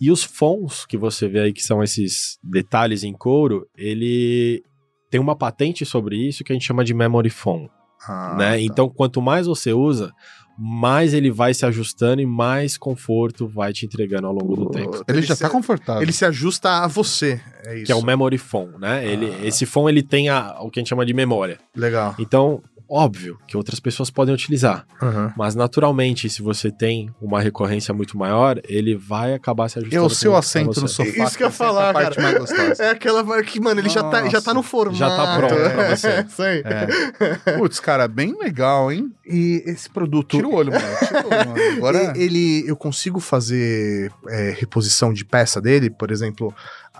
E 0.00 0.10
os 0.10 0.22
fons 0.22 0.86
que 0.86 0.96
você 0.96 1.28
vê 1.28 1.40
aí, 1.40 1.52
que 1.52 1.62
são 1.62 1.82
esses 1.82 2.38
detalhes 2.42 3.02
em 3.02 3.12
couro, 3.12 3.66
ele 3.76 4.62
tem 5.10 5.20
uma 5.20 5.36
patente 5.36 5.84
sobre 5.86 6.16
isso 6.16 6.44
que 6.44 6.52
a 6.52 6.54
gente 6.54 6.66
chama 6.66 6.84
de 6.84 6.92
memory 6.94 7.30
foam, 7.30 7.68
Ah, 8.06 8.34
né? 8.38 8.50
tá. 8.52 8.60
Então, 8.60 8.88
quanto 8.88 9.20
mais 9.22 9.46
você 9.46 9.72
usa, 9.72 10.12
mais 10.60 11.14
ele 11.14 11.30
vai 11.30 11.54
se 11.54 11.64
ajustando 11.64 12.20
e 12.20 12.26
mais 12.26 12.76
conforto 12.76 13.46
vai 13.46 13.72
te 13.72 13.86
entregando 13.86 14.26
ao 14.26 14.32
longo 14.34 14.56
do 14.56 14.70
tempo. 14.70 15.04
Ele, 15.06 15.22
já 15.22 15.36
se, 15.36 15.42
tá 15.42 15.48
confortável. 15.48 16.02
Ele 16.02 16.12
se 16.12 16.24
ajusta 16.24 16.82
a 16.82 16.86
você, 16.88 17.40
é 17.64 17.76
isso. 17.76 17.84
Que 17.86 17.92
é 17.92 17.94
o 17.94 18.02
memory 18.04 18.38
foam, 18.38 18.76
né? 18.78 19.06
Ele, 19.06 19.32
Ah. 19.40 19.46
Esse 19.46 19.64
foam 19.66 19.88
ele 19.88 20.02
tem 20.02 20.28
a, 20.28 20.56
o 20.60 20.68
que 20.70 20.78
a 20.78 20.80
gente 20.80 20.88
chama 20.88 21.06
de 21.06 21.14
memória. 21.14 21.58
Legal. 21.76 22.14
Então, 22.18 22.60
óbvio 22.88 23.38
que 23.46 23.56
outras 23.56 23.78
pessoas 23.80 24.10
podem 24.10 24.34
utilizar, 24.34 24.86
Aham. 25.02 25.32
mas 25.36 25.54
naturalmente, 25.54 26.28
se 26.30 26.40
você 26.42 26.70
tem 26.70 27.10
uma 27.20 27.40
recorrência 27.40 27.92
muito 27.92 28.16
maior, 28.16 28.60
ele 28.64 28.94
vai 28.96 29.34
acabar 29.34 29.68
se 29.68 29.78
É 29.78 29.82
ajustando. 29.82 30.06
o 30.06 30.10
seu 30.10 30.36
assento 30.36 30.74
você. 30.74 30.80
no 30.80 30.88
sofá. 30.88 31.24
Isso 31.24 31.36
que 31.36 31.42
eu 31.42 31.48
ia 31.48 31.50
é 31.50 31.52
falar, 31.54 31.92
cara. 31.94 32.14
É 32.78 32.90
aquela 32.90 33.42
que, 33.42 33.60
mano, 33.60 33.80
ele 33.80 33.88
já 33.88 34.02
tá, 34.02 34.28
já 34.28 34.40
tá 34.40 34.54
no 34.54 34.62
formato. 34.62 34.96
Já 34.98 35.08
tá 35.14 35.36
pronto 35.36 35.54
pra 35.54 35.90
você. 35.96 36.08
É, 36.08 36.20
isso 36.22 36.42
aí. 36.42 36.62
É. 36.64 37.58
Putz, 37.58 37.80
cara, 37.80 38.06
bem 38.08 38.36
legal, 38.38 38.90
hein? 38.92 39.12
E 39.26 39.62
esse 39.66 39.88
produto. 39.90 40.36
Tira 40.36 40.48
o 40.48 40.54
olho, 40.54 40.72
mano. 40.72 40.84
Tira 41.06 41.26
o 41.26 41.28
olho, 41.28 41.48
mano. 41.48 41.76
Agora. 41.76 41.98
E- 42.18 42.22
Ele, 42.28 42.64
eu 42.68 42.76
consigo 42.76 43.18
fazer 43.20 44.10
é, 44.28 44.54
reposição 44.58 45.12
de 45.12 45.24
peça 45.24 45.60
dele, 45.60 45.90
por 45.90 46.10
exemplo, 46.10 46.54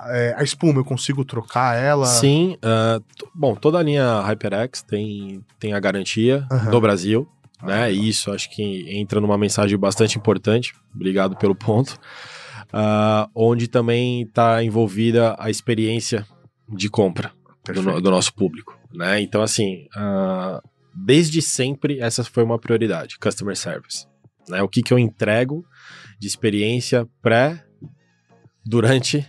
é, 0.06 0.34
a 0.36 0.42
espuma, 0.42 0.80
eu 0.80 0.84
consigo 0.84 1.24
trocar 1.24 1.76
ela. 1.76 2.06
Sim, 2.06 2.56
t- 3.16 3.26
bom, 3.34 3.54
toda 3.54 3.78
a 3.78 3.82
linha 3.82 4.20
HyperX 4.22 4.82
tem, 4.82 5.44
tem 5.58 5.72
a 5.72 5.80
garantia 5.80 6.46
Aham. 6.50 6.70
do 6.70 6.80
Brasil, 6.80 7.28
Ah, 7.60 7.66
né? 7.66 7.92
E 7.92 8.08
isso 8.08 8.30
acho 8.32 8.50
que 8.50 8.86
entra 8.96 9.20
numa 9.20 9.36
mensagem 9.38 9.76
bastante 9.78 10.16
importante. 10.18 10.72
Obrigado 10.94 11.36
pelo 11.36 11.54
ponto. 11.54 11.98
Ah, 12.72 13.28
onde 13.34 13.66
também 13.68 14.22
está 14.22 14.62
envolvida 14.62 15.34
a 15.38 15.48
experiência 15.50 16.26
de 16.68 16.88
compra 16.90 17.32
do, 17.64 18.00
do 18.00 18.10
nosso 18.10 18.32
público, 18.34 18.78
né? 18.92 19.20
Então, 19.20 19.40
assim, 19.42 19.86
ah, 19.96 20.60
desde 20.94 21.40
sempre 21.40 21.98
essa 22.00 22.22
foi 22.24 22.44
uma 22.44 22.58
prioridade, 22.58 23.18
customer 23.18 23.56
service. 23.56 24.06
Né? 24.48 24.62
O 24.62 24.68
que, 24.68 24.82
que 24.82 24.92
eu 24.92 24.98
entrego 24.98 25.64
de 26.18 26.26
experiência 26.26 27.06
pré, 27.22 27.64
durante 28.64 29.26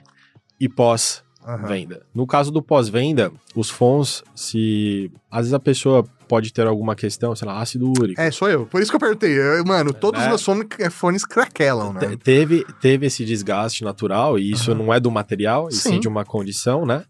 e 0.60 0.68
pós 0.70 1.24
Aham. 1.45 1.68
venda. 1.68 2.05
No 2.14 2.28
caso 2.28 2.51
do 2.51 2.62
pós-venda, 2.62 3.32
os 3.55 3.70
FONs, 3.70 4.24
se 4.36 5.12
às 5.32 5.39
vezes 5.39 5.53
a 5.53 5.60
pessoa 5.60 6.03
pode 6.28 6.53
ter 6.53 6.68
alguma 6.68 6.95
questão, 6.95 7.36
sei 7.36 7.47
lá, 7.47 7.60
ácido 7.60 7.88
úrico. 7.99 8.22
É, 8.22 8.30
sou 8.30 8.47
eu. 8.47 8.66
Por 8.68 8.82
isso 8.82 8.91
que 8.91 8.95
eu 8.95 8.99
perguntei. 8.99 9.32
Eu- 9.36 9.64
mano, 9.66 9.91
todos 9.93 10.20
né? 10.20 10.26
os 10.26 10.30
meus 10.30 10.43
fones, 10.43 10.68
é, 10.78 10.89
fones 10.89 11.26
craquelam, 11.26 11.91
né? 11.93 12.01
Te- 12.01 12.18
Teve, 12.18 12.66
teve 12.80 13.07
esse 13.07 13.26
desgaste 13.26 13.84
natural, 13.84 14.38
e 14.38 14.51
isso 14.51 14.76
não 14.76 14.93
é 14.93 14.99
do 14.99 15.10
material, 15.10 15.70
e 15.70 15.74
sim, 15.74 15.93
Sim. 15.93 15.99
de 15.99 16.07
uma 16.07 16.24
condição, 16.24 16.86
né? 16.86 17.03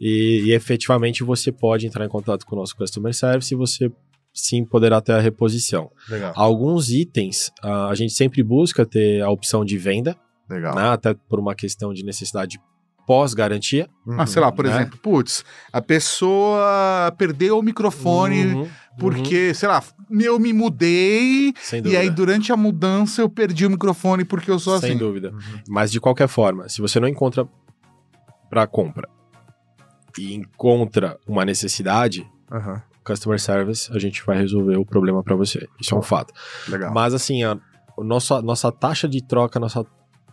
E, 0.00 0.42
e 0.46 0.52
efetivamente 0.52 1.24
você 1.24 1.50
pode 1.50 1.86
entrar 1.86 2.04
em 2.04 2.08
contato 2.08 2.44
com 2.46 2.54
o 2.54 2.58
nosso 2.58 2.76
customer 2.76 3.12
service 3.14 3.52
e 3.52 3.56
você 3.56 3.90
sim 4.32 4.64
poderá 4.64 5.00
ter 5.00 5.12
a 5.12 5.20
reposição. 5.20 5.90
Legal. 6.08 6.32
Alguns 6.36 6.88
itens 6.90 7.50
ah, 7.62 7.88
a 7.88 7.94
gente 7.96 8.12
sempre 8.12 8.42
busca 8.44 8.86
ter 8.86 9.20
a 9.22 9.30
opção 9.30 9.64
de 9.64 9.76
venda, 9.76 10.16
Legal. 10.48 10.74
né? 10.74 10.88
Até 10.88 11.14
por 11.14 11.40
uma 11.40 11.54
questão 11.54 11.92
de 11.92 12.04
necessidade 12.04 12.58
pós-garantia. 13.12 13.90
Ah, 14.16 14.24
sei 14.24 14.40
lá, 14.40 14.50
por 14.50 14.64
né? 14.64 14.70
exemplo, 14.70 14.98
putz, 14.98 15.44
a 15.70 15.82
pessoa 15.82 17.12
perdeu 17.18 17.58
o 17.58 17.62
microfone 17.62 18.46
Uhum, 18.46 18.62
uhum, 18.62 18.68
porque, 18.98 19.52
sei 19.52 19.68
lá, 19.68 19.82
eu 20.10 20.38
me 20.38 20.50
mudei 20.50 21.52
sem 21.60 21.80
e 21.80 21.82
dúvida. 21.82 22.00
aí 22.00 22.08
durante 22.08 22.50
a 22.50 22.56
mudança 22.56 23.20
eu 23.20 23.28
perdi 23.28 23.66
o 23.66 23.70
microfone 23.70 24.24
porque 24.24 24.50
eu 24.50 24.58
sou 24.58 24.78
Sem 24.78 24.90
assim. 24.90 24.98
dúvida. 24.98 25.30
Uhum. 25.30 25.40
Mas 25.68 25.92
de 25.92 26.00
qualquer 26.00 26.26
forma, 26.26 26.70
se 26.70 26.80
você 26.80 26.98
não 26.98 27.06
encontra 27.06 27.46
para 28.48 28.66
compra 28.66 29.06
e 30.18 30.32
encontra 30.32 31.18
uma 31.26 31.44
necessidade, 31.44 32.26
customer 33.04 33.38
service, 33.38 33.92
a 33.94 33.98
gente 33.98 34.24
vai 34.24 34.38
resolver 34.38 34.78
o 34.78 34.86
problema 34.86 35.22
para 35.22 35.36
você. 35.36 35.68
Isso 35.78 35.94
é 35.94 35.98
um 35.98 36.02
fato. 36.02 36.32
Legal. 36.66 36.94
Mas 36.94 37.12
assim, 37.12 37.42
a 37.42 37.58
o 37.96 38.02
nosso, 38.02 38.40
nossa 38.40 38.72
taxa 38.72 39.06
de 39.06 39.22
troca, 39.22 39.60
nossa 39.60 39.84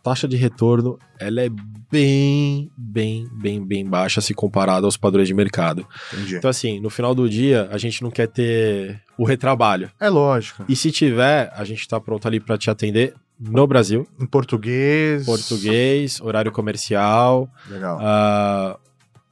taxa 0.03 0.27
de 0.27 0.35
retorno, 0.37 0.97
ela 1.19 1.41
é 1.41 1.49
bem, 1.91 2.69
bem, 2.77 3.27
bem, 3.31 3.65
bem 3.65 3.85
baixa 3.85 4.21
se 4.21 4.33
comparada 4.33 4.85
aos 4.85 4.95
padrões 4.97 5.27
de 5.27 5.33
mercado. 5.33 5.85
Entendi. 6.13 6.35
Então 6.37 6.49
assim, 6.49 6.79
no 6.79 6.89
final 6.89 7.13
do 7.15 7.29
dia, 7.29 7.67
a 7.71 7.77
gente 7.77 8.01
não 8.03 8.11
quer 8.11 8.27
ter 8.27 9.01
o 9.17 9.23
retrabalho. 9.25 9.89
É 9.99 10.09
lógico. 10.09 10.63
E 10.69 10.75
se 10.75 10.91
tiver, 10.91 11.51
a 11.55 11.63
gente 11.63 11.87
tá 11.87 11.99
pronto 11.99 12.27
ali 12.27 12.39
para 12.39 12.57
te 12.57 12.69
atender 12.69 13.13
no 13.39 13.65
Brasil, 13.65 14.05
Em 14.19 14.25
português. 14.25 15.25
português, 15.25 16.19
horário 16.21 16.51
comercial, 16.51 17.49
Legal. 17.69 17.97
ah, 18.01 18.77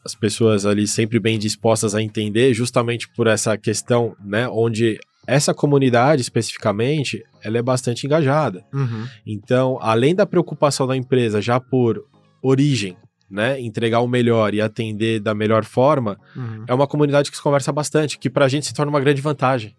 as 0.04 0.16
pessoas 0.16 0.66
ali 0.66 0.88
sempre 0.88 1.20
bem 1.20 1.38
dispostas 1.38 1.94
a 1.94 2.02
entender, 2.02 2.54
justamente 2.54 3.10
por 3.10 3.28
essa 3.28 3.58
questão, 3.58 4.16
né, 4.24 4.48
onde 4.48 4.98
essa 5.28 5.54
comunidade 5.54 6.22
especificamente, 6.22 7.24
ela 7.44 7.58
é 7.58 7.62
bastante 7.62 8.06
engajada. 8.08 8.64
Uhum. 8.74 9.06
Então, 9.26 9.78
além 9.82 10.16
da 10.16 10.26
preocupação 10.26 10.88
da 10.88 10.96
empresa 10.96 11.42
já 11.42 11.60
por 11.60 12.04
origem, 12.42 12.96
né, 13.30 13.60
entregar 13.60 14.00
o 14.00 14.08
melhor 14.08 14.54
e 14.54 14.62
atender 14.62 15.20
da 15.20 15.36
melhor 15.36 15.66
forma, 15.66 16.18
Uhum. 16.34 16.64
é 16.66 16.74
uma 16.74 16.88
comunidade 16.88 17.30
que 17.30 17.36
se 17.36 17.44
conversa 17.44 17.74
bastante, 17.74 18.18
que 18.18 18.30
pra 18.30 18.48
gente 18.48 18.66
se 18.66 18.74
torna 18.74 18.90
uma 18.90 19.02
grande 19.02 19.22
vantagem, 19.22 19.76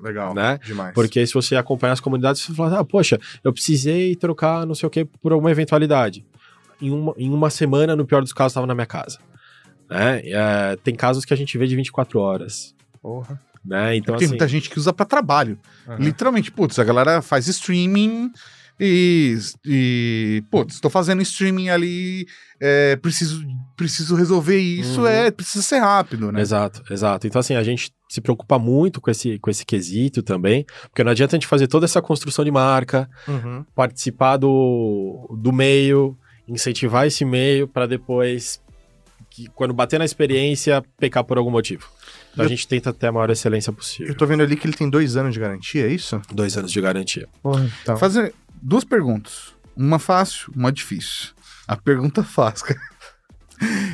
Legal. 0.00 0.32
né? 0.32 0.60
Demais. 0.64 0.94
Porque 0.94 1.26
se 1.26 1.34
você 1.34 1.56
acompanhar 1.56 1.94
as 1.94 2.00
comunidades, 2.00 2.40
você 2.40 2.54
fala, 2.54 2.78
ah, 2.78 2.84
poxa, 2.84 3.18
eu 3.42 3.52
precisei 3.52 4.14
trocar 4.14 4.64
não 4.64 4.76
sei 4.76 4.86
o 4.86 4.90
que 4.90 5.04
por 5.04 5.32
alguma 5.32 5.50
eventualidade. 5.50 6.24
Em 6.80 6.92
uma, 6.92 7.12
em 7.18 7.28
uma 7.30 7.50
semana, 7.50 7.96
no 7.96 8.06
pior 8.06 8.22
dos 8.22 8.32
casos, 8.32 8.52
estava 8.52 8.66
na 8.68 8.74
minha 8.76 8.86
casa. 8.86 9.18
Né? 9.90 10.20
É, 10.26 10.76
tem 10.84 10.94
casos 10.94 11.24
que 11.24 11.34
a 11.34 11.36
gente 11.36 11.58
vê 11.58 11.66
de 11.66 11.74
24 11.74 12.20
horas. 12.20 12.76
Porra. 13.02 13.40
Né? 13.68 13.96
Então, 13.96 14.16
Tem 14.16 14.24
assim, 14.24 14.32
muita 14.34 14.48
gente 14.48 14.70
que 14.70 14.78
usa 14.78 14.92
pra 14.92 15.04
trabalho. 15.04 15.58
Aham. 15.86 15.98
Literalmente, 16.02 16.50
putz, 16.50 16.78
a 16.78 16.84
galera 16.84 17.20
faz 17.20 17.46
streaming 17.48 18.30
e, 18.80 19.36
e 19.66 20.42
putz, 20.50 20.80
tô 20.80 20.88
fazendo 20.88 21.20
streaming 21.20 21.68
ali, 21.68 22.26
é, 22.60 22.96
preciso, 22.96 23.44
preciso 23.76 24.14
resolver 24.14 24.58
isso, 24.58 25.00
Uhum. 25.02 25.06
é, 25.06 25.30
precisa 25.30 25.62
ser 25.62 25.78
rápido, 25.80 26.30
né? 26.32 26.40
Exato, 26.40 26.82
exato. 26.90 27.26
Então, 27.26 27.40
assim, 27.40 27.54
a 27.56 27.62
gente 27.62 27.90
se 28.08 28.20
preocupa 28.20 28.58
muito 28.58 29.00
com 29.00 29.10
esse, 29.10 29.38
com 29.38 29.50
esse 29.50 29.66
quesito 29.66 30.22
também, 30.22 30.64
porque 30.84 31.04
não 31.04 31.10
adianta 31.12 31.36
a 31.36 31.38
gente 31.38 31.46
fazer 31.48 31.66
toda 31.66 31.84
essa 31.84 32.00
construção 32.00 32.44
de 32.44 32.50
marca, 32.50 33.08
Uhum. 33.26 33.64
participar 33.74 34.36
do, 34.38 35.28
do 35.42 35.52
meio 35.52 36.16
incentivar 36.46 37.06
esse 37.06 37.26
meio 37.26 37.68
para 37.68 37.86
depois, 37.86 38.58
que, 39.28 39.46
quando 39.54 39.74
bater 39.74 39.98
na 39.98 40.04
experiência, 40.06 40.82
pecar 40.98 41.22
por 41.22 41.36
algum 41.36 41.50
motivo. 41.50 41.86
Então 42.38 42.46
a 42.46 42.48
gente 42.48 42.68
tenta 42.68 42.92
ter 42.92 43.08
a 43.08 43.12
maior 43.12 43.30
excelência 43.30 43.72
possível. 43.72 44.12
Eu 44.12 44.16
tô 44.16 44.24
vendo 44.24 44.42
ali 44.42 44.56
que 44.56 44.66
ele 44.66 44.76
tem 44.76 44.88
dois 44.88 45.16
anos 45.16 45.34
de 45.34 45.40
garantia, 45.40 45.86
é 45.86 45.92
isso? 45.92 46.20
Dois 46.32 46.56
anos 46.56 46.70
de 46.70 46.80
garantia. 46.80 47.28
Então. 47.82 47.96
Fazer 47.96 48.32
duas 48.62 48.84
perguntas. 48.84 49.54
Uma 49.76 49.98
fácil, 49.98 50.52
uma 50.54 50.70
difícil. 50.70 51.30
A 51.66 51.76
pergunta 51.76 52.22
fácil, 52.24 52.66
cara. 52.66 52.80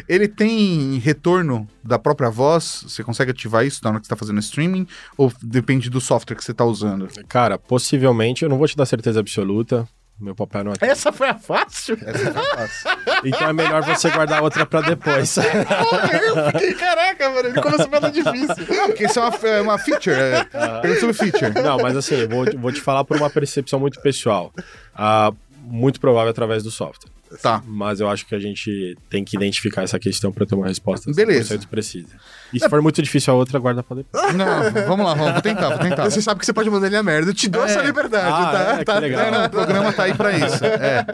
Ele 0.07 0.29
tem 0.29 0.99
retorno 0.99 1.67
da 1.83 1.99
própria 1.99 2.29
voz? 2.29 2.85
Você 2.87 3.03
consegue 3.03 3.31
ativar 3.31 3.65
isso 3.65 3.81
na 3.83 3.91
hora 3.91 4.01
que 4.01 4.07
você 4.07 4.11
tá 4.11 4.17
fazendo 4.17 4.39
streaming? 4.41 4.87
Ou 5.17 5.33
depende 5.43 5.89
do 5.89 6.03
software 6.03 6.37
que 6.37 6.45
você 6.45 6.53
tá 6.53 6.67
usando? 6.67 7.09
Cara, 7.29 7.59
possivelmente, 7.59 8.43
eu 8.43 8.51
não 8.51 8.59
vou 8.59 8.69
te 8.69 8.77
dar 8.77 8.85
certeza 8.85 9.21
absoluta. 9.21 9.89
Meu 10.21 10.35
papai 10.35 10.63
não 10.63 10.73
é. 10.73 10.75
Essa 10.81 11.13
foi 11.13 11.29
a 11.29 11.35
fácil? 11.35 11.99
Essa 12.01 12.29
é 12.29 12.33
fácil. 12.33 12.91
Então 13.25 13.49
é 13.49 13.53
melhor 13.53 13.83
você 13.83 14.09
guardar 14.11 14.39
a 14.39 14.43
outra 14.43 14.65
pra 14.65 14.81
depois. 14.81 15.37
eu 15.43 16.53
fiquei, 16.53 16.75
caraca, 16.75 17.31
mano, 17.31 17.49
ele 17.49 17.61
começou 17.61 17.89
pela 17.89 18.11
difícil. 18.11 18.77
Não, 18.77 18.87
porque 18.87 19.07
isso 19.07 19.19
é 19.19 19.23
uma, 19.23 19.49
é 19.49 19.61
uma 19.61 19.79
feature. 19.79 20.15
É, 20.15 20.45
pergunta 20.45 21.01
sobre 21.01 21.15
feature. 21.15 21.63
Não, 21.63 21.79
mas 21.79 21.97
assim, 21.97 22.27
vou, 22.29 22.45
vou 22.59 22.73
te 22.73 22.81
falar 22.81 23.05
por 23.05 23.17
uma 23.17 23.29
percepção 23.29 23.81
muito 23.81 24.01
pessoal. 24.01 24.53
Ah, 24.95 25.33
muito 25.61 26.01
provável 26.01 26.31
através 26.31 26.63
do 26.63 26.71
software. 26.71 27.14
Tá. 27.43 27.63
Mas 27.67 28.01
eu 28.01 28.09
acho 28.09 28.27
que 28.27 28.35
a 28.35 28.39
gente 28.39 28.97
tem 29.11 29.25
que 29.25 29.37
identificar 29.37 29.83
essa 29.83 29.99
questão 29.99 30.33
para 30.33 30.45
ter 30.47 30.55
uma 30.55 30.67
resposta 30.67 31.11
Beleza. 31.13 31.57
100% 31.59 31.67
precisa. 31.69 32.09
E 32.53 32.61
se 32.61 32.69
for 32.69 32.81
muito 32.83 33.01
difícil 33.03 33.33
a 33.33 33.37
outra, 33.37 33.59
guarda 33.59 33.83
pra 33.83 33.97
depois. 33.97 34.35
Não, 34.35 34.47
vamos 34.87 35.05
lá, 35.07 35.15
vamos, 35.15 35.33
vou 35.33 35.43
tentar, 35.43 35.69
vou 35.71 35.79
tentar. 35.79 36.05
Você 36.05 36.23
sabe 36.23 36.41
que 36.41 36.47
você 36.47 36.53
pode 36.53 36.71
mandar 36.71 36.87
ele 36.87 36.97
a 36.97 37.03
merda, 37.03 37.31
eu 37.31 37.35
te 37.35 37.49
dou 37.49 37.63
É. 37.63 37.67
essa 37.67 37.83
liberdade, 37.83 38.27
Ah, 38.29 38.53
tá? 38.53 38.73
é, 38.75 38.79
que 38.79 38.85
tá 38.85 38.99
legal. 38.99 39.21
É, 39.25 39.47
o 39.47 39.51
programa 39.51 39.93
tá 39.93 40.05
aí 40.05 40.15
pra 40.15 40.33
isso. 40.37 40.65
É, 40.65 41.05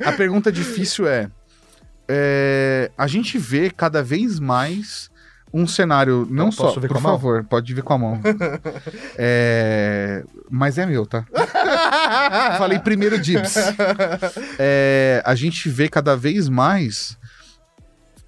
é. 0.00 0.08
A 0.08 0.12
pergunta 0.12 0.50
difícil 0.50 1.06
é, 1.06 1.30
é, 2.08 2.90
A 2.96 3.06
gente 3.06 3.38
vê 3.38 3.70
cada 3.70 4.02
vez 4.02 4.38
mais 4.40 5.10
um 5.52 5.66
cenário. 5.66 6.26
Não 6.30 6.50
só. 6.50 6.72
por 6.72 7.00
favor, 7.00 7.44
pode 7.44 7.72
ver 7.74 7.82
com 7.82 7.92
a 7.92 7.98
mão. 7.98 8.20
É, 9.20 10.24
mas 10.48 10.78
é 10.78 10.86
meu, 10.86 11.04
tá? 11.04 11.24
Falei 12.56 12.78
primeiro 12.78 13.18
Dibs. 13.18 13.56
É, 14.58 15.22
a 15.24 15.34
gente 15.34 15.68
vê 15.68 15.88
cada 15.88 16.16
vez 16.16 16.48
mais 16.48 17.18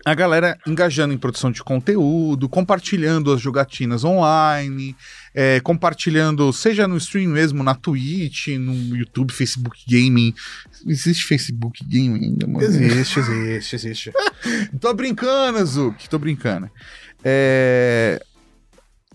a 0.05 0.15
galera 0.15 0.59
engajando 0.67 1.15
em 1.15 1.19
produção 1.19 1.51
de 1.51 1.63
conteúdo, 1.63 2.49
compartilhando 2.49 3.33
as 3.33 3.41
jogatinas 3.41 4.05
online, 4.05 4.97
é, 5.35 5.61
compartilhando, 5.61 6.53
seja 6.53 6.89
no 6.89 6.97
stream 6.97 7.31
mesmo, 7.31 7.63
na 7.63 7.75
Twitch, 7.75 8.49
no 8.59 8.97
YouTube, 8.97 9.33
Facebook 9.33 9.79
Gaming. 9.89 10.35
Existe 10.87 11.25
Facebook 11.27 11.85
Gaming 11.85 12.25
ainda, 12.25 12.47
mano? 12.47 12.63
Existe, 12.65 13.21
existe, 13.21 13.77
existe. 13.77 14.13
Tô 14.81 14.93
brincando, 14.95 15.65
Zuki, 15.65 16.09
tô 16.09 16.19
brincando. 16.19 16.71
É, 17.25 18.21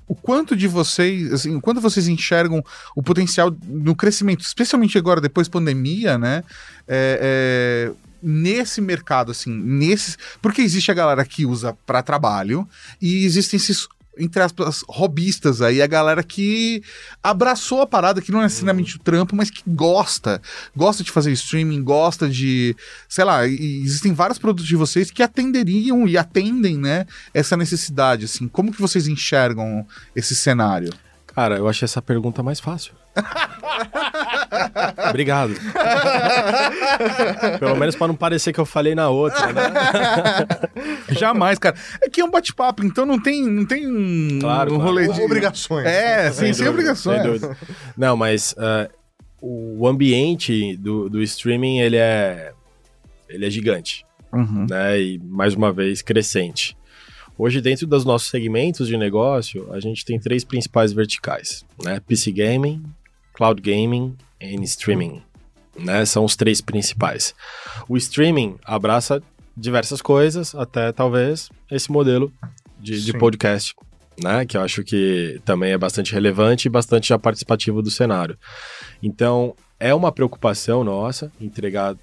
O 0.07 0.13
quanto 0.13 0.55
de 0.55 0.67
vocês, 0.67 1.33
assim, 1.33 1.55
o 1.55 1.61
quanto 1.61 1.81
vocês 1.81 2.07
enxergam 2.07 2.63
o 2.95 3.01
potencial 3.01 3.55
no 3.67 3.95
crescimento, 3.95 4.41
especialmente 4.41 4.97
agora 4.97 5.19
depois 5.19 5.47
pandemia, 5.47 6.17
né? 6.17 6.43
É, 6.87 7.89
é, 7.89 8.05
nesse 8.21 8.81
mercado, 8.81 9.31
assim, 9.31 9.51
nesse, 9.51 10.15
porque 10.41 10.61
existe 10.61 10.91
a 10.91 10.93
galera 10.93 11.25
que 11.25 11.45
usa 11.45 11.75
para 11.85 12.03
trabalho 12.03 12.67
e 13.01 13.25
existem 13.25 13.57
esses 13.57 13.87
entre 14.17 14.41
aspas, 14.41 14.83
robistas 14.87 15.61
aí, 15.61 15.81
a 15.81 15.87
galera 15.87 16.23
que 16.23 16.81
abraçou 17.23 17.81
a 17.81 17.87
parada, 17.87 18.21
que 18.21 18.31
não 18.31 18.39
é 18.39 18.43
necessariamente 18.43 18.95
o 18.95 18.99
trampo, 18.99 19.35
mas 19.35 19.49
que 19.49 19.63
gosta. 19.67 20.41
Gosta 20.75 21.03
de 21.03 21.11
fazer 21.11 21.31
streaming, 21.31 21.83
gosta 21.83 22.27
de. 22.29 22.75
Sei 23.07 23.23
lá, 23.23 23.47
existem 23.47 24.13
vários 24.13 24.37
produtos 24.37 24.67
de 24.67 24.75
vocês 24.75 25.11
que 25.11 25.23
atenderiam 25.23 26.07
e 26.07 26.17
atendem, 26.17 26.77
né? 26.77 27.05
Essa 27.33 27.57
necessidade, 27.57 28.25
assim. 28.25 28.47
Como 28.47 28.71
que 28.71 28.81
vocês 28.81 29.07
enxergam 29.07 29.85
esse 30.15 30.35
cenário? 30.35 30.91
Cara, 31.35 31.57
eu 31.57 31.67
achei 31.67 31.85
essa 31.85 32.01
pergunta 32.01 32.41
mais 32.41 32.59
fácil. 32.61 32.93
Obrigado. 35.09 35.53
Pelo 37.59 37.75
menos 37.75 37.95
pra 37.95 38.07
não 38.07 38.15
parecer 38.15 38.53
que 38.53 38.59
eu 38.59 38.65
falei 38.65 38.95
na 38.95 39.09
outra, 39.09 39.51
né? 39.51 39.61
Jamais, 41.11 41.59
cara. 41.59 41.75
É 42.01 42.09
que 42.09 42.21
é 42.21 42.25
um 42.25 42.31
bate-papo, 42.31 42.85
então 42.85 43.05
não 43.05 43.19
tem, 43.21 43.43
não 43.45 43.65
tem 43.65 43.87
um, 43.87 44.39
Claro, 44.39 44.73
um 44.73 44.75
claro. 44.75 44.91
rolê 44.91 45.07
de. 45.11 45.21
Obrigações. 45.21 45.85
É, 45.85 46.31
sim, 46.31 46.53
sem, 46.53 46.65
dúvida, 46.65 46.69
obrigações. 46.71 47.21
sem 47.21 47.31
dúvida. 47.31 47.57
Não, 47.97 48.15
mas 48.15 48.55
ah, 48.57 48.87
o 49.41 49.87
ambiente 49.87 50.75
do, 50.77 51.09
do 51.09 51.21
streaming, 51.21 51.79
ele 51.79 51.97
é, 51.97 52.53
ele 53.29 53.45
é 53.45 53.49
gigante, 53.49 54.05
Uhum. 54.31 54.67
né? 54.69 54.99
E, 55.01 55.19
mais 55.19 55.53
uma 55.53 55.71
vez, 55.73 56.01
crescente. 56.01 56.77
Hoje, 57.37 57.59
dentro 57.59 57.85
dos 57.85 58.05
nossos 58.05 58.29
segmentos 58.29 58.87
de 58.87 58.97
negócio, 58.97 59.71
a 59.73 59.79
gente 59.79 60.05
tem 60.05 60.17
três 60.17 60.43
principais 60.45 60.93
verticais, 60.93 61.65
né? 61.83 61.99
PC 61.99 62.31
Gaming, 62.31 62.81
Cloud 63.33 63.61
Gaming 63.61 64.15
e 64.39 64.55
Streaming, 64.63 65.21
né? 65.77 66.05
São 66.05 66.23
os 66.23 66.37
três 66.37 66.61
principais. 66.61 67.35
O 67.89 67.97
streaming 67.97 68.55
abraça 68.63 69.21
diversas 69.55 70.01
coisas, 70.01 70.55
até 70.55 70.93
talvez 70.93 71.49
esse 71.69 71.91
modelo 71.91 72.31
de, 72.79 73.03
de 73.03 73.11
podcast, 73.17 73.75
né? 74.21 74.45
Que 74.45 74.55
eu 74.55 74.61
acho 74.61 74.81
que 74.83 75.41
também 75.43 75.73
é 75.73 75.77
bastante 75.77 76.13
relevante 76.13 76.67
e 76.67 76.71
bastante 76.71 77.09
já 77.09 77.19
participativo 77.19 77.81
do 77.81 77.91
cenário. 77.91 78.37
Então, 79.03 79.53
é 79.77 79.93
uma 79.93 80.11
preocupação 80.11 80.85
nossa 80.85 81.29
entregar 81.39 81.97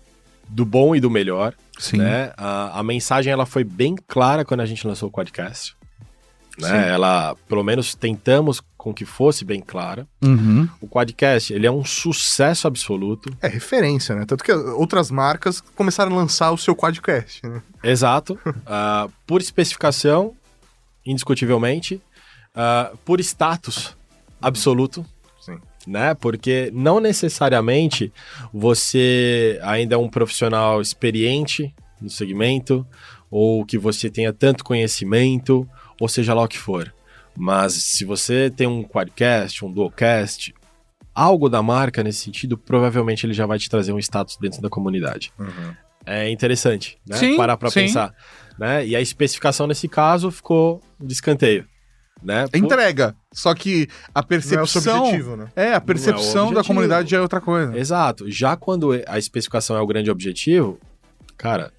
do 0.52 0.64
bom 0.64 0.94
e 0.94 1.00
do 1.00 1.10
melhor, 1.10 1.54
Sim. 1.78 1.98
né? 1.98 2.32
A, 2.36 2.80
a 2.80 2.82
mensagem 2.82 3.32
ela 3.32 3.46
foi 3.46 3.64
bem 3.64 3.96
clara 4.06 4.44
quando 4.44 4.60
a 4.60 4.66
gente 4.66 4.86
lançou 4.86 5.08
o 5.08 5.12
podcast. 5.12 5.74
Sim. 6.58 6.62
Né? 6.62 6.90
Ela, 6.90 7.34
pelo 7.48 7.62
menos, 7.62 7.94
tentamos 7.94 8.62
com 8.76 8.92
que 8.92 9.04
fosse 9.06 9.44
bem 9.44 9.60
clara. 9.60 10.06
Uhum. 10.22 10.68
O 10.80 10.88
Quadcast, 10.88 11.52
ele 11.52 11.66
é 11.66 11.70
um 11.70 11.84
sucesso 11.84 12.66
absoluto. 12.66 13.34
É 13.40 13.48
referência, 13.48 14.14
né? 14.14 14.24
Tanto 14.26 14.44
que 14.44 14.52
outras 14.52 15.10
marcas 15.10 15.60
começaram 15.60 16.12
a 16.12 16.16
lançar 16.16 16.50
o 16.50 16.58
seu 16.58 16.76
quadcast, 16.76 17.46
né? 17.46 17.62
Exato. 17.82 18.38
Ah, 18.66 19.08
por 19.26 19.40
especificação, 19.40 20.34
indiscutivelmente. 21.04 22.00
Ah, 22.54 22.92
por 23.04 23.20
status 23.20 23.96
absoluto. 24.40 25.06
Né? 25.86 26.14
Porque 26.14 26.70
não 26.72 27.00
necessariamente 27.00 28.12
você 28.52 29.58
ainda 29.62 29.94
é 29.96 29.98
um 29.98 30.08
profissional 30.08 30.80
experiente 30.80 31.74
no 32.00 32.08
segmento, 32.08 32.86
ou 33.30 33.64
que 33.64 33.78
você 33.78 34.10
tenha 34.10 34.32
tanto 34.32 34.64
conhecimento, 34.64 35.68
ou 36.00 36.08
seja 36.08 36.34
lá 36.34 36.42
o 36.42 36.48
que 36.48 36.58
for. 36.58 36.92
Mas 37.36 37.72
se 37.72 38.04
você 38.04 38.50
tem 38.50 38.66
um 38.66 38.84
quadcast, 38.84 39.64
um 39.64 39.72
dualcast, 39.72 40.54
algo 41.14 41.48
da 41.48 41.62
marca 41.62 42.02
nesse 42.02 42.20
sentido, 42.20 42.58
provavelmente 42.58 43.24
ele 43.24 43.32
já 43.32 43.46
vai 43.46 43.58
te 43.58 43.68
trazer 43.68 43.92
um 43.92 43.98
status 43.98 44.36
dentro 44.36 44.60
da 44.60 44.68
comunidade. 44.68 45.32
É 46.04 46.28
interessante, 46.30 46.98
né? 47.08 47.16
Sim, 47.16 47.36
Parar 47.36 47.56
pra 47.56 47.70
sim. 47.70 47.82
pensar. 47.82 48.14
Né? 48.58 48.86
E 48.86 48.96
a 48.96 49.00
especificação 49.00 49.66
nesse 49.66 49.88
caso 49.88 50.30
ficou 50.30 50.80
de 51.00 51.12
escanteio. 51.12 51.66
Né? 52.22 52.46
Por- 52.46 52.56
Entrega. 52.56 53.16
Só 53.32 53.54
que 53.54 53.88
a 54.14 54.20
Não 54.20 54.22
é 54.22 54.24
o 54.24 54.26
percepção. 54.26 55.02
objetivo, 55.04 55.36
né? 55.36 55.48
É, 55.56 55.74
a 55.74 55.80
percepção 55.80 56.34
da 56.34 56.42
objetivo. 56.60 56.66
comunidade 56.68 57.14
é 57.14 57.20
outra 57.20 57.40
coisa. 57.40 57.76
Exato. 57.76 58.30
Já 58.30 58.56
quando 58.56 58.92
a 59.06 59.18
especificação 59.18 59.76
é 59.76 59.80
o 59.80 59.86
grande 59.86 60.10
objetivo, 60.10 60.78
cara, 61.36 61.72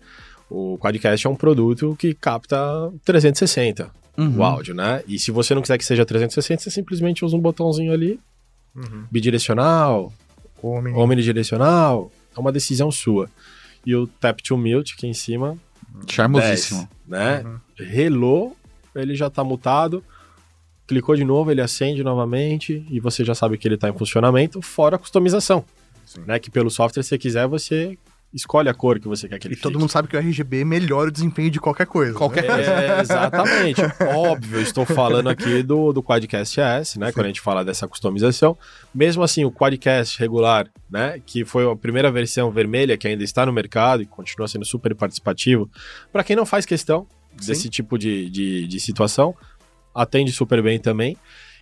o 0.49 0.77
Quadcast 0.77 1.25
é 1.25 1.29
um 1.29 1.35
produto 1.35 1.95
que 1.97 2.13
capta 2.13 2.57
360 3.05 3.89
Uhum. 4.17 4.37
o 4.37 4.43
áudio, 4.43 4.75
né? 4.75 5.01
E 5.07 5.17
se 5.17 5.31
você 5.31 5.55
não 5.55 5.61
quiser 5.61 5.77
que 5.77 5.85
seja 5.85 6.05
360, 6.05 6.61
você 6.63 6.69
simplesmente 6.69 7.23
usa 7.25 7.35
um 7.35 7.39
botãozinho 7.39 7.91
ali, 7.93 8.19
Uhum. 8.75 9.05
bidirecional, 9.09 10.11
omnidirecional, 10.95 12.11
é 12.35 12.39
uma 12.39 12.51
decisão 12.51 12.91
sua. 12.91 13.29
E 13.85 13.95
o 13.95 14.07
Tap 14.07 14.39
to 14.41 14.57
Mute 14.57 14.93
aqui 14.97 15.07
em 15.07 15.13
cima, 15.13 15.57
Charmosíssimo. 16.07 16.87
10, 17.07 17.43
né? 17.43 17.43
Uhum. 17.45 17.59
Relou, 17.85 18.57
ele 18.95 19.15
já 19.15 19.29
tá 19.29 19.43
mutado. 19.43 20.03
Clicou 20.87 21.15
de 21.15 21.23
novo, 21.23 21.49
ele 21.51 21.61
acende 21.61 22.03
novamente 22.03 22.85
e 22.89 22.99
você 22.99 23.23
já 23.23 23.33
sabe 23.33 23.57
que 23.57 23.67
ele 23.67 23.77
tá 23.77 23.89
em 23.89 23.97
funcionamento, 23.97 24.61
fora 24.61 24.95
a 24.95 24.99
customização. 24.99 25.63
Sim. 26.05 26.21
Né? 26.27 26.37
Que 26.39 26.51
pelo 26.51 26.69
software, 26.69 27.03
se 27.03 27.09
você 27.09 27.17
quiser, 27.17 27.47
você 27.47 27.97
escolhe 28.33 28.67
a 28.67 28.73
cor 28.73 28.99
que 28.99 29.07
você 29.07 29.29
quer 29.29 29.37
que 29.37 29.47
ele 29.47 29.53
E 29.53 29.57
todo 29.57 29.73
fique. 29.73 29.79
mundo 29.81 29.89
sabe 29.91 30.07
que 30.07 30.17
o 30.17 30.19
RGB 30.19 30.65
melhora 30.65 31.07
o 31.07 31.11
desempenho 31.11 31.51
de 31.51 31.59
qualquer 31.59 31.85
coisa. 31.85 32.13
Qualquer- 32.17 32.43
né? 32.47 32.97
É, 32.97 32.99
exatamente. 32.99 33.79
Óbvio, 34.15 34.59
estou 34.59 34.85
falando 34.85 35.29
aqui 35.29 35.61
do, 35.63 35.93
do 35.93 36.01
Quadcast 36.03 36.59
S, 36.59 36.99
né? 36.99 37.11
Quando 37.11 37.25
a 37.25 37.29
gente 37.29 37.39
fala 37.41 37.63
dessa 37.63 37.87
customização. 37.87 38.57
Mesmo 38.93 39.21
assim, 39.23 39.45
o 39.45 39.51
Quadcast 39.51 40.19
regular, 40.19 40.67
né? 40.89 41.21
Que 41.25 41.45
foi 41.45 41.71
a 41.71 41.75
primeira 41.75 42.11
versão 42.11 42.49
vermelha 42.51 42.97
que 42.97 43.07
ainda 43.07 43.23
está 43.23 43.45
no 43.45 43.53
mercado 43.53 44.01
e 44.01 44.05
continua 44.07 44.47
sendo 44.47 44.65
super 44.65 44.93
participativo. 44.95 45.69
Para 46.11 46.23
quem 46.23 46.35
não 46.35 46.45
faz 46.45 46.65
questão 46.65 47.07
desse 47.45 47.67
tipo 47.69 47.97
de, 47.97 48.29
de, 48.29 48.67
de 48.67 48.79
situação, 48.79 49.35
atende 49.93 50.31
super 50.31 50.61
bem 50.61 50.79
também. 50.79 51.17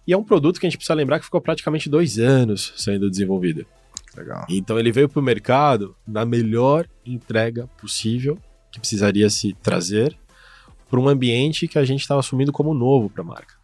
E 0.05 0.13
é 0.13 0.17
um 0.17 0.23
produto 0.23 0.59
que 0.59 0.65
a 0.65 0.69
gente 0.69 0.77
precisa 0.77 0.95
lembrar 0.95 1.19
que 1.19 1.25
ficou 1.25 1.41
praticamente 1.41 1.89
dois 1.89 2.17
anos 2.17 2.73
sendo 2.75 3.09
desenvolvido. 3.09 3.65
Legal. 4.15 4.45
Então 4.49 4.77
ele 4.77 4.91
veio 4.91 5.07
para 5.07 5.19
o 5.19 5.23
mercado 5.23 5.95
na 6.07 6.25
melhor 6.25 6.85
entrega 7.05 7.67
possível 7.79 8.37
que 8.71 8.79
precisaria 8.79 9.29
se 9.29 9.53
trazer 9.61 10.17
para 10.89 10.99
um 10.99 11.07
ambiente 11.07 11.67
que 11.67 11.79
a 11.79 11.85
gente 11.85 12.01
estava 12.01 12.19
assumindo 12.19 12.51
como 12.51 12.73
novo 12.73 13.09
para 13.09 13.21
a 13.21 13.25
marca. 13.25 13.55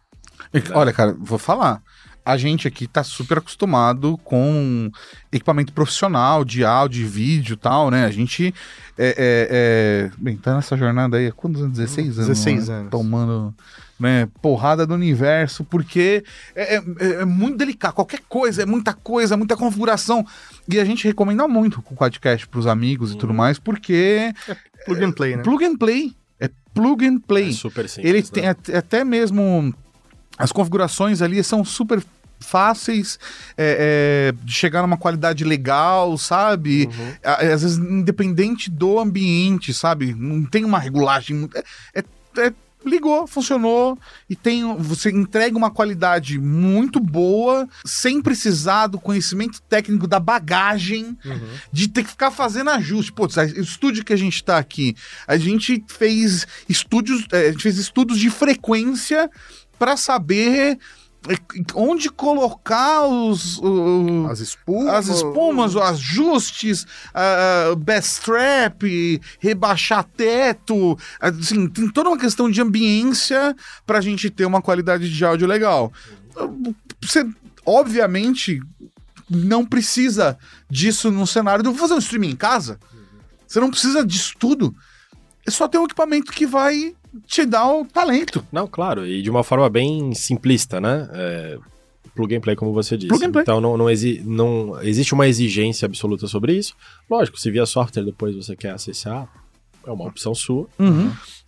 Olha, 0.74 0.92
cara, 0.92 1.14
vou 1.18 1.38
falar. 1.38 1.82
A 2.24 2.36
gente 2.36 2.68
aqui 2.68 2.86
tá 2.86 3.02
super 3.02 3.38
acostumado 3.38 4.18
com 4.18 4.90
equipamento 5.32 5.72
profissional 5.72 6.44
de 6.44 6.64
áudio, 6.64 7.02
de 7.02 7.08
vídeo 7.08 7.54
e 7.54 7.56
tal, 7.56 7.90
né? 7.90 8.04
A 8.04 8.10
gente 8.10 8.54
é, 8.98 9.08
é, 9.08 9.48
é... 9.50 10.10
Bem, 10.18 10.36
tá 10.36 10.54
nessa 10.54 10.76
jornada 10.76 11.16
aí 11.16 11.28
há 11.28 11.32
quantos 11.32 11.62
anos? 11.62 11.78
16 11.78 12.18
anos? 12.18 12.28
16 12.28 12.68
né? 12.68 12.74
anos. 12.74 12.90
Tomando 12.90 13.54
né, 13.98 14.28
porrada 14.40 14.86
do 14.86 14.94
universo, 14.94 15.64
porque 15.64 16.22
é, 16.54 16.76
é- 16.76 16.82
é 17.20 17.24
muito 17.24 17.56
delicado. 17.58 17.94
Qualquer 17.94 18.20
coisa, 18.28 18.62
é 18.62 18.66
muita 18.66 18.92
coisa, 18.94 19.36
muita 19.36 19.56
configuração. 19.56 20.24
E 20.68 20.78
a 20.78 20.84
gente 20.84 21.04
recomenda 21.06 21.46
muito 21.48 21.82
o 21.90 21.94
Quadcast 21.96 22.46
pros 22.48 22.66
amigos 22.66 23.12
e 23.12 23.16
tudo 23.16 23.34
mais, 23.34 23.58
porque 23.58 24.32
Plug 24.86 25.04
and 25.04 25.12
play, 25.12 25.36
né? 25.36 25.42
plug 25.42 25.64
and 25.64 25.76
play. 25.76 26.14
É 26.40 26.48
plug 26.72 27.04
and 27.06 27.18
play. 27.18 27.48
É 27.48 27.52
super 27.52 27.88
simples. 27.88 28.08
Ele 28.08 28.22
né? 28.22 28.28
tem 28.32 28.46
at- 28.48 28.70
até 28.76 29.04
mesmo 29.04 29.74
as 30.38 30.52
configurações 30.52 31.20
ali 31.20 31.42
são 31.42 31.64
super 31.64 32.00
fáceis 32.40 33.18
é, 33.56 34.32
é, 34.36 34.44
de 34.44 34.52
chegar 34.52 34.82
numa 34.82 34.96
qualidade 34.96 35.42
legal, 35.42 36.16
sabe? 36.16 36.86
Uhum. 36.86 37.12
A- 37.24 37.34
Às 37.52 37.62
vezes 37.62 37.76
independente 37.78 38.70
do 38.70 38.98
ambiente, 39.00 39.74
sabe? 39.74 40.14
Não 40.14 40.44
tem 40.44 40.64
uma 40.64 40.78
regulagem. 40.78 41.48
É, 41.54 41.98
é- 42.00 42.04
é- 42.46 42.52
ligou, 42.86 43.26
funcionou 43.26 43.98
e 44.30 44.36
tem 44.36 44.62
você 44.78 45.10
entrega 45.10 45.56
uma 45.58 45.70
qualidade 45.70 46.38
muito 46.38 47.00
boa 47.00 47.68
sem 47.84 48.22
precisar 48.22 48.86
do 48.86 48.98
conhecimento 49.00 49.60
técnico 49.62 50.06
da 50.06 50.20
bagagem 50.20 51.16
Uhum. 51.24 51.48
de 51.72 51.88
ter 51.88 52.04
que 52.04 52.10
ficar 52.10 52.30
fazendo 52.30 52.70
ajuste. 52.70 53.12
Putz, 53.12 53.36
a- 53.36 53.42
o 53.44 53.60
estúdio 53.60 54.04
que 54.04 54.12
a 54.12 54.16
gente 54.16 54.42
tá 54.44 54.58
aqui, 54.58 54.94
a 55.26 55.36
gente 55.36 55.84
fez 55.88 56.46
estúdios, 56.68 57.26
eh, 57.32 57.48
a 57.48 57.52
gente 57.52 57.62
fez 57.62 57.78
estudos 57.78 58.18
de 58.18 58.30
frequência 58.30 59.30
para 59.78 59.96
saber 59.96 60.78
onde 61.74 62.08
colocar 62.10 63.06
os, 63.06 63.58
o- 63.58 64.26
As 64.30 64.40
espumas. 64.40 64.94
as 64.94 65.08
espumas, 65.08 65.74
os 65.74 65.82
ajustes, 65.82 66.86
ah, 67.12 67.74
best 67.76 68.22
trap, 68.22 69.20
rebaixar 69.38 70.04
teto, 70.04 70.96
assim, 71.20 71.68
tem 71.68 71.88
toda 71.90 72.08
uma 72.10 72.18
questão 72.18 72.50
de 72.50 72.60
ambiência 72.62 73.54
pra 73.86 74.00
gente 74.00 74.30
ter 74.30 74.46
uma 74.46 74.62
qualidade 74.62 75.12
de 75.12 75.24
áudio 75.24 75.46
legal. 75.46 75.92
Você, 77.02 77.26
obviamente, 77.66 78.60
não 79.28 79.64
precisa 79.66 80.38
disso 80.70 81.10
no 81.10 81.26
cenário 81.26 81.62
do 81.62 81.70
vou 81.72 81.80
fazer 81.80 81.94
um 81.94 81.98
streaming 81.98 82.30
em 82.30 82.36
casa. 82.36 82.78
Você 83.46 83.60
não 83.60 83.70
precisa 83.70 84.04
disso 84.06 84.34
tudo. 84.38 84.74
É 85.46 85.50
só 85.50 85.66
ter 85.66 85.78
um 85.78 85.84
equipamento 85.84 86.30
que 86.32 86.46
vai 86.46 86.94
te 87.26 87.44
dar 87.44 87.72
o 87.72 87.84
talento. 87.84 88.44
Não, 88.52 88.66
claro, 88.66 89.06
e 89.06 89.22
de 89.22 89.30
uma 89.30 89.42
forma 89.42 89.68
bem 89.68 90.14
simplista, 90.14 90.80
né? 90.80 91.08
É, 91.12 91.58
plug 92.14 92.34
and 92.34 92.40
play, 92.40 92.56
como 92.56 92.72
você 92.72 92.96
disse. 92.96 93.12
Então 93.42 93.60
não, 93.60 93.76
não, 93.76 93.88
exi 93.88 94.22
não 94.24 94.80
existe 94.82 95.14
uma 95.14 95.28
exigência 95.28 95.86
absoluta 95.86 96.26
sobre 96.26 96.54
isso. 96.54 96.74
Lógico, 97.08 97.38
se 97.38 97.50
via 97.50 97.64
software 97.66 98.04
depois 98.04 98.34
você 98.34 98.56
quer 98.56 98.70
acessar, 98.70 99.28
é 99.86 99.90
uma 99.90 100.06
opção 100.06 100.34
sua. 100.34 100.66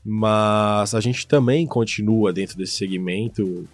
Mas 0.05 0.95
a 0.95 1.01
gente 1.01 1.27
também 1.27 1.67
continua 1.67 2.33
dentro 2.33 2.57
desse 2.57 2.75
segmento 2.75 3.69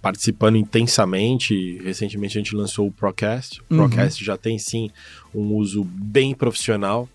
participando 0.00 0.56
intensamente. 0.56 1.78
Recentemente 1.82 2.38
a 2.38 2.40
gente 2.40 2.54
lançou 2.54 2.86
o 2.86 2.92
Procast. 2.92 3.60
O 3.62 3.74
Uhum. 3.74 3.88
Procast 3.88 4.24
já 4.24 4.36
tem 4.36 4.58
sim 4.58 4.88
um 5.34 5.54
uso 5.54 5.82
bem 5.84 6.32
profissional. 6.34 7.08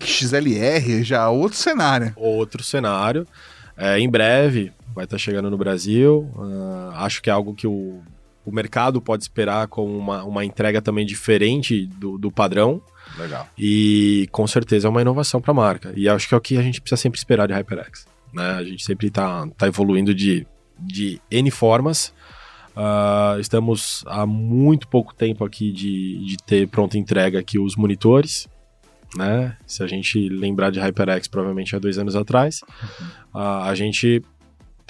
XLR 0.00 1.02
já 1.02 1.24
é 1.24 1.28
outro 1.28 1.58
cenário. 1.58 2.12
outro 2.16 2.62
cenário. 2.62 3.26
É, 3.76 3.98
em 3.98 4.08
breve 4.08 4.72
vai 4.94 5.04
estar 5.04 5.18
chegando 5.18 5.50
no 5.50 5.56
Brasil. 5.56 6.30
Ah, 6.36 7.04
acho 7.04 7.22
que 7.22 7.30
é 7.30 7.32
algo 7.32 7.54
que 7.54 7.66
o, 7.66 8.00
o 8.44 8.52
mercado 8.52 9.00
pode 9.00 9.22
esperar 9.22 9.68
com 9.68 9.86
uma, 9.86 10.24
uma 10.24 10.44
entrega 10.44 10.82
também 10.82 11.06
diferente 11.06 11.86
do, 11.86 12.18
do 12.18 12.30
padrão. 12.30 12.82
Legal. 13.18 13.48
E 13.58 14.28
com 14.30 14.46
certeza 14.46 14.86
é 14.86 14.90
uma 14.90 15.00
inovação 15.00 15.40
para 15.40 15.50
a 15.52 15.54
marca. 15.54 15.92
E 15.96 16.08
acho 16.08 16.28
que 16.28 16.34
é 16.34 16.38
o 16.38 16.40
que 16.40 16.56
a 16.56 16.62
gente 16.62 16.80
precisa 16.80 17.00
sempre 17.00 17.18
esperar 17.18 17.46
de 17.46 17.54
HyperX. 17.54 18.06
Né? 18.32 18.50
A 18.50 18.64
gente 18.64 18.84
sempre 18.84 19.08
está 19.08 19.46
tá 19.56 19.66
evoluindo 19.66 20.14
de, 20.14 20.46
de 20.78 21.20
N 21.30 21.50
formas. 21.50 22.12
Ah, 22.76 23.36
estamos 23.40 24.04
há 24.06 24.24
muito 24.26 24.86
pouco 24.88 25.14
tempo 25.14 25.44
aqui 25.44 25.72
de, 25.72 26.24
de 26.24 26.36
ter 26.38 26.68
pronta 26.68 26.98
entrega 26.98 27.38
aqui 27.38 27.58
os 27.58 27.76
monitores. 27.76 28.48
Né? 29.16 29.56
Se 29.66 29.82
a 29.82 29.86
gente 29.86 30.28
lembrar 30.28 30.70
de 30.70 30.78
HyperX, 30.78 31.28
provavelmente 31.28 31.74
há 31.74 31.78
dois 31.78 31.98
anos 31.98 32.14
atrás, 32.14 32.60
ah, 33.34 33.68
a 33.68 33.74
gente 33.74 34.22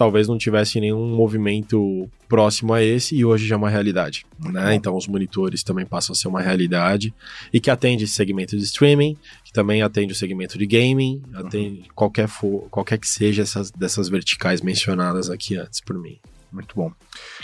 talvez 0.00 0.26
não 0.26 0.38
tivesse 0.38 0.80
nenhum 0.80 1.14
movimento 1.14 2.08
próximo 2.26 2.72
a 2.72 2.82
esse 2.82 3.14
e 3.14 3.22
hoje 3.22 3.46
já 3.46 3.54
é 3.54 3.58
uma 3.58 3.68
realidade. 3.68 4.24
Né? 4.38 4.74
Então 4.74 4.96
os 4.96 5.06
monitores 5.06 5.62
também 5.62 5.84
passam 5.84 6.14
a 6.14 6.16
ser 6.16 6.26
uma 6.26 6.40
realidade 6.40 7.12
e 7.52 7.60
que 7.60 7.70
atende 7.70 8.04
esse 8.04 8.14
segmento 8.14 8.56
de 8.56 8.64
streaming, 8.64 9.14
que 9.44 9.52
também 9.52 9.82
atende 9.82 10.14
o 10.14 10.16
segmento 10.16 10.56
de 10.56 10.64
gaming, 10.64 11.22
atende 11.34 11.84
qualquer, 11.94 12.28
for, 12.28 12.66
qualquer 12.70 12.98
que 12.98 13.06
seja 13.06 13.42
essas, 13.42 13.70
dessas 13.70 14.08
verticais 14.08 14.62
mencionadas 14.62 15.28
aqui 15.28 15.56
antes 15.56 15.82
por 15.82 15.98
mim. 15.98 16.18
Muito 16.50 16.74
bom. 16.74 16.90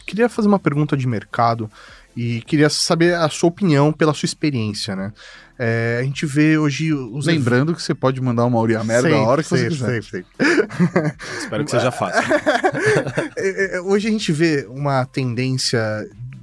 Queria 0.07 0.29
fazer 0.29 0.49
uma 0.49 0.59
pergunta 0.59 0.97
de 0.97 1.07
mercado 1.07 1.71
e 2.17 2.41
queria 2.43 2.71
saber 2.71 3.15
a 3.15 3.29
sua 3.29 3.49
opinião 3.49 3.93
pela 3.93 4.15
sua 4.15 4.27
experiência, 4.27 4.97
né? 4.97 5.13
É, 5.59 5.99
a 6.01 6.05
gente 6.05 6.27
vê 6.27 6.59
hoje 6.59 6.93
os 6.93 7.27
Lembrando 7.27 7.75
que 7.75 7.83
você 7.83 7.95
pode 7.95 8.21
mandar 8.21 8.45
uma 8.45 8.59
Uri 8.59 8.77
a 8.77 8.85
merda 8.85 9.15
a 9.15 9.23
hora 9.23 9.43
que 9.43 9.49
você 9.49 9.69
quiser. 9.69 10.03
Sempre, 10.03 10.27
sempre. 10.39 11.17
Espero 11.39 11.65
que 11.65 11.71
seja 11.71 11.91
fácil. 11.91 12.23
É, 13.39 13.77
é, 13.77 13.81
Hoje 13.81 14.09
a 14.09 14.11
gente 14.11 14.33
vê 14.33 14.67
uma 14.69 15.05
tendência 15.05 15.81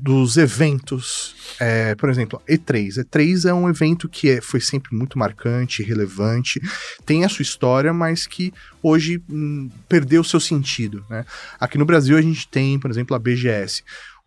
dos 0.03 0.36
eventos, 0.36 1.34
é, 1.59 1.95
por 1.95 2.09
exemplo, 2.09 2.41
E3. 2.47 3.03
E3 3.05 3.49
é 3.49 3.53
um 3.53 3.69
evento 3.69 4.09
que 4.09 4.30
é- 4.30 4.41
foi 4.41 4.59
sempre 4.59 4.93
muito 4.95 5.17
marcante, 5.17 5.82
relevante, 5.82 6.61
tem 7.05 7.24
a 7.24 7.30
sua 7.30 7.41
história, 7.41 7.93
mas 7.93 8.28
que 8.28 8.53
hoje 8.82 9.24
hum, 9.30 9.69
perdeu 9.88 10.21
o 10.21 10.26
seu 10.26 10.41
sentido. 10.41 11.05
Né? 11.09 11.26
Aqui 11.59 11.78
no 11.78 11.86
Brasil 11.86 12.17
a 12.17 12.21
gente 12.21 12.47
tem, 12.47 12.78
por 12.78 12.91
exemplo, 12.91 13.15
a 13.15 13.19
BGS. 13.19 13.82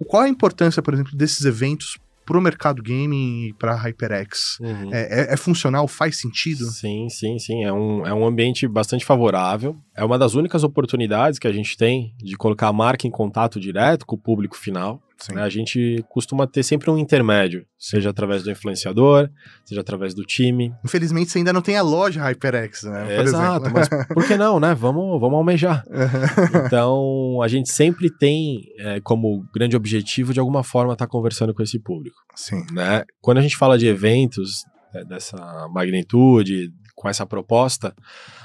Qual 0.07 0.22
a 0.22 0.28
importância, 0.28 0.82
por 0.82 0.92
exemplo, 0.94 1.16
desses 1.16 1.44
eventos 1.44 1.99
para 2.24 2.36
o 2.36 2.40
mercado 2.40 2.82
gaming 2.82 3.47
e 3.49 3.53
para 3.53 3.72
a 3.72 3.76
HyperX? 3.76 4.59
Uhum. 4.61 4.92
É, 4.92 5.30
é- 5.30 5.34
é 5.34 5.36
funcional? 5.36 5.86
Faz 5.86 6.18
sentido? 6.20 6.66
Sim, 6.66 7.09
sim, 7.09 7.38
sim. 7.38 7.64
É 7.64 7.72
um, 7.72 8.05
é 8.07 8.12
um 8.12 8.26
ambiente 8.26 8.66
bastante 8.66 9.05
favorável. 9.05 9.76
É 9.94 10.05
uma 10.05 10.18
das 10.18 10.34
únicas 10.34 10.64
oportunidades 10.64 11.38
que 11.38 11.47
a 11.47 11.53
gente 11.53 11.76
tem 11.76 12.12
de 12.18 12.36
colocar 12.36 12.68
a 12.68 12.72
marca 12.72 13.07
em 13.07 13.11
contato 13.11 13.61
direto 13.61 14.05
com 14.05 14.16
o 14.16 14.18
público 14.18 14.57
final. 14.57 15.01
Né? 15.33 15.43
A 15.43 15.49
gente 15.49 16.05
costuma 16.09 16.47
ter 16.47 16.62
sempre 16.62 16.91
um 16.91 16.99
intermédio, 16.99 17.67
seja 17.79 18.11
através 18.11 18.43
do 18.43 18.51
influenciador, 18.51 19.31
seja 19.64 19.81
através 19.81 20.14
do 20.14 20.23
time. 20.25 20.73
Infelizmente 20.85 21.31
você 21.31 21.39
ainda 21.39 21.53
não 21.53 21.62
tem 21.62 21.77
a 21.77 21.83
loja 21.83 22.21
HyperX, 22.23 22.85
né? 22.85 23.17
por 23.17 23.25
Exato, 23.25 23.71
mas 23.71 23.89
por 23.89 24.27
que 24.27 24.37
não, 24.37 24.61
né? 24.61 24.75
Vamos, 24.75 25.21
vamos 25.21 25.37
almejar. 25.37 25.85
Então, 26.67 27.41
a 27.43 27.49
gente 27.49 27.71
sempre 27.71 28.11
tem 28.11 28.61
é, 28.79 29.01
como 29.01 29.45
grande 29.55 29.77
objetivo, 29.77 30.33
de 30.33 30.41
alguma 30.41 30.62
forma, 30.62 30.93
estar 30.93 31.07
conversando 31.07 31.55
com 31.55 31.62
esse 31.62 31.79
público. 31.79 32.17
Sim. 32.35 32.64
né? 32.73 33.05
Quando 33.21 33.39
a 33.39 33.41
gente 33.41 33.57
fala 33.57 33.79
de 33.79 33.87
eventos 33.87 34.64
é, 34.95 35.05
dessa 35.05 35.37
magnitude, 35.71 36.73
com 36.95 37.09
essa 37.09 37.27
proposta, 37.27 37.95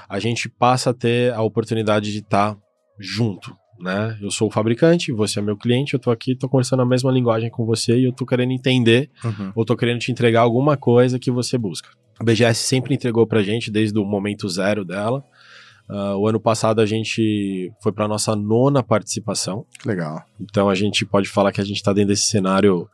a 0.08 0.18
gente 0.18 0.48
passa 0.48 0.90
a 0.90 0.94
ter 0.94 1.32
a 1.32 1.42
oportunidade 1.42 2.12
de 2.12 2.18
estar 2.18 2.56
junto, 2.98 3.56
né? 3.82 4.16
Eu 4.22 4.30
sou 4.30 4.48
o 4.48 4.50
fabricante, 4.50 5.10
você 5.12 5.40
é 5.40 5.42
meu 5.42 5.56
cliente, 5.56 5.94
eu 5.94 6.00
tô 6.00 6.10
aqui, 6.10 6.34
tô 6.36 6.48
conversando 6.48 6.82
a 6.82 6.86
mesma 6.86 7.10
linguagem 7.10 7.50
com 7.50 7.66
você 7.66 7.98
e 7.98 8.04
eu 8.04 8.12
tô 8.12 8.24
querendo 8.24 8.52
entender 8.52 9.10
Uhum. 9.24 9.52
ou 9.54 9.64
tô 9.64 9.76
querendo 9.76 9.98
te 9.98 10.12
entregar 10.12 10.40
alguma 10.42 10.76
coisa 10.76 11.18
que 11.18 11.30
você 11.30 11.58
busca. 11.58 11.88
A 12.18 12.24
BGS 12.24 12.60
sempre 12.62 12.94
entregou 12.94 13.26
pra 13.26 13.42
gente 13.42 13.70
desde 13.70 13.98
o 13.98 14.04
momento 14.04 14.48
zero 14.48 14.84
dela. 14.84 15.24
Ah, 15.88 16.16
o 16.16 16.28
ano 16.28 16.38
passado 16.40 16.80
a 16.80 16.86
gente 16.86 17.72
foi 17.82 17.90
para 17.92 18.06
nossa 18.06 18.36
nona 18.36 18.82
participação. 18.82 19.66
Legal. 19.84 20.22
Então 20.40 20.70
a 20.70 20.74
gente 20.74 21.04
pode 21.04 21.28
falar 21.28 21.50
que 21.52 21.60
a 21.60 21.64
gente 21.64 21.76
está 21.76 21.92
dentro 21.92 22.10
desse 22.10 22.24
cenário 22.30 22.88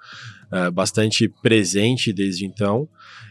eh, 0.50 0.70
bastante 0.70 1.28
presente 1.42 2.12
desde 2.12 2.46
então. 2.46 2.88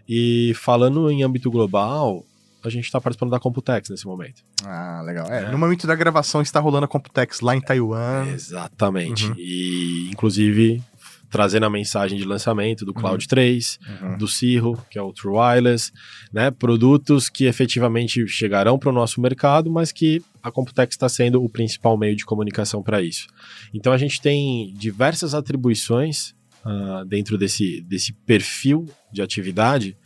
E 0.08 0.54
falando 0.56 1.10
em 1.10 1.24
âmbito 1.24 1.50
global, 1.50 2.24
a 2.64 2.70
gente 2.70 2.86
está 2.86 3.00
participando 3.00 3.32
da 3.32 3.40
Computex 3.40 3.90
nesse 3.90 4.06
momento. 4.06 4.44
Ah, 4.66 5.02
legal. 5.06 5.28
É, 5.32 5.44
É. 5.44 5.52
No 5.52 5.58
momento 5.58 5.86
da 5.88 5.96
gravação 5.96 6.42
está 6.42 6.60
rolando 6.60 6.86
a 6.86 6.88
Computex 6.88 7.42
lá 7.42 7.56
em 7.56 7.62
Taiwan. 7.62 8.28
Exatamente. 8.28 9.28
Uhum. 9.28 9.36
E 9.38 10.10
inclusive 10.12 10.82
trazendo 11.30 11.66
a 11.66 11.70
mensagem 11.70 12.18
de 12.18 12.24
lançamento 12.24 12.86
do 12.86 12.94
Cloud 12.94 13.28
3, 13.28 13.80
Uhum. 14.02 14.18
do 14.18 14.28
Cirro, 14.28 14.82
que 14.90 14.98
é 14.98 15.02
o 15.02 15.12
True 15.12 15.36
Wireless, 15.36 15.92
né? 16.32 16.52
Produtos 16.52 17.30
que 17.30 17.46
efetivamente 17.46 18.26
chegarão 18.28 18.80
para 18.80 18.90
o 18.90 18.94
nosso 18.94 19.20
mercado, 19.20 19.70
mas 19.70 19.92
que 19.92 20.24
a 20.42 20.50
Computex 20.50 20.96
está 20.96 21.10
sendo 21.10 21.44
o 21.44 21.50
principal 21.50 21.98
meio 21.98 22.16
de 22.16 22.26
comunicação 22.26 22.82
para 22.82 23.02
isso. 23.02 23.28
Então 23.74 23.92
a 23.92 23.98
gente 23.98 24.22
tem 24.22 24.74
diversas 24.74 25.34
atribuições 25.34 26.34
uh, 26.66 27.04
dentro 27.06 27.38
desse, 27.38 27.82
desse 27.82 28.14
perfil 28.14 28.86
de 29.12 29.22
atividade 29.22 29.98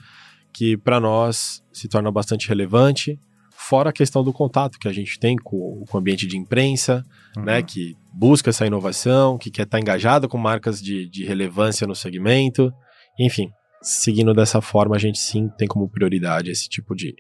que 0.54 0.78
para 0.78 1.00
nós 1.00 1.64
se 1.72 1.88
torna 1.88 2.12
bastante 2.12 2.48
relevante, 2.48 3.20
fora 3.52 3.92
a 3.92 3.94
questão 3.94 4.24
do 4.24 4.34
contato 4.34 4.78
que 4.78 4.88
a 4.88 4.94
gente 4.94 5.20
tem 5.20 5.38
com, 5.38 5.86
com 5.88 5.98
o 5.98 6.00
ambiente 6.00 6.28
de 6.28 6.38
imprensa, 6.38 7.06
uhum. 7.38 7.44
né, 7.44 7.62
que 7.62 7.96
busca 8.14 8.50
essa 8.50 8.66
inovação, 8.66 9.38
que 9.38 9.50
quer 9.50 9.64
estar 9.64 9.78
tá 9.78 9.82
engajado 9.82 10.28
com 10.28 10.38
marcas 10.38 10.82
de, 10.82 11.08
de 11.08 11.24
relevância 11.24 11.88
no 11.88 11.96
segmento, 11.96 12.74
enfim, 13.20 13.50
seguindo 13.82 14.34
dessa 14.34 14.62
forma, 14.62 14.96
a 14.96 15.00
gente 15.00 15.20
sim 15.20 15.50
tem 15.58 15.68
como 15.68 15.90
prioridade 15.90 16.52
esse 16.52 16.68
tipo 16.68 16.96
de, 16.96 17.16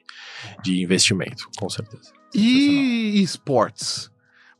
de 0.63 0.81
investimento, 0.81 1.47
com 1.57 1.69
certeza. 1.69 2.11
E 2.33 3.21
esportes? 3.21 4.10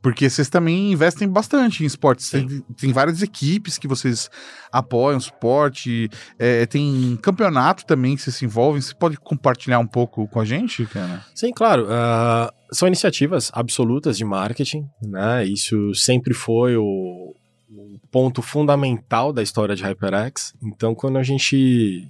Porque 0.01 0.27
vocês 0.29 0.49
também 0.49 0.91
investem 0.91 1.27
bastante 1.27 1.83
em 1.83 1.85
esportes. 1.85 2.29
Tem, 2.31 2.63
tem, 2.75 2.91
várias 2.91 3.21
equipes 3.21 3.77
que 3.77 3.87
vocês 3.87 4.29
apoiam 4.71 5.19
esporte, 5.19 6.09
é, 6.39 6.65
tem 6.65 7.17
campeonato 7.21 7.85
também 7.85 8.15
que 8.15 8.23
vocês 8.23 8.35
se 8.35 8.45
envolvem. 8.45 8.81
Você 8.81 8.95
pode 8.95 9.17
compartilhar 9.17 9.77
um 9.77 9.85
pouco 9.85 10.27
com 10.27 10.39
a 10.39 10.45
gente, 10.45 10.85
cara? 10.87 11.23
Sim, 11.35 11.51
claro. 11.51 11.83
Uh, 11.83 12.51
são 12.71 12.87
iniciativas 12.87 13.51
absolutas 13.53 14.17
de 14.17 14.25
marketing, 14.25 14.89
né? 15.03 15.45
Isso 15.45 15.93
sempre 15.93 16.33
foi 16.33 16.75
o, 16.75 17.35
o 17.69 17.99
ponto 18.11 18.41
fundamental 18.41 19.31
da 19.31 19.43
história 19.43 19.75
de 19.75 19.83
HyperX. 19.83 20.55
Então, 20.63 20.95
quando 20.95 21.19
a 21.19 21.23
gente 21.23 22.07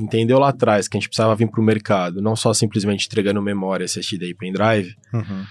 entendeu 0.00 0.40
lá 0.40 0.48
atrás 0.48 0.88
que 0.88 0.96
a 0.96 1.00
gente 1.00 1.08
precisava 1.08 1.36
vir 1.36 1.48
para 1.48 1.60
o 1.60 1.64
mercado, 1.64 2.20
não 2.20 2.34
só 2.34 2.52
simplesmente 2.52 3.06
entregando 3.06 3.40
memória, 3.40 3.84
SSD 3.84 4.26
e 4.26 4.34
pendrive, 4.34 4.96
uhum 5.12 5.44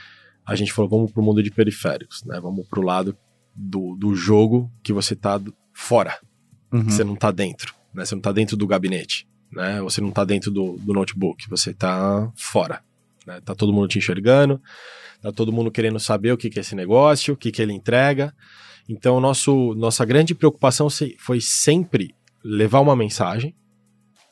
a 0.47 0.55
gente 0.55 0.71
falou, 0.71 0.89
vamos 0.89 1.11
pro 1.11 1.21
mundo 1.21 1.43
de 1.43 1.51
periféricos, 1.51 2.23
né? 2.23 2.39
Vamos 2.39 2.65
pro 2.67 2.81
lado 2.81 3.17
do, 3.53 3.95
do 3.95 4.15
jogo 4.15 4.71
que 4.81 4.93
você 4.93 5.13
tá 5.13 5.41
fora, 5.73 6.17
uhum. 6.71 6.89
você 6.89 7.03
não 7.03 7.17
tá 7.17 7.31
dentro, 7.31 7.75
né? 7.93 8.05
Você 8.05 8.15
não 8.15 8.21
tá 8.21 8.31
dentro 8.31 8.55
do 8.55 8.65
gabinete, 8.65 9.27
né? 9.51 9.81
Você 9.81 9.99
não 9.99 10.09
tá 10.09 10.23
dentro 10.23 10.49
do, 10.49 10.77
do 10.77 10.93
notebook, 10.93 11.49
você 11.49 11.73
tá 11.73 12.31
fora, 12.33 12.81
né? 13.25 13.41
Tá 13.41 13.53
todo 13.53 13.73
mundo 13.73 13.89
te 13.89 13.97
enxergando, 13.97 14.61
tá 15.21 15.33
todo 15.33 15.51
mundo 15.51 15.69
querendo 15.69 15.99
saber 15.99 16.31
o 16.31 16.37
que, 16.37 16.49
que 16.49 16.59
é 16.59 16.61
esse 16.61 16.75
negócio, 16.75 17.33
o 17.33 17.37
que, 17.37 17.51
que 17.51 17.61
ele 17.61 17.73
entrega. 17.73 18.33
Então, 18.87 19.19
nosso, 19.19 19.75
nossa 19.75 20.05
grande 20.05 20.33
preocupação 20.33 20.87
foi 21.19 21.41
sempre 21.41 22.15
levar 22.41 22.79
uma 22.79 22.95
mensagem 22.95 23.53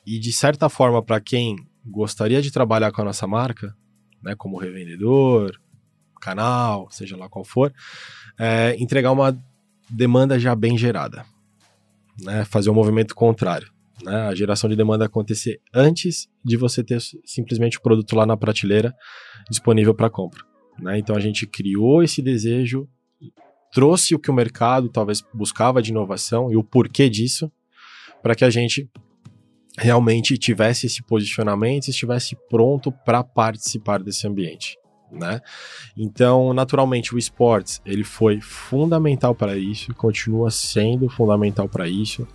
e, 0.05 0.17
de 0.17 0.31
certa 0.31 0.69
forma, 0.69 1.03
para 1.03 1.19
quem 1.19 1.57
gostaria 1.85 2.41
de 2.41 2.51
trabalhar 2.51 2.93
com 2.93 3.01
a 3.01 3.05
nossa 3.05 3.27
marca, 3.27 3.75
né, 4.23 4.33
como 4.37 4.57
revendedor, 4.57 5.59
canal, 6.19 6.87
seja 6.91 7.15
lá 7.17 7.29
qual 7.29 7.45
for, 7.45 7.73
é, 8.39 8.75
entregar 8.79 9.11
uma 9.11 9.37
demanda 9.89 10.39
já 10.39 10.55
bem 10.55 10.77
gerada, 10.77 11.25
né? 12.21 12.45
Fazer 12.45 12.69
o 12.69 12.71
um 12.71 12.75
movimento 12.75 13.15
contrário, 13.15 13.71
né? 14.03 14.27
A 14.27 14.35
geração 14.35 14.69
de 14.69 14.75
demanda 14.75 15.05
acontecer 15.05 15.59
antes 15.73 16.27
de 16.43 16.57
você 16.57 16.83
ter 16.83 16.99
simplesmente 17.23 17.77
o 17.77 17.81
produto 17.81 18.15
lá 18.15 18.25
na 18.25 18.37
prateleira 18.37 18.93
disponível 19.49 19.93
para 19.93 20.09
compra, 20.09 20.43
né? 20.79 20.97
Então 20.97 21.15
a 21.15 21.19
gente 21.19 21.45
criou 21.45 22.03
esse 22.03 22.21
desejo, 22.21 22.87
trouxe 23.71 24.15
o 24.15 24.19
que 24.19 24.31
o 24.31 24.33
mercado 24.33 24.89
talvez 24.89 25.23
buscava 25.33 25.81
de 25.81 25.91
inovação 25.91 26.51
e 26.51 26.55
o 26.55 26.63
porquê 26.63 27.09
disso, 27.09 27.51
para 28.21 28.35
que 28.35 28.45
a 28.45 28.49
gente 28.49 28.89
realmente 29.77 30.37
tivesse 30.37 30.85
esse 30.85 31.03
posicionamento, 31.03 31.89
estivesse 31.89 32.35
pronto 32.49 32.91
para 32.91 33.23
participar 33.23 34.01
desse 34.01 34.25
ambiente 34.25 34.77
né? 35.11 35.41
Então, 35.97 36.53
naturalmente, 36.53 37.13
o 37.13 37.17
esportes 37.17 37.81
ele 37.85 38.03
foi 38.03 38.41
fundamental 38.41 39.33
para 39.33 39.57
isso, 39.57 39.93
continua 39.93 40.51
sendo 40.51 41.09
fundamental 41.09 41.67
para 41.67 41.87
isso. 41.87 42.27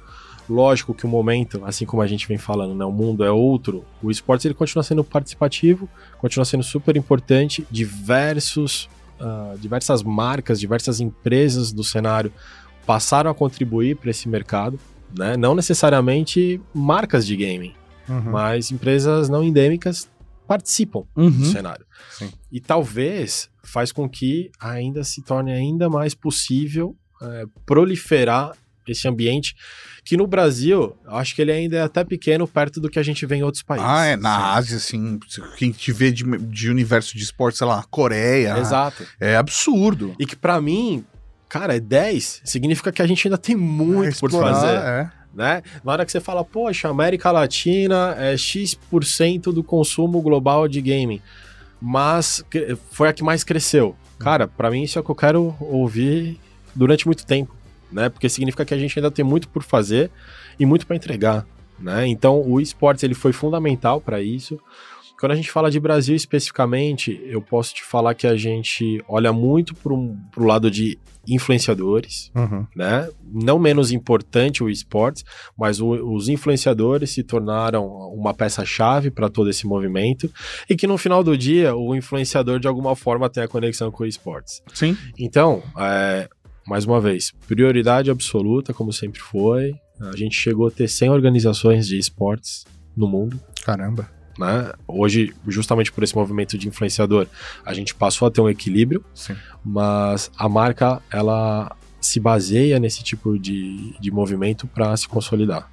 Lógico 0.49 0.93
que 0.93 1.07
o 1.07 1.09
momento, 1.09 1.63
assim 1.65 1.87
como 1.87 2.03
a 2.03 2.07
gente 2.09 2.27
vem 2.27 2.37
falando, 2.37 2.75
né, 2.75 2.85
o 2.85 2.91
mundo 2.91 3.25
é 3.25 3.31
outro. 3.31 3.85
O 4.03 4.11
esportes 4.11 4.45
ele 4.45 4.55
continua 4.55 4.83
sendo 4.83 5.05
participativo, 5.05 5.89
continua 6.19 6.45
sendo 6.45 6.65
super 6.65 6.97
importante. 6.97 7.65
Diversos, 7.71 8.89
uh, 9.21 9.57
diversas 9.59 10.03
marcas, 10.03 10.59
diversas 10.59 10.99
empresas 10.99 11.73
do 11.73 11.85
cenário 11.85 12.33
passaram 12.85 13.31
a 13.31 13.35
contribuir 13.35 13.97
para 13.97 14.11
esse 14.11 14.29
mercado, 14.29 14.79
né? 15.17 15.37
Não 15.37 15.55
necessariamente 15.55 16.61
marcas 16.75 17.25
de 17.25 17.37
gaming, 17.37 17.75
uhum. 18.09 18.33
mas 18.33 18.73
empresas 18.73 19.29
não 19.29 19.45
endêmicas 19.45 20.09
participam 20.51 21.05
uhum. 21.17 21.31
do 21.31 21.45
cenário. 21.47 21.87
Sim. 22.11 22.33
E 22.51 22.61
talvez 22.61 23.49
faz 23.63 23.93
com 23.93 24.09
que 24.09 24.51
ainda 24.59 25.05
se 25.05 25.23
torne 25.23 25.53
ainda 25.53 25.89
mais 25.89 26.13
possível 26.13 26.97
é, 27.23 27.45
proliferar 27.65 28.57
esse 28.85 29.07
ambiente 29.07 29.55
que 30.05 30.17
no 30.17 30.27
Brasil, 30.27 30.97
acho 31.07 31.37
que 31.37 31.43
ele 31.43 31.53
ainda 31.53 31.77
é 31.77 31.83
até 31.83 32.03
pequeno 32.03 32.49
perto 32.49 32.81
do 32.81 32.91
que 32.91 32.99
a 32.99 33.03
gente 33.05 33.25
vê 33.27 33.37
em 33.37 33.45
outros 33.45 33.63
países. 33.63 33.87
Ah, 33.89 34.07
é. 34.07 34.17
Na 34.17 34.55
Ásia, 34.55 34.79
assim, 34.79 35.21
quem 35.57 35.71
te 35.71 35.93
vê 35.93 36.11
de, 36.11 36.25
de 36.25 36.69
universo 36.69 37.17
de 37.17 37.23
esporte, 37.23 37.59
sei 37.59 37.69
lá, 37.69 37.85
Coreia. 37.89 38.59
Exato. 38.59 39.07
É 39.21 39.37
absurdo. 39.37 40.17
E 40.19 40.27
que 40.27 40.35
para 40.35 40.61
mim, 40.61 41.05
cara, 41.49 41.77
é 41.77 41.81
10, 41.81 42.43
significa 42.45 42.91
que 42.91 43.03
a 43.03 43.07
gente 43.07 43.29
ainda 43.29 43.39
tem 43.39 43.55
muito 43.55 44.17
é, 44.17 44.19
por 44.19 44.33
fazer. 44.33 44.79
É 44.79 45.20
né? 45.35 45.63
Na 45.85 45.93
hora 45.93 46.05
que 46.05 46.13
você 46.13 46.21
fala, 46.21 46.45
poxa, 46.45 46.89
América 46.89 47.31
Latina 47.31 48.15
é 48.19 48.37
X% 48.37 49.53
do 49.53 49.63
consumo 49.63 50.21
global 50.21 50.67
de 50.67 50.81
gaming, 50.81 51.21
mas 51.81 52.45
foi 52.91 53.09
a 53.09 53.13
que 53.13 53.23
mais 53.23 53.45
cresceu. 53.45 53.95
Cara, 54.19 54.47
para 54.47 54.71
mim 54.71 54.83
isso 54.83 54.99
é 54.99 55.01
o 55.01 55.05
que 55.05 55.11
eu 55.11 55.15
quero 55.15 55.57
ouvir 55.61 56.39
durante 56.75 57.07
muito 57.07 57.25
tempo, 57.25 57.55
né? 57.91 58.09
Porque 58.09 58.29
significa 58.29 58.65
que 58.65 58.75
a 58.75 58.79
gente 58.79 58.99
ainda 58.99 59.11
tem 59.11 59.25
muito 59.25 59.49
por 59.49 59.63
fazer 59.63 60.11
e 60.59 60.67
muito 60.67 60.87
para 60.87 60.97
entregar, 60.97 61.47
né? 61.79 62.07
Então 62.07 62.43
o 62.43 62.61
esportes 62.61 63.03
ele 63.03 63.15
foi 63.15 63.33
fundamental 63.33 64.01
para 64.01 64.21
isso. 64.21 64.61
Quando 65.21 65.33
a 65.33 65.37
gente 65.37 65.51
fala 65.51 65.71
de 65.71 65.79
Brasil 65.79 66.17
especificamente, 66.17 67.21
eu 67.27 67.43
posso 67.43 67.75
te 67.75 67.85
falar 67.85 68.15
que 68.15 68.27
a 68.27 68.35
gente 68.37 69.05
olha 69.07 69.35
muito 69.35 69.75
para 69.75 69.93
o 69.93 70.17
lado 70.39 70.71
de 70.71 70.99
influenciadores, 71.29 72.33
uhum. 72.35 72.67
né? 72.75 73.07
Não 73.31 73.59
menos 73.59 73.93
importante 73.93 74.65
o 74.65 74.71
esportes, 74.71 75.23
mas 75.59 75.79
o, 75.79 75.91
os 75.91 76.31
influenciadores 76.31 77.11
se 77.11 77.23
tornaram 77.23 77.87
uma 78.15 78.33
peça-chave 78.33 79.11
para 79.11 79.29
todo 79.29 79.51
esse 79.51 79.67
movimento 79.67 80.33
e 80.69 80.75
que 80.75 80.87
no 80.87 80.97
final 80.97 81.23
do 81.23 81.37
dia 81.37 81.77
o 81.77 81.95
influenciador 81.95 82.59
de 82.59 82.67
alguma 82.67 82.97
forma 82.97 83.29
tem 83.29 83.43
a 83.43 83.49
conexão 83.49 83.91
com 83.91 84.05
o 84.05 84.07
esportes. 84.07 84.63
Sim. 84.73 84.97
Então, 85.19 85.63
é, 85.79 86.31
mais 86.67 86.87
uma 86.87 86.99
vez, 86.99 87.31
prioridade 87.47 88.11
absoluta, 88.11 88.73
como 88.73 88.91
sempre 88.91 89.21
foi. 89.21 89.75
A 90.01 90.17
gente 90.17 90.35
chegou 90.35 90.69
a 90.69 90.71
ter 90.71 90.89
100 90.89 91.11
organizações 91.11 91.87
de 91.87 91.99
esportes 91.99 92.65
no 92.97 93.07
mundo. 93.07 93.39
Caramba. 93.63 94.20
Né? 94.41 94.73
Hoje, 94.89 95.35
justamente 95.47 95.93
por 95.93 96.03
esse 96.03 96.17
movimento 96.17 96.57
de 96.57 96.67
influenciador, 96.67 97.27
a 97.63 97.75
gente 97.75 97.95
passou 97.95 98.27
a 98.27 98.31
ter 98.31 98.41
um 98.41 98.49
equilíbrio, 98.49 99.05
Sim. 99.15 99.37
mas 99.63 100.31
a 100.35 100.49
marca 100.49 101.03
ela 101.13 101.77
se 102.01 102.19
baseia 102.19 102.81
nesse 102.81 103.05
tipo 103.05 103.39
de, 103.39 103.95
de 104.01 104.11
movimento 104.11 104.67
para 104.67 104.97
se 104.97 105.07
consolidar. 105.07 105.71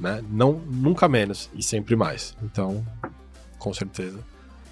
Né? 0.00 0.24
Não, 0.30 0.54
nunca 0.54 1.06
menos 1.06 1.50
e 1.54 1.62
sempre 1.62 1.94
mais. 1.96 2.34
Então, 2.42 2.82
com 3.58 3.74
certeza. 3.74 4.18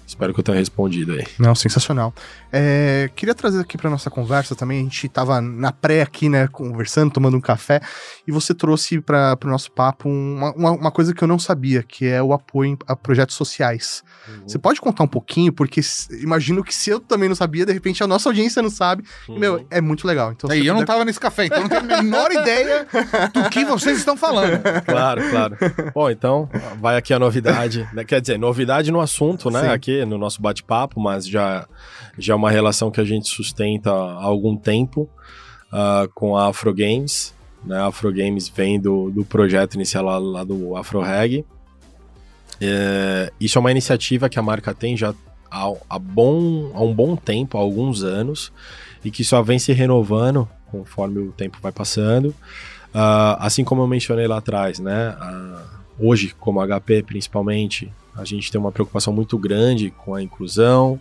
Espero 0.07 0.33
que 0.33 0.39
eu 0.39 0.43
tenha 0.43 0.57
respondido 0.57 1.11
aí. 1.11 1.25
Não, 1.37 1.53
sensacional. 1.53 2.13
É, 2.49 3.09
queria 3.13 3.35
trazer 3.35 3.59
aqui 3.59 3.77
para 3.77 3.89
nossa 3.89 4.09
conversa 4.09 4.55
também. 4.55 4.79
A 4.79 4.83
gente 4.83 5.05
estava 5.05 5.41
na 5.41 5.73
pré 5.73 6.01
aqui, 6.01 6.29
né, 6.29 6.47
conversando, 6.47 7.11
tomando 7.11 7.35
um 7.35 7.41
café, 7.41 7.81
e 8.25 8.31
você 8.31 8.53
trouxe 8.53 9.01
para 9.01 9.37
o 9.43 9.49
nosso 9.49 9.69
papo 9.69 10.07
uma, 10.07 10.53
uma, 10.53 10.71
uma, 10.71 10.91
coisa 10.91 11.13
que 11.13 11.21
eu 11.21 11.27
não 11.27 11.37
sabia, 11.37 11.83
que 11.83 12.07
é 12.07 12.23
o 12.23 12.31
apoio 12.31 12.77
a 12.87 12.95
projetos 12.95 13.35
sociais. 13.35 14.01
Uhum. 14.29 14.47
Você 14.47 14.57
pode 14.57 14.79
contar 14.79 15.03
um 15.03 15.07
pouquinho, 15.07 15.51
porque 15.51 15.81
imagino 16.21 16.63
que 16.63 16.73
se 16.73 16.89
eu 16.89 17.01
também 17.01 17.27
não 17.27 17.35
sabia, 17.35 17.65
de 17.65 17.73
repente 17.73 18.01
a 18.01 18.07
nossa 18.07 18.29
audiência 18.29 18.61
não 18.61 18.69
sabe. 18.69 19.03
Uhum. 19.27 19.35
E, 19.35 19.39
meu, 19.39 19.53
uhum. 19.55 19.65
é 19.69 19.81
muito 19.81 20.07
legal. 20.07 20.31
Então, 20.31 20.53
e 20.55 20.65
eu 20.65 20.73
não 20.73 20.81
estava 20.81 21.03
nesse 21.03 21.19
café, 21.19 21.47
então 21.47 21.59
não 21.59 21.67
tenho 21.67 21.81
a 21.81 22.01
menor 22.01 22.31
ideia 22.31 22.87
do 23.33 23.49
que 23.49 23.65
vocês 23.65 23.97
estão 23.97 24.15
falando. 24.15 24.61
Claro, 24.85 25.21
claro. 25.29 25.57
Bom, 25.93 26.09
então 26.09 26.49
vai 26.79 26.95
aqui 26.95 27.13
a 27.13 27.19
novidade. 27.19 27.85
Né? 27.91 28.05
Quer 28.05 28.21
dizer, 28.21 28.39
novidade 28.39 28.89
no 28.89 29.01
assunto, 29.01 29.51
né? 29.51 29.63
Sim. 29.63 29.67
Aqui 29.67 29.96
no 30.05 30.17
nosso 30.17 30.41
bate-papo, 30.41 30.99
mas 30.99 31.27
já 31.27 31.67
já 32.17 32.33
é 32.33 32.35
uma 32.35 32.49
relação 32.49 32.89
que 32.89 32.99
a 32.99 33.03
gente 33.03 33.27
sustenta 33.27 33.91
há 33.91 34.23
algum 34.23 34.57
tempo 34.57 35.09
uh, 35.71 36.09
com 36.15 36.35
a 36.35 36.47
Afro 36.47 36.73
Games. 36.73 37.33
Né? 37.63 37.77
A 37.77 37.87
Afro 37.87 38.11
Games 38.11 38.49
vem 38.49 38.79
do, 38.79 39.11
do 39.11 39.23
projeto 39.23 39.75
inicial 39.75 40.05
lá, 40.05 40.17
lá 40.17 40.43
do 40.43 40.75
Afro 40.75 41.01
Reg. 41.01 41.45
É, 42.59 43.31
isso 43.39 43.57
é 43.57 43.59
uma 43.59 43.71
iniciativa 43.71 44.29
que 44.29 44.39
a 44.39 44.41
marca 44.41 44.73
tem 44.73 44.97
já 44.97 45.13
há, 45.51 45.71
há, 45.89 45.99
bom, 45.99 46.71
há 46.73 46.81
um 46.81 46.93
bom 46.93 47.15
tempo, 47.15 47.57
há 47.57 47.61
alguns 47.61 48.03
anos, 48.03 48.51
e 49.05 49.11
que 49.11 49.23
só 49.23 49.43
vem 49.43 49.59
se 49.59 49.73
renovando 49.73 50.49
conforme 50.71 51.19
o 51.19 51.31
tempo 51.31 51.59
vai 51.61 51.71
passando. 51.71 52.29
Uh, 52.89 53.37
assim 53.39 53.63
como 53.63 53.81
eu 53.81 53.87
mencionei 53.87 54.27
lá 54.27 54.37
atrás, 54.37 54.79
né? 54.79 55.15
Uh, 55.21 55.76
hoje, 55.99 56.33
como 56.39 56.65
HP 56.65 57.03
principalmente, 57.03 57.91
a 58.15 58.25
gente 58.25 58.51
tem 58.51 58.59
uma 58.59 58.71
preocupação 58.71 59.13
muito 59.13 59.37
grande 59.37 59.91
com 59.91 60.15
a 60.15 60.21
inclusão, 60.21 60.99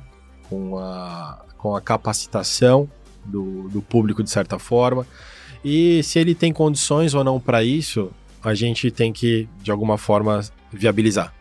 com 0.49 0.78
a, 0.78 1.44
com 1.57 1.74
a 1.74 1.80
capacitação 1.80 2.88
do, 3.24 3.68
do 3.68 3.80
público 3.82 4.22
de 4.22 4.30
certa 4.30 4.59
forma. 4.59 5.07
E 5.64 6.03
se 6.03 6.18
ele 6.18 6.34
tem 6.34 6.53
condições 6.53 7.14
ou 7.14 7.24
não 7.24 7.40
para 7.40 7.64
isso, 7.64 8.11
a 8.42 8.55
gente 8.55 8.90
tem 8.90 9.12
que, 9.12 9.49
de 9.62 9.70
alguma 9.70 9.99
forma, 9.99 10.40
viabilizar. 10.72 11.34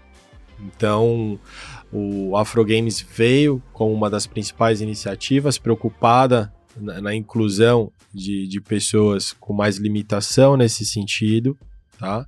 Então, 0.60 1.40
o 1.92 2.36
Afro 2.36 2.66
Games 2.66 3.00
veio 3.02 3.62
com 3.74 3.94
uma 3.94 4.10
das 4.10 4.26
principais 4.26 4.82
iniciativas, 4.82 5.58
preocupada 5.58 6.52
na, 6.76 7.02
na 7.02 7.16
inclusão 7.16 7.92
de, 8.14 8.48
de 8.48 8.62
pessoas 8.62 9.34
com 9.34 9.54
mais 9.54 9.78
limitação 9.78 10.58
nesse 10.58 10.86
sentido, 10.86 11.58
tá? 11.98 12.26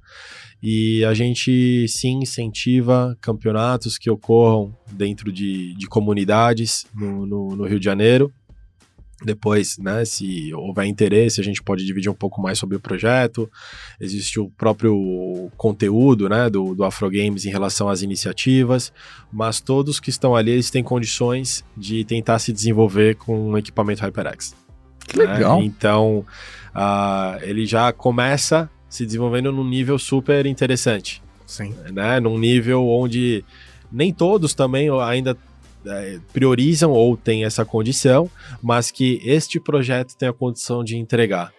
E 0.62 1.06
a 1.06 1.14
gente 1.14 1.86
sim 1.88 2.20
incentiva 2.24 3.16
campeonatos 3.22 3.98
que 3.98 4.10
ocorram 4.10 4.76
dentro 4.92 5.32
de, 5.32 5.74
de 5.76 5.88
comunidades 5.88 6.86
no, 6.96 7.26
no, 7.26 7.56
no 7.56 7.66
Rio 7.66 7.80
de 7.80 7.86
Janeiro. 7.86 8.34
Depois, 9.24 9.80
né, 9.80 10.06
se 10.06 10.54
houver 10.54 10.86
interesse, 10.86 11.42
a 11.42 11.44
gente 11.44 11.64
pode 11.64 11.84
dividir 11.84 12.10
um 12.10 12.14
pouco 12.14 12.40
mais 12.40 12.60
sobre 12.60 12.78
o 12.78 12.80
projeto. 12.80 13.50
Existe 14.00 14.40
o 14.40 14.48
próprio 14.50 15.50
conteúdo, 15.58 16.30
né, 16.30 16.50
do, 16.50 16.76
do 16.76 16.84
Afro 16.84 17.10
Games 17.10 17.44
em 17.46 17.50
relação 17.50 17.90
às 17.90 18.04
iniciativas, 18.04 18.94
mas 19.32 19.60
todos 19.60 20.00
que 20.00 20.12
estão 20.12 20.36
ali, 20.36 20.52
eles 20.52 20.70
têm 20.70 20.84
condições 20.84 21.66
de 21.76 22.04
tentar 22.04 22.38
se 22.38 22.54
desenvolver 22.54 23.16
com 23.16 23.50
um 23.50 23.58
equipamento 23.58 24.04
HyperX. 24.04 24.56
Que 25.08 25.18
legal. 25.18 25.60
Né? 25.60 25.66
Então, 25.66 26.24
uh, 26.76 27.42
ele 27.42 27.66
já 27.66 27.92
começa 27.92 28.70
se 28.90 29.06
desenvolvendo 29.06 29.52
num 29.52 29.68
nível 29.68 29.98
super 29.98 30.46
interessante, 30.46 31.22
Sim. 31.46 31.74
né? 31.92 32.20
Num 32.20 32.38
nível 32.38 32.88
onde 32.88 33.44
nem 33.92 34.14
todos 34.14 34.54
também 34.54 34.90
ainda 35.02 35.38
é, 35.86 36.20
priorizam 36.34 36.92
ou 36.92 37.16
têm 37.16 37.46
essa 37.46 37.64
condição, 37.66 38.30
mas 38.62 38.92
que 38.92 39.22
este 39.24 39.60
projeto 39.60 40.16
tem 40.16 40.30
a 40.30 40.34
condição 40.34 40.84
de 40.84 40.98
entregar. 40.98 41.52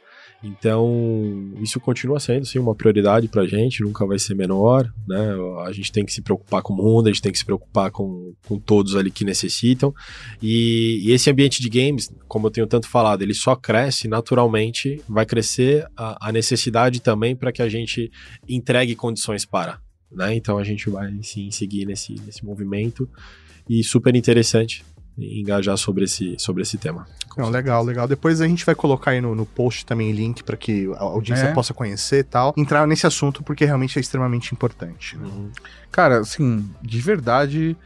Então, 0.42 1.52
isso 1.60 1.80
continua 1.80 2.20
sendo 2.20 2.46
sim 2.46 2.60
uma 2.60 2.74
prioridade 2.74 3.26
para 3.26 3.42
a 3.42 3.46
gente, 3.46 3.82
nunca 3.82 4.06
vai 4.06 4.20
ser 4.20 4.34
menor, 4.34 4.88
né? 5.06 5.34
A 5.66 5.72
gente 5.72 5.90
tem 5.90 6.04
que 6.04 6.12
se 6.12 6.22
preocupar 6.22 6.62
com 6.62 6.72
o 6.72 6.76
mundo, 6.76 7.08
a 7.08 7.10
gente 7.10 7.22
tem 7.22 7.32
que 7.32 7.38
se 7.38 7.44
preocupar 7.44 7.90
com, 7.90 8.32
com 8.46 8.56
todos 8.56 8.94
ali 8.94 9.10
que 9.10 9.24
necessitam. 9.24 9.92
E, 10.40 11.00
e 11.02 11.10
esse 11.10 11.28
ambiente 11.28 11.60
de 11.60 11.68
games, 11.68 12.08
como 12.28 12.46
eu 12.46 12.50
tenho 12.52 12.68
tanto 12.68 12.88
falado, 12.88 13.22
ele 13.22 13.34
só 13.34 13.56
cresce 13.56 14.06
naturalmente, 14.06 15.02
vai 15.08 15.26
crescer 15.26 15.84
a, 15.96 16.28
a 16.28 16.32
necessidade 16.32 17.00
também 17.00 17.34
para 17.34 17.50
que 17.50 17.60
a 17.60 17.68
gente 17.68 18.10
entregue 18.48 18.94
condições 18.94 19.44
para. 19.44 19.80
Né? 20.10 20.36
Então 20.36 20.56
a 20.56 20.62
gente 20.62 20.88
vai 20.88 21.12
sim 21.22 21.50
seguir 21.50 21.84
nesse, 21.84 22.14
nesse 22.24 22.44
movimento 22.44 23.08
e 23.68 23.82
super 23.82 24.14
interessante 24.14 24.84
engajar 25.18 25.76
sobre 25.76 26.04
esse, 26.04 26.36
sobre 26.38 26.62
esse 26.62 26.78
tema. 26.78 27.06
Não, 27.36 27.50
legal, 27.50 27.84
legal. 27.84 28.06
Depois 28.08 28.40
a 28.40 28.46
gente 28.48 28.64
vai 28.64 28.74
colocar 28.74 29.12
aí 29.12 29.20
no, 29.20 29.34
no 29.34 29.46
post 29.46 29.84
também 29.86 30.10
link 30.12 30.42
para 30.42 30.56
que 30.56 30.90
a 30.96 31.02
audiência 31.02 31.46
É. 31.46 31.52
possa 31.52 31.72
conhecer 31.74 32.18
e 32.20 32.24
tal. 32.24 32.52
Entrar 32.56 32.86
nesse 32.86 33.06
assunto 33.06 33.42
porque 33.42 33.64
realmente 33.64 33.98
é 33.98 34.00
extremamente 34.00 34.52
importante. 34.52 35.16
né? 35.16 35.24
Uhum. 35.26 35.50
Cara, 35.90 36.18
assim, 36.20 36.68
de 36.82 37.00
verdade, 37.00 37.76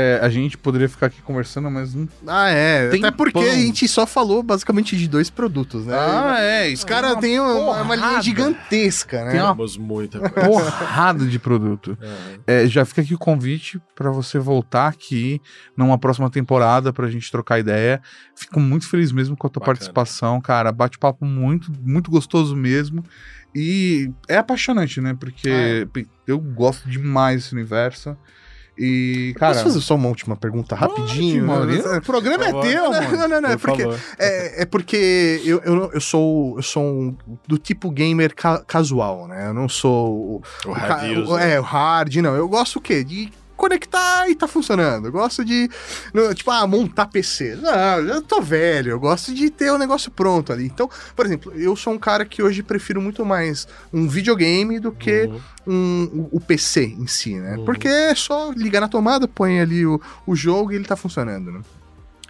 é, 0.00 0.20
a 0.22 0.28
gente 0.28 0.56
poderia 0.56 0.88
ficar 0.88 1.06
aqui 1.06 1.20
conversando, 1.22 1.68
mas 1.70 1.92
não. 1.92 2.08
Ah, 2.26 2.48
é. 2.50 2.88
Tem 2.88 3.00
Até 3.04 3.10
porque 3.16 3.32
pão. 3.32 3.42
a 3.42 3.54
gente 3.56 3.88
só 3.88 4.06
falou 4.06 4.42
basicamente 4.44 4.96
de 4.96 5.08
dois 5.08 5.28
produtos, 5.28 5.84
né? 5.86 5.96
é, 6.68 6.72
Os 6.72 6.84
caras 6.84 7.16
têm 7.16 7.40
uma, 7.40 7.82
uma 7.82 7.96
linha 7.96 8.22
gigantesca, 8.22 9.24
né? 9.24 9.32
Tem 9.32 9.40
uma 9.40 9.48
Temos 9.56 9.76
muita 9.76 10.20
coisa. 10.30 10.70
porrada 10.72 11.26
de 11.26 11.38
produto. 11.38 11.98
Uhum. 12.00 12.38
É, 12.46 12.66
já 12.68 12.84
fica 12.84 13.00
aqui 13.02 13.12
o 13.14 13.18
convite 13.18 13.80
pra 13.96 14.10
você 14.10 14.38
voltar 14.38 14.86
aqui 14.86 15.40
numa 15.76 15.98
próxima 15.98 16.30
temporada 16.30 16.92
pra 16.92 17.08
gente 17.10 17.30
trocar 17.30 17.58
ideia. 17.58 18.00
Fico 18.36 18.60
muito 18.60 18.88
feliz 18.88 19.10
mesmo 19.10 19.36
com 19.36 19.46
a 19.46 19.50
tua 19.50 19.60
Bacana. 19.60 19.74
participação, 19.78 20.40
cara. 20.40 20.70
Bate-papo 20.70 21.24
muito, 21.24 21.72
muito 21.82 22.10
gostoso 22.10 22.54
mesmo. 22.54 23.02
E 23.54 24.10
é 24.28 24.36
apaixonante, 24.36 25.00
né? 25.00 25.16
Porque 25.18 25.88
eu 26.26 26.38
gosto 26.38 26.88
demais 26.88 27.42
desse 27.42 27.52
universo. 27.54 28.16
E, 28.78 29.34
cara. 29.38 29.54
Posso 29.54 29.64
fazer 29.64 29.80
só 29.80 29.94
uma 29.96 30.08
última 30.08 30.36
pergunta 30.36 30.74
rapidinho? 30.76 31.44
Pode, 31.46 31.82
mano. 31.82 31.98
O 31.98 32.02
programa 32.02 32.44
é 32.44 32.52
teu, 32.60 32.84
Não, 32.84 32.90
mano. 32.92 33.16
não, 33.16 33.28
não, 33.28 33.40
não, 33.40 33.48
é 33.50 33.56
Por 33.56 33.70
porque, 33.70 33.82
é, 34.18 34.62
é 34.62 34.64
porque 34.66 35.42
eu, 35.44 35.60
eu, 35.64 35.90
eu 35.94 36.00
sou, 36.00 36.56
eu 36.56 36.62
sou 36.62 36.82
um, 36.84 37.16
do 37.46 37.58
tipo 37.58 37.90
gamer 37.90 38.34
ca- 38.34 38.62
casual, 38.66 39.26
né? 39.26 39.48
Eu 39.48 39.54
não 39.54 39.68
sou 39.68 40.42
o, 40.66 40.70
O 40.70 40.74
ca- 40.74 41.00
o- 41.26 41.36
né? 41.36 41.54
é, 41.54 41.60
o 41.60 41.62
hard, 41.62 42.14
não. 42.16 42.34
Eu 42.36 42.48
gosto 42.48 42.76
o 42.78 42.80
quê? 42.80 43.02
De 43.02 43.30
conectar 43.58 44.30
e 44.30 44.34
tá 44.34 44.48
funcionando. 44.48 45.06
Eu 45.08 45.12
gosto 45.12 45.44
de, 45.44 45.68
tipo, 46.34 46.50
ah, 46.50 46.66
montar 46.66 47.06
PC. 47.06 47.56
Não, 47.56 47.98
eu 48.00 48.22
tô 48.22 48.40
velho, 48.40 48.92
eu 48.92 49.00
gosto 49.00 49.34
de 49.34 49.50
ter 49.50 49.70
o 49.70 49.76
negócio 49.76 50.10
pronto 50.10 50.52
ali. 50.52 50.64
Então, 50.66 50.88
por 51.14 51.26
exemplo, 51.26 51.52
eu 51.54 51.76
sou 51.76 51.92
um 51.92 51.98
cara 51.98 52.24
que 52.24 52.42
hoje 52.42 52.62
prefiro 52.62 53.02
muito 53.02 53.26
mais 53.26 53.66
um 53.92 54.08
videogame 54.08 54.78
do 54.78 54.92
que 54.92 55.18
Uhum. 55.18 55.40
um, 55.66 56.28
o, 56.32 56.36
o 56.36 56.40
PC 56.40 56.84
em 56.84 57.06
si, 57.08 57.34
né? 57.34 57.56
Uhum. 57.56 57.64
Porque 57.64 57.88
é 57.88 58.14
só 58.14 58.52
ligar 58.52 58.80
na 58.80 58.88
tomada, 58.88 59.26
põe 59.26 59.60
ali 59.60 59.84
o, 59.84 60.00
o 60.24 60.36
jogo 60.36 60.72
e 60.72 60.76
ele 60.76 60.84
tá 60.84 60.96
funcionando, 60.96 61.50
né? 61.50 61.60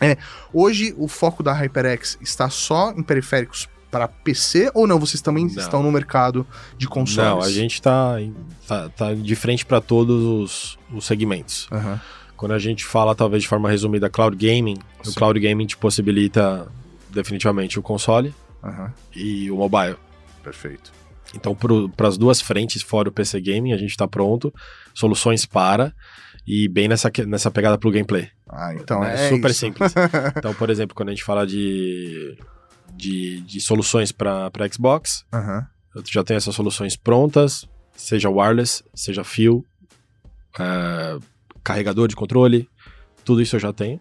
É, 0.00 0.16
hoje 0.52 0.94
o 0.96 1.06
foco 1.08 1.42
da 1.42 1.52
HyperX 1.52 2.16
está 2.20 2.48
só 2.48 2.92
em 2.92 3.02
periféricos 3.02 3.68
para 3.90 4.06
PC 4.08 4.70
ou 4.74 4.86
não? 4.86 4.98
Vocês 4.98 5.20
também 5.22 5.46
Não. 5.46 5.54
estão 5.56 5.82
no 5.82 5.90
mercado 5.90 6.46
de 6.76 6.86
consoles? 6.88 7.30
Não, 7.30 7.40
a 7.40 7.50
gente 7.50 7.80
tá, 7.80 8.20
em- 8.20 8.34
tá, 8.66 8.88
tá 8.90 9.14
de 9.14 9.34
frente 9.36 9.64
para 9.64 9.80
todos 9.80 10.22
os, 10.22 10.78
os 10.92 11.04
segmentos. 11.06 11.66
Aham. 11.72 12.00
Quando 12.36 12.52
a 12.52 12.58
gente 12.58 12.84
fala, 12.84 13.14
talvez 13.14 13.42
de 13.42 13.48
forma 13.48 13.68
resumida, 13.68 14.08
cloud 14.08 14.36
gaming, 14.36 14.76
Sim. 15.02 15.10
o 15.10 15.14
cloud 15.14 15.40
gaming 15.40 15.66
te 15.66 15.76
possibilita 15.76 16.68
definitivamente 17.10 17.78
o 17.78 17.82
console 17.82 18.32
Aham, 18.62 18.92
e 19.16 19.50
o 19.50 19.56
mobile. 19.56 19.96
perfeito. 20.44 20.92
Então, 21.34 21.54
para 21.96 22.08
as 22.08 22.16
duas 22.16 22.40
frentes, 22.40 22.80
fora 22.80 23.08
o 23.08 23.12
PC 23.12 23.40
gaming, 23.40 23.72
a 23.72 23.76
gente 23.76 23.90
está 23.90 24.06
pronto, 24.08 24.52
soluções 24.94 25.44
para 25.44 25.92
e 26.46 26.68
bem 26.68 26.88
nessa, 26.88 27.10
nessa 27.26 27.50
pegada 27.50 27.76
pro 27.76 27.90
gameplay. 27.90 28.28
Ah, 28.48 28.72
então 28.74 29.00
né? 29.00 29.26
é 29.26 29.28
super 29.28 29.50
isso. 29.50 29.60
simples. 29.60 29.92
Então, 30.38 30.54
por 30.54 30.70
exemplo, 30.70 30.94
quando 30.94 31.08
a 31.10 31.12
gente 31.12 31.24
fala 31.24 31.46
de, 31.46 32.38
de, 32.98 33.40
de 33.42 33.60
soluções 33.60 34.10
para 34.12 34.50
Xbox, 34.72 35.24
Aham. 35.32 35.66
eu 35.94 36.02
já 36.10 36.22
tenho 36.24 36.36
essas 36.38 36.54
soluções 36.54 36.96
prontas, 36.96 37.66
seja 37.94 38.28
wireless, 38.28 38.82
seja 38.94 39.22
fio, 39.24 39.64
é, 40.58 41.18
carregador 41.62 42.08
de 42.08 42.16
controle, 42.16 42.68
tudo 43.24 43.40
isso 43.40 43.56
eu 43.56 43.60
já 43.60 43.72
tenho. 43.72 44.00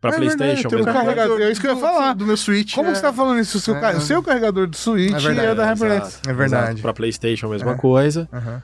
Para 0.00 0.16
É 0.16 0.18
verdade, 0.18 0.36
PlayStation, 0.38 0.68
tem 0.70 0.76
o 0.78 0.84
mesma 0.84 0.92
coisa. 0.92 1.06
carregador, 1.14 1.40
é 1.42 1.50
isso 1.52 1.60
que 1.60 1.66
eu 1.66 1.70
ia 1.72 1.74
do- 1.76 1.80
falar. 1.82 2.14
Do 2.14 2.26
meu 2.26 2.36
Switch. 2.36 2.74
Como 2.74 2.88
é, 2.88 2.94
você 2.94 3.02
tá 3.02 3.12
falando 3.12 3.38
isso? 3.38 3.58
O 3.58 3.60
seu, 3.60 3.76
É, 3.76 3.96
é. 3.96 4.00
seu 4.00 4.22
carregador 4.22 4.66
de 4.66 4.78
Switch 4.78 5.12
É 5.12 5.16
é, 5.16 5.20
verdade, 5.20 5.54
da 5.54 5.66
HyperX. 5.66 6.20
É 6.26 6.32
verdade. 6.32 6.64
exato. 6.68 6.80
Pra 6.82 6.94
PlayStation, 6.94 7.46
a 7.46 7.50
mesma 7.50 7.72
É. 7.72 7.76
coisa. 7.76 8.26
Aham. 8.32 8.62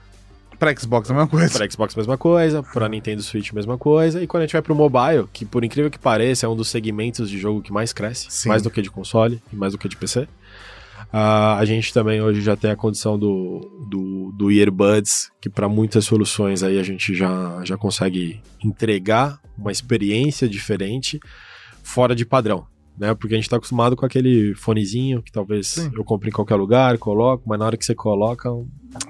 Pra 0.58 0.74
Xbox, 0.74 1.10
a 1.10 1.14
mesma 1.14 1.28
coisa. 1.28 1.58
Pra 1.58 1.70
Xbox, 1.70 1.94
mesma 1.94 2.16
coisa. 2.18 2.62
Pra 2.62 2.88
Nintendo 2.88 3.22
Switch, 3.22 3.52
mesma 3.52 3.76
coisa. 3.76 4.22
E 4.22 4.26
quando 4.26 4.42
a 4.42 4.46
gente 4.46 4.52
vai 4.52 4.62
pro 4.62 4.74
mobile, 4.74 5.26
que 5.32 5.44
por 5.44 5.64
incrível 5.64 5.90
que 5.90 5.98
pareça, 5.98 6.46
é 6.46 6.48
um 6.48 6.56
dos 6.56 6.68
segmentos 6.68 7.28
de 7.28 7.38
jogo 7.38 7.60
que 7.62 7.72
mais 7.72 7.92
cresce, 7.92 8.26
Sim. 8.30 8.48
mais 8.48 8.62
do 8.62 8.70
que 8.70 8.80
de 8.80 8.90
console 8.90 9.42
e 9.52 9.56
mais 9.56 9.72
do 9.72 9.78
que 9.78 9.88
de 9.88 9.96
PC. 9.96 10.26
ah, 11.12 11.56
a 11.58 11.64
gente 11.64 11.92
também 11.92 12.20
hoje 12.22 12.40
já 12.40 12.56
tem 12.56 12.70
a 12.70 12.76
condição 12.76 13.18
do, 13.18 13.86
do, 13.88 14.32
do 14.36 14.50
earbuds, 14.50 15.30
que 15.40 15.48
para 15.50 15.68
muitas 15.68 16.04
soluções 16.04 16.62
aí 16.62 16.78
a 16.78 16.82
gente 16.82 17.14
já, 17.14 17.60
já 17.64 17.76
consegue 17.76 18.40
entregar 18.64 19.38
uma 19.56 19.70
experiência 19.70 20.48
diferente 20.48 21.20
fora 21.82 22.14
de 22.14 22.24
padrão. 22.26 22.66
Né? 22.98 23.14
Porque 23.14 23.34
a 23.34 23.36
gente 23.36 23.48
tá 23.50 23.56
acostumado 23.56 23.94
com 23.94 24.06
aquele 24.06 24.54
fonezinho 24.54 25.22
que 25.22 25.30
talvez 25.30 25.66
Sim. 25.68 25.90
eu 25.94 26.02
compre 26.04 26.28
em 26.30 26.32
qualquer 26.32 26.54
lugar, 26.56 26.96
coloco, 26.98 27.44
mas 27.46 27.58
na 27.58 27.66
hora 27.66 27.76
que 27.76 27.84
você 27.84 27.94
coloca, 27.94 28.50
um, 28.50 28.66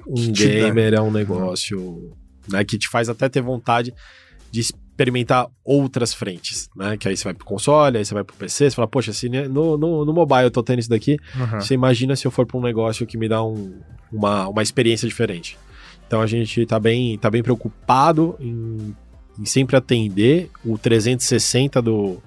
um 0.09 0.32
gamer 0.32 0.95
é 0.95 1.01
um 1.01 1.11
negócio 1.11 2.12
né, 2.49 2.64
que 2.64 2.76
te 2.78 2.89
faz 2.89 3.09
até 3.09 3.28
ter 3.28 3.41
vontade 3.41 3.95
de 4.51 4.61
experimentar 4.61 5.47
outras 5.64 6.14
frentes, 6.14 6.68
né? 6.74 6.97
Que 6.97 7.07
aí 7.09 7.16
você 7.16 7.24
vai 7.24 7.34
pro 7.34 7.45
console, 7.45 7.99
aí 7.99 8.05
você 8.05 8.14
vai 8.14 8.24
pro 8.24 8.34
PC, 8.37 8.70
você 8.70 8.74
fala, 8.76 8.89
poxa, 8.89 9.12
se 9.12 9.28
no, 9.28 9.76
no, 9.76 10.05
no 10.05 10.12
mobile 10.12 10.45
eu 10.45 10.51
tô 10.51 10.62
tendo 10.62 10.78
isso 10.78 10.89
daqui, 10.89 11.18
Aham. 11.34 11.61
você 11.61 11.74
imagina 11.74 12.16
se 12.16 12.26
eu 12.26 12.30
for 12.30 12.47
pra 12.47 12.57
um 12.57 12.62
negócio 12.62 13.07
que 13.07 13.18
me 13.18 13.28
dá 13.28 13.45
um- 13.45 13.78
uma, 14.11 14.49
uma 14.49 14.62
experiência 14.62 15.07
diferente. 15.07 15.59
Então 16.07 16.22
a 16.22 16.26
gente 16.26 16.64
tá 16.64 16.78
bem, 16.80 17.18
tá 17.18 17.28
bem 17.28 17.43
preocupado 17.43 18.37
em, 18.41 18.95
em 19.39 19.45
sempre 19.45 19.76
atender 19.76 20.49
o 20.64 20.78
360 20.78 21.82
do, 21.82 22.22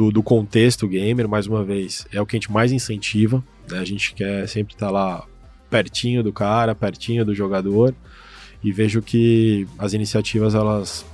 do, 0.00 0.10
do 0.10 0.22
contexto 0.22 0.88
gamer, 0.88 1.28
mais 1.28 1.46
uma 1.46 1.62
vez, 1.62 2.06
é 2.10 2.18
o 2.18 2.24
que 2.24 2.34
a 2.34 2.38
gente 2.38 2.50
mais 2.50 2.72
incentiva, 2.72 3.44
né? 3.70 3.78
A 3.78 3.84
gente 3.84 4.14
quer 4.14 4.48
sempre 4.48 4.72
estar 4.72 4.90
lá 4.90 5.26
pertinho 5.68 6.22
do 6.22 6.32
cara, 6.32 6.74
pertinho 6.74 7.22
do 7.22 7.34
jogador, 7.34 7.94
e 8.64 8.72
vejo 8.72 9.02
que 9.02 9.68
as 9.78 9.92
iniciativas, 9.92 10.54
elas 10.54 11.04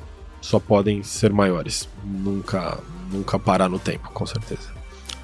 só 0.41 0.61
podem 0.61 1.03
ser 1.03 1.32
maiores. 1.32 1.89
Nunca, 2.05 2.78
nunca 3.11 3.37
parar 3.41 3.68
no 3.68 3.80
tempo, 3.80 4.09
com 4.12 4.24
certeza. 4.24 4.76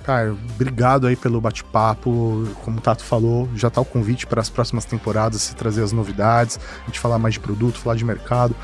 Cara, 0.02 0.32
obrigado 0.32 1.06
aí 1.06 1.14
pelo 1.14 1.40
bate-papo. 1.40 2.44
Como 2.64 2.78
o 2.78 2.80
Tato 2.80 3.04
falou, 3.04 3.48
já 3.54 3.70
tá 3.70 3.80
o 3.80 3.84
convite 3.84 4.26
para 4.26 4.40
as 4.40 4.50
próximas 4.50 4.84
temporadas, 4.84 5.40
se 5.42 5.54
trazer 5.54 5.84
as 5.84 5.92
novidades, 5.92 6.58
a 6.82 6.86
gente 6.86 6.98
falar 6.98 7.16
mais 7.16 7.34
de 7.34 7.40
produto, 7.40 7.78
falar 7.78 7.94
de 7.94 8.04
mercado. 8.04 8.56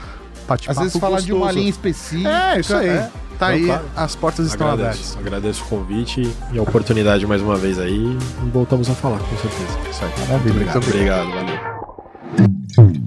Bate-papo 0.48 0.78
Às 0.80 0.84
vezes 0.84 1.00
falar 1.00 1.20
de 1.20 1.32
uma 1.32 1.52
linha 1.52 1.70
específica. 1.70 2.28
É, 2.28 2.58
isso 2.60 2.74
aí. 2.74 2.88
é. 2.88 3.10
Tá 3.38 3.50
Não, 3.50 3.54
aí, 3.54 3.66
claro. 3.66 3.84
as 3.94 4.16
portas 4.16 4.46
estão 4.48 4.68
abertas. 4.68 5.16
Agradeço, 5.16 5.18
agradeço 5.20 5.62
o 5.64 5.68
convite 5.68 6.28
e 6.52 6.58
a 6.58 6.62
oportunidade 6.62 7.24
mais 7.24 7.40
uma 7.40 7.54
vez 7.54 7.78
aí. 7.78 8.18
E 8.44 8.50
voltamos 8.50 8.90
a 8.90 8.94
falar, 8.94 9.20
com 9.20 9.36
certeza. 9.36 9.78
Isso 9.88 10.04
aí, 10.04 10.10
maravilha. 10.26 10.54
Muito 10.64 10.78
obrigado. 10.78 11.28
Obrigado, 11.28 12.76
valeu. 12.76 12.98